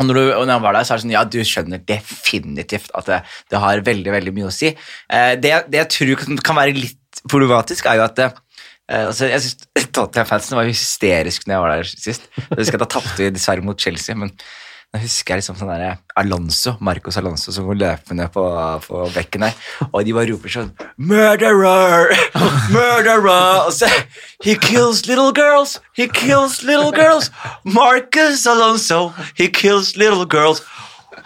[0.00, 1.82] Og når, du, og når jeg var der, så er det sånn, ja, du skjønner
[1.88, 3.18] definitivt at det,
[3.52, 4.72] det har veldig veldig mye å si.
[4.72, 8.32] Eh, det, det jeg tror kan, være litt problematisk, er jo at eh,
[9.02, 12.28] altså, jeg synes Tottenham-fansen var hysterisk når jeg var der sist.
[12.40, 14.32] Jeg husker at Da tapte vi dessverre mot Chelsea, men
[14.92, 18.42] da husker jeg liksom sånn der Alonso, Marcos Alonso som kom løpende på,
[18.84, 19.54] på bekken der,
[19.88, 20.68] og de bare roper sånn
[21.00, 22.12] Murderer!
[22.74, 23.64] Murderer!
[23.64, 23.88] Og så
[24.44, 25.78] He kills little girls!
[25.96, 27.30] He kills little girls!
[27.64, 29.14] Marcus Alonso!
[29.38, 30.60] He kills little girls!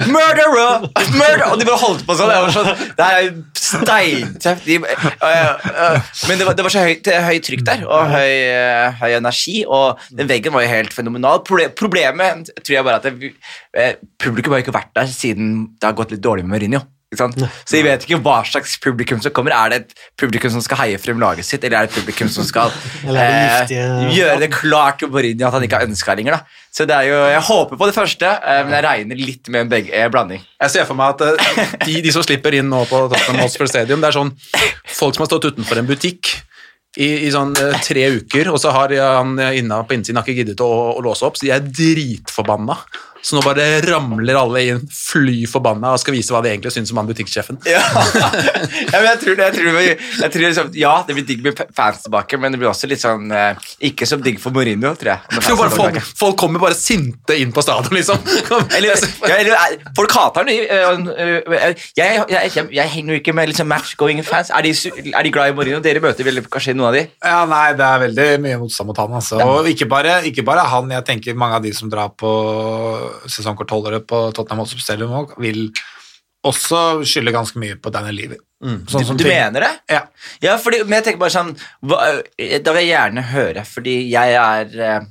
[0.04, 0.86] Murderer!
[1.16, 1.46] Murder!
[1.50, 2.32] Og de bare holdt på sånn.
[2.32, 3.28] Jeg var sånn det er
[3.66, 4.66] steintøft.
[4.66, 8.34] De, øh, øh, men det var, det var så høyt, høy trykk der, og høy,
[8.52, 11.42] øh, høy energi, og den veggen var jo helt fenomenal.
[11.46, 13.32] Problemet tror jeg bare at det,
[13.76, 16.84] eh, publikum har ikke vært der siden det har gått litt dårlig med Mourinho.
[17.06, 17.36] Ikke sant?
[17.62, 19.54] Så jeg vet ikke hva slags publikum som kommer.
[19.54, 22.30] Er det et publikum som skal heie frem laget sitt, eller er det et publikum
[22.32, 22.72] som skal
[23.06, 23.70] eh,
[24.16, 26.40] gjøre det klart til Mourinho at han ikke har ønska lenger?
[26.40, 26.64] da.
[26.74, 29.60] Så det er jo, Jeg håper på det første, eh, men jeg regner litt med
[29.64, 30.42] en begge, eh, blanding.
[30.66, 33.70] Jeg ser for meg at eh, de, de som slipper inn nå på Tottenham Hotspur
[33.70, 34.34] Stadium, det er sånn
[34.90, 36.34] folk som har stått utenfor en butikk
[36.98, 40.42] i, i sånn eh, tre uker, og så har han inna, på innsiden har ikke
[40.42, 42.80] giddet å, å låse opp, så de er dritforbanna.
[43.24, 46.92] Så nå bare ramler alle inn fly forbanna og skal vise hva de egentlig syns
[46.92, 47.58] om han butikksjefen.
[47.66, 47.80] Ja,
[48.92, 51.62] ja men jeg tror, det, jeg tror, jeg tror liksom, ja, det blir digg med
[51.76, 55.14] fans tilbake, men det blir også litt sånn eh, Ikke så digg for Mourinho, tror
[55.14, 55.36] jeg.
[55.36, 58.20] Jeg tror bare folk, folk kommer bare sinte inn på stadion, liksom.
[58.76, 58.92] Eller,
[59.26, 60.50] ja, eller eh, folk hater ham.
[60.52, 64.52] eh, Jeg, jeg, jeg, jeg henger jo ikke med liksom, match-going fans.
[64.54, 64.72] Er de,
[65.12, 65.80] er de glad i Mourinho?
[65.84, 67.04] Dere møter vel kanskje noen av de?
[67.24, 69.16] Ja, nei, det er veldig mye motstand mot han.
[69.18, 69.40] Altså.
[69.42, 72.32] Og ikke bare, ikke bare han, jeg tenker mange av de som drar på
[73.30, 75.68] sesongkortholdere på Tottenham Hotspur Stadium òg, vil
[76.46, 78.38] også skylde ganske mye på Daniel Levy.
[78.62, 79.72] Sånn Du, som du mener det?
[79.92, 80.02] Ja.
[80.40, 81.50] Ja, fordi, men jeg tenker bare sånn
[81.84, 81.98] hva,
[82.64, 85.08] Da vil jeg gjerne høre, fordi jeg er eh,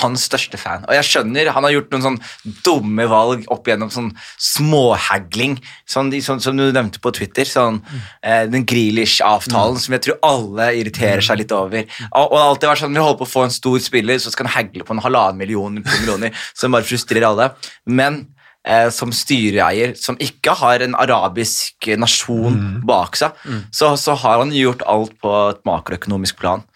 [0.00, 0.84] hans største fan.
[0.88, 2.18] Og jeg skjønner, han har gjort noen sånn
[2.66, 4.10] dumme valg opp igjennom sånn
[4.42, 5.56] småhagling,
[5.88, 7.46] sånn, sånn som du nevnte på Twitter.
[7.46, 7.78] Sånn,
[8.26, 11.86] eh, den Grealish-avtalen som jeg tror alle irriterer seg litt over.
[12.10, 14.50] Og, og alltid vært sånn, du holder på å få en stor spiller, så skal
[14.50, 17.52] han hagle på en halvannen million, millioner, som bare frustrerer alle.
[17.86, 18.24] Men
[18.66, 23.38] eh, som styreeier, som ikke har en arabisk nasjon bak seg,
[23.70, 26.66] så, så har han gjort alt på et makroøkonomisk plan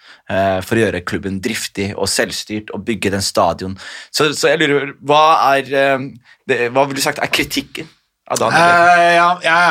[0.65, 3.79] for å gjøre klubben driftig og selvstyrt og bygge den stadion.
[4.15, 5.25] Så, så jeg lurer, hva
[5.55, 6.05] er eh,
[6.49, 7.89] det, Hva ville du sagt er kritikken
[8.31, 9.71] av Eh, ja, jeg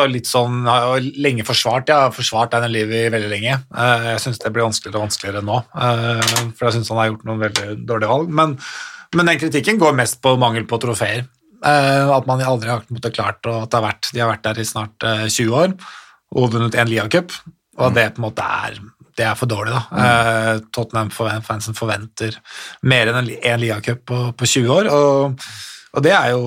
[0.00, 0.62] er litt sånn
[1.20, 1.90] lenge forsvart.
[1.90, 3.58] Jeg har forsvart Daniel Levy veldig lenge.
[3.68, 7.10] Eh, jeg syns det blir vanskeligere og vanskeligere nå, eh, for jeg syns han har
[7.12, 8.32] gjort noen veldig dårlige valg.
[8.40, 8.56] Men,
[9.18, 11.26] men den kritikken går mest på mangel på trofeer.
[11.58, 14.66] Eh, at man aldri har klart og at har vært, de har vært der i
[14.68, 15.74] snart eh, 20 år
[16.38, 17.32] og vunnet en Lia-cup,
[17.80, 18.76] og det på en måte er
[19.18, 20.02] det er for dårlig, da.
[20.02, 22.36] Eh, Tottenham-fansen forventer
[22.88, 25.48] mer enn en ligacup på, på 20 år, og,
[25.94, 26.44] og det er jo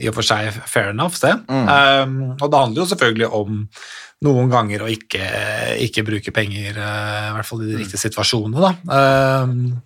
[0.00, 1.34] i og for seg fair enough, det.
[1.48, 3.60] Um, og det handler jo selvfølgelig om
[4.24, 5.26] noen ganger å ikke,
[5.84, 9.42] ikke bruke penger, uh, i hvert fall i de riktige situasjonene, da.
[9.44, 9.82] Um,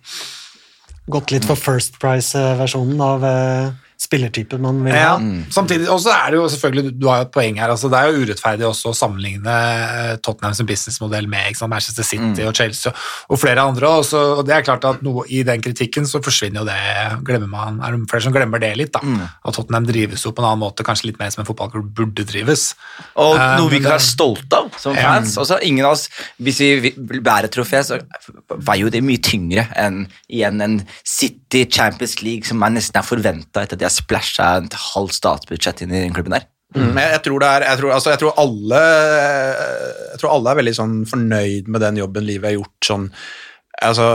[1.07, 3.67] Gått litt for First Price-versjonen av, eh,
[3.97, 5.15] spillertypen man vil ha.
[5.17, 7.89] Ja, samtidig, og så er det jo selvfølgelig, du har jo et poeng her, altså
[7.89, 12.05] det er jo urettferdig også å sammenligne eh, Tottenham som businessmodell med ikke sant, Manchester
[12.05, 15.63] City og Chelsea og, flere andre, Også, og det er klart at noe, i den
[15.65, 16.77] kritikken så forsvinner jo det,
[17.25, 19.01] glemmer man, er det flere som glemmer det litt da,
[19.41, 22.27] at Tottenham drives jo på en annen måte, kanskje litt mer som en fotballklubb burde
[22.29, 22.69] drives.
[23.17, 25.33] Og um, noe vi kan være stolte av som fans.
[25.33, 26.07] Um, Også, ingen av oss,
[26.37, 27.97] Hvis vi vil bære trofé, så
[28.53, 33.07] veier jo det mye tyngre enn igjen en City Champions League som er nesten er
[33.07, 36.47] forventa etter at har splæsja et halvt statsbudsjett inn i den klubben der.
[36.75, 36.97] Mm.
[36.99, 38.79] Jeg, jeg, tror er, jeg, tror, altså, jeg, tror alle,
[40.11, 42.89] jeg tror alle er veldig sånn fornøyd med den jobben livet har gjort.
[42.89, 43.05] Sånn,
[43.87, 44.07] altså,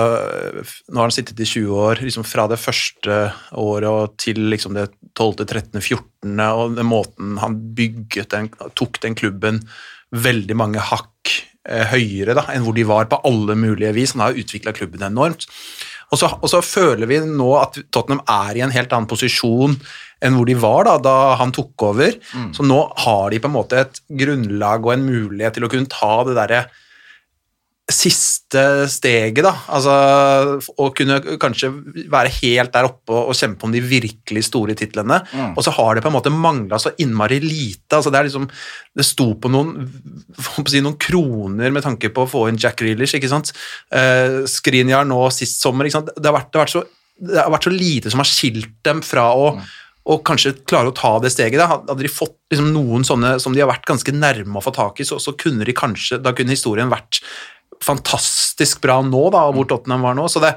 [0.93, 3.23] nå har han sittet i 20 år, liksom fra det første
[3.61, 9.16] året til liksom det 12., 13., 14., og den måten han bygget den, tok den
[9.19, 9.62] klubben
[10.12, 11.32] veldig mange hakk
[11.69, 14.12] eh, høyere da, enn hvor de var på alle mulige vis.
[14.16, 15.49] Han har utvikla klubben enormt.
[16.12, 19.78] Og så, og så føler vi nå at Tottenham er i en helt annen posisjon
[20.22, 22.14] enn hvor de var da, da han tok over.
[22.55, 25.90] Så nå har de på en måte et grunnlag og en mulighet til å kunne
[25.90, 26.60] ta det derre
[27.94, 29.52] siste steget, da.
[29.73, 29.93] Altså
[30.81, 31.70] å kunne kanskje
[32.12, 35.20] være helt der oppe og kjempe om de virkelig store titlene.
[35.52, 37.98] Og så har det på en måte mangla så innmari lite.
[37.98, 38.48] Altså det er liksom
[38.93, 39.86] Det sto på noen,
[40.36, 43.55] på si, noen kroner med tanke på å få inn Jack Grealish, ikke sant.
[43.89, 46.12] Uh, Skriniar nå sist sommer, ikke sant.
[46.16, 46.82] Det har, vært, det, har vært så,
[47.16, 49.55] det har vært så lite som har skilt dem fra å
[50.10, 51.60] og kanskje klare å ta det steget.
[51.60, 51.69] Da.
[51.70, 54.98] Hadde de fått liksom, noen sånne som de har vært ganske nærme å få tak
[55.02, 57.20] i, så, så kunne de kanskje, da kunne historien vært
[57.84, 60.28] fantastisk bra nå, da, hvor Tottenham var nå.
[60.30, 60.54] Så det,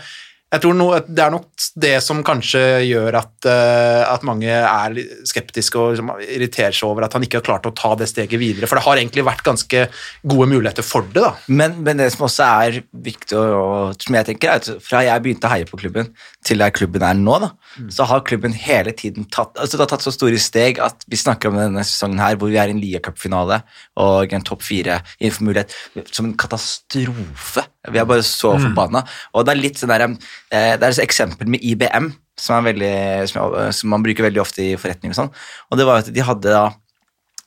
[0.53, 1.47] jeg tror no, det er nok
[1.81, 7.07] det som kanskje gjør at, uh, at mange er skeptiske og liksom, irriterer seg over
[7.07, 8.69] at han ikke har klart å ta det steget videre.
[8.69, 9.87] For det har egentlig vært ganske
[10.23, 11.33] gode muligheter for det, da.
[11.49, 15.03] Men, men det som også er viktig, og, og som jeg tenker, er at fra
[15.07, 16.13] jeg begynte å heie på klubben
[16.45, 17.49] til der klubben er nå, da,
[17.89, 21.17] så har klubben hele tiden tatt altså det har tatt så store steg at vi
[21.17, 23.57] snakker om denne sesongen her, hvor vi er i en ligacupfinale
[23.97, 25.73] og en topp fire innenfor mulighet,
[26.13, 27.65] som en katastrofe.
[27.91, 29.01] Vi er bare så forbanna.
[29.33, 30.05] Og det er litt sånn der,
[30.51, 34.41] eh, det er et eksempel med IBM, som, veldig, som, jeg- som man bruker veldig
[34.41, 35.31] ofte i forretning og sånn,
[35.71, 36.69] og det var at de hadde da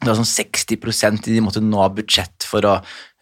[0.01, 2.77] det var sånn 60 de måtte nå ha budsjett for å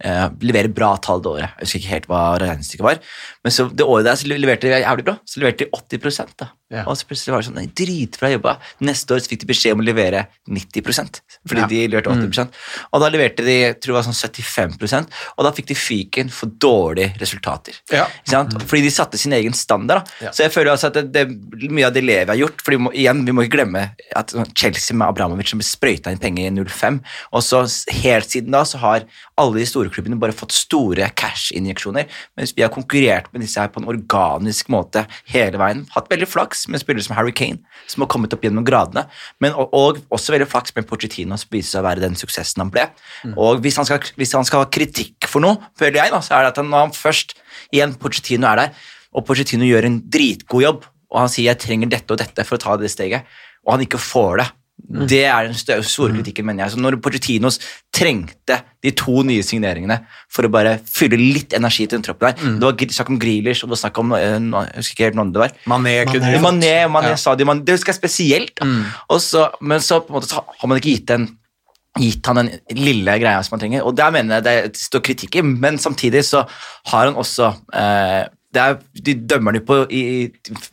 [0.04, 1.56] eh, levere bra tall det året.
[1.56, 3.00] Jeg husker ikke helt hva regnestykket var.
[3.44, 5.16] Men så det året der så leverte de jævlig bra.
[5.24, 5.70] Så leverte de
[6.00, 6.50] 80 da.
[6.66, 6.82] Yeah.
[6.90, 8.56] Og så plutselig var det sånn, nei, dritbra jobba.
[8.82, 11.66] Neste år så fikk de beskjed om å levere 90% fordi Ja.
[11.70, 12.56] de leverte 80%
[12.90, 16.50] Og da leverte de tror jeg var sånn 75% og da fikk de fyken for
[16.50, 17.78] dårlige resultater.
[17.92, 18.08] Ja.
[18.26, 18.56] Sant?
[18.66, 20.10] Fordi de satte sin egen standard.
[20.10, 20.26] Da.
[20.26, 20.32] Ja.
[20.34, 22.82] Så jeg føler altså at det, det, mye av det Levi har gjort fordi vi
[22.82, 23.84] må, igjen, vi må ikke glemme
[24.18, 26.98] at Chelsea med Abramovic som ble sprøyta inn penger i 05,
[27.30, 27.62] og så
[28.02, 29.06] helt siden da så har
[29.40, 32.08] alle de store klubbene bare fått store cash-injeksjoner,
[32.38, 35.84] mens vi har konkurrert med disse her på en organisk måte hele veien.
[35.92, 37.60] Hatt veldig flaks med spillere som Harry Kane,
[37.90, 39.04] som har kommet opp gjennom gradene,
[39.44, 42.64] men, og, og også veldig flaks med Pochettino, som viser seg å være den suksessen
[42.64, 42.88] han ble.
[43.36, 46.38] Og hvis han, skal, hvis han skal ha kritikk for noe, føler jeg, da, så
[46.38, 47.36] er det at han, når han først
[47.74, 48.84] igjen Pochettino er der,
[49.16, 52.56] og Pochettino gjør en dritgod jobb, og han sier 'jeg trenger dette og dette for
[52.56, 53.28] å ta det steget',
[53.66, 54.48] og han ikke får det.
[54.86, 56.74] Det er den store kritikken, mener jeg.
[56.74, 57.56] Så når Porcetinos
[57.94, 59.96] trengte de to nye signeringene
[60.32, 63.64] for å bare fylle litt energi til den troppen der Det var snakk om Grealish,
[63.64, 65.56] og det var snakk om eh, Jeg husker ikke helt noen det var.
[65.72, 66.38] Mané Mané.
[66.44, 67.16] Mané, Mané Ja.
[67.16, 68.62] Sadio Mané, Det husker jeg spesielt.
[68.62, 68.84] Mm.
[69.08, 71.28] Og så, men så på en måte så har man ikke gitt den
[71.96, 75.38] gitt han den lille greia som han trenger, og der mener jeg det står kritikk
[75.40, 76.42] i, men samtidig så
[76.92, 78.26] har han også eh,
[78.62, 79.78] er, De dømmer den jo på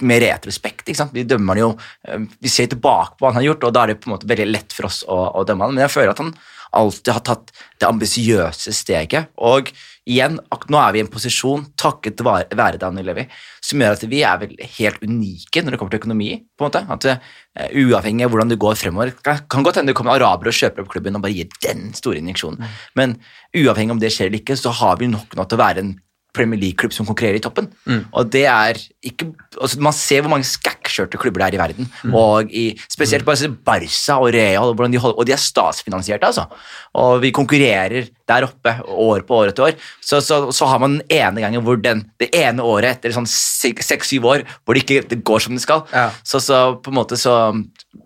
[0.08, 0.88] med retrospekt.
[0.88, 1.14] ikke sant?
[1.16, 1.70] De dømmer den jo,
[2.08, 4.16] eh, Vi ser tilbake på hva han har gjort, og da er det på en
[4.18, 6.36] måte veldig lett for oss å, å dømme han, men jeg føler at han
[6.74, 9.30] alltid har tatt det ambisiøse steget.
[9.46, 9.70] Og
[10.10, 13.26] igjen, nå er vi i en posisjon, takket være være Daniel Levi,
[13.64, 16.30] som gjør at vi er vel helt unike når det kommer til økonomi.
[16.58, 16.84] på en måte.
[16.96, 19.14] At uh, Uavhengig av hvordan det går fremover.
[19.24, 21.92] Kan, kan godt hende det kommer arabere og kjøper opp klubben og bare gir den
[21.98, 22.66] store injeksjonen.
[22.98, 23.20] Men
[23.56, 25.94] uavhengig om det skjer eller ikke, så har vi nok nå til å være en
[26.34, 27.68] Premier League-klubb som konkurrerer i toppen.
[28.12, 29.28] Og det er ikke
[29.62, 31.90] altså Man ser hvor mange skakkskjørte klubber det er i verden.
[32.14, 36.46] Og i, spesielt bare Barca og Real, og, de holder, og de er statsfinansierte, altså.
[36.94, 39.74] Og vi konkurrerer der oppe år på år etter år.
[40.04, 43.28] Så, så, så har man den ene gangen hvor den, det ene året etter sånn
[43.28, 45.84] seks-syv år hvor det ikke det går som det skal.
[45.92, 46.10] Ja.
[46.24, 47.36] Så, så på en måte så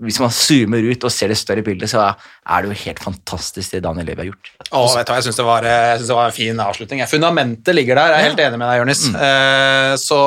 [0.03, 2.02] Hvis man zoomer ut og ser det større bildet, så
[2.48, 4.49] er det jo helt fantastisk det Daniel Levy har gjort.
[4.68, 5.45] Å, vet du, hva, jeg syns det,
[6.02, 7.02] synes det var en fin avslutning.
[7.07, 9.03] Fundamentet ligger der, jeg er helt enig med deg, Jonis.
[9.27, 10.19] Eh, så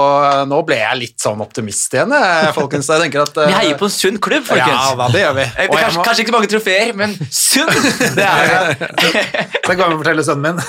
[0.48, 2.14] nå ble jeg litt sånn optimist igjen,
[2.56, 2.88] folkens.
[2.88, 4.72] Jeg tenker at eh, Vi heier på en sunn klubb, folkens.
[4.72, 5.46] Ja, da, det gjør vi.
[5.50, 7.70] Eh, Kanskje, må- kanskje ikke mange trofeer, men sunn!
[8.20, 8.48] Det er
[8.80, 8.90] det.
[9.80, 10.58] Det kan jeg fortelle sønnen min.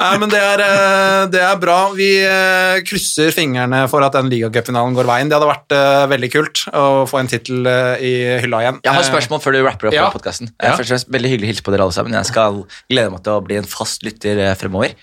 [0.00, 1.74] Nei, men det er, eh, det er bra.
[1.92, 5.28] Vi eh, krysser fingrene for at den ligacupfinalen går veien.
[5.28, 7.68] Det hadde vært eh, veldig kult å få en tittel
[8.00, 8.78] i hylla igjen.
[8.86, 10.06] Jeg har et spørsmål før du rapper opp Ja.
[10.14, 10.48] podkasten.
[10.56, 10.72] Ja.
[10.72, 12.16] Og Veldig hyggelig å hilse på dere alle sammen.
[12.16, 14.96] Jeg skal glede meg til å bli en fast lytter fremover.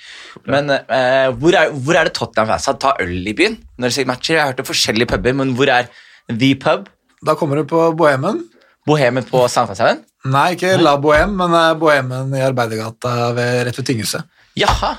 [0.49, 4.09] Men eh, hvor, er, hvor er det Tottenham-fansa tar øl i byen når de ser
[4.09, 4.33] matcher?
[4.33, 5.93] Jeg har hørt om forskjellige puber, men hvor er
[6.33, 6.89] The Pub?
[7.21, 8.47] Da kommer du på Bohemen.
[8.89, 10.01] Bohemen på Sankthanshaugen?
[10.33, 14.27] Nei, ikke La Bohème, men eh, Bohemen i Arbeidergata ved, rett ved tinghuset.
[14.57, 14.95] Jaha.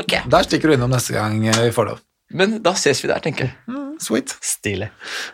[0.00, 2.02] Ok, Der stikker du innom neste gang eh, vi får lov.
[2.36, 3.82] men da ses vi der, tenker jeg.
[4.02, 4.34] Sweet.
[4.44, 4.90] Stilig.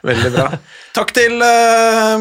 [0.06, 0.44] Veldig bra.
[0.96, 2.20] Takk til uh,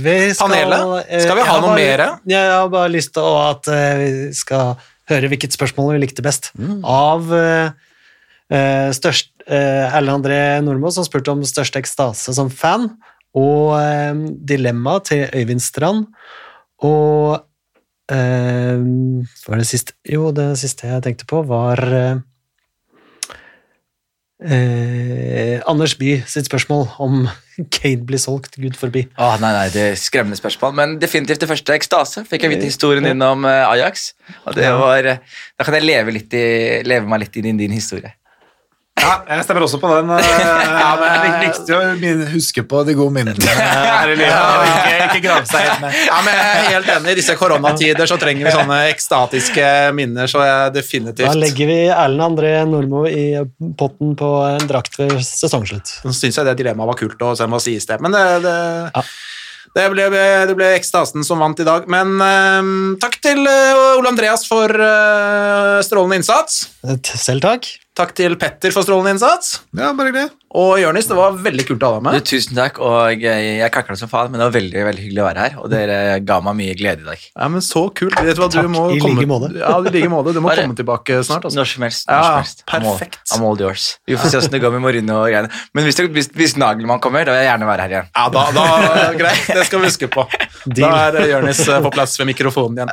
[0.00, 1.02] Vi skal, Panelet?
[1.10, 2.02] eh, Skal vi ha noe mer?
[2.32, 3.68] Jeg har bare lyst til å at
[4.00, 4.76] vi skal
[5.10, 6.48] høre hvilket spørsmål vi likte best.
[6.56, 6.78] Mm.
[6.88, 7.68] Av uh,
[8.96, 12.88] størst, uh, Erlend André Nordmo, som spurte om største ekstase som fan,
[13.36, 16.06] og eh, dilemma til Øyvind Strand,
[16.84, 17.42] og
[18.12, 22.18] eh, Hva var det siste Jo, det siste jeg tenkte på, var eh,
[24.44, 27.24] eh, Anders Bye sitt spørsmål om
[27.76, 29.06] Kane blir solgt, gud forbi.
[29.16, 32.26] Åh, nei, nei, det er Skremmende spørsmål, men definitivt det første ekstase.
[32.28, 34.10] Fikk jeg vite historien din om eh, Ajax.
[34.44, 36.46] Var, eh, Da kan jeg leve, i,
[36.84, 38.12] leve meg litt inn i din historie.
[38.96, 40.08] Ja, jeg stemmer også på den.
[40.16, 44.30] eh, Ja, men Det er viktig å huske på de gode minnene her i livet.
[44.32, 45.98] Ja, Ikke, ikke grave seg helt med.
[46.10, 47.12] Ja, men jeg er helt enig.
[47.12, 49.68] I disse koronatider så trenger vi sånne ekstatiske
[49.98, 53.26] minner, så jeg definitivt Da legger vi Erlend André Nordmo i
[53.78, 55.92] potten på en drakt ved sesongslutt.
[56.02, 58.00] Så syns jeg det dilemmaet var kult, og så må sies det.
[58.00, 58.56] Men det, det,
[58.96, 59.04] Ja.
[59.76, 60.08] det, ble,
[60.48, 61.84] det ble ekstasen som vant i dag.
[61.92, 66.62] Men uh, takk til uh, Ole Andreas for uh, strålende innsats.
[67.12, 67.76] Selv takk.
[67.96, 69.54] Takk til Petter for strålende innsats.
[69.72, 70.26] Ja, bare hyggelig.
[70.56, 72.24] Og Jørnis, det var veldig kult å ha deg Du, med.
[72.28, 75.26] tusen takk, og jeg, jeg kakla som faen, men det var veldig veldig hyggelig å
[75.26, 75.54] være her.
[75.62, 75.96] Og dere
[76.28, 77.22] ga meg mye glede i dag.
[77.32, 78.12] Ja, men Så kult.
[78.20, 79.48] Vet du hva, du Takk, må i komme, like måte.
[79.56, 80.34] Ja, i like måte.
[80.36, 81.48] Du må Bare- komme tilbake snart.
[81.48, 81.56] Altså.
[81.62, 82.04] Når som helst.
[82.10, 82.62] Når Ja, som helst.
[82.68, 83.18] I'm all- perfekt.
[83.32, 83.86] I'm all yours.
[84.08, 85.52] Vi får se åssen det går med Mourinho og greiene.
[85.72, 88.12] Men hvis, hvis, hvis Nagelmann kommer, da vil jeg gjerne være her igjen.
[88.12, 90.28] Ja, da, da, Greit, det skal vi huske på.
[90.68, 92.92] Da er Jørnis eh, på plass ved mikrofonen igjen.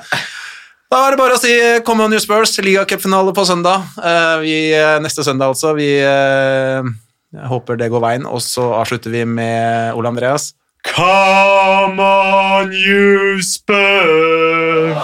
[0.93, 3.87] Da er det bare å si eh, come on you Spurs, ligacupfinale på søndag.
[3.97, 5.73] Eh, vi, eh, neste søndag, altså.
[5.73, 5.89] Vi
[7.49, 8.27] håper det går veien.
[8.29, 10.51] Og så avslutter vi med Ole Andreas.
[10.85, 15.01] Come on you Spurs!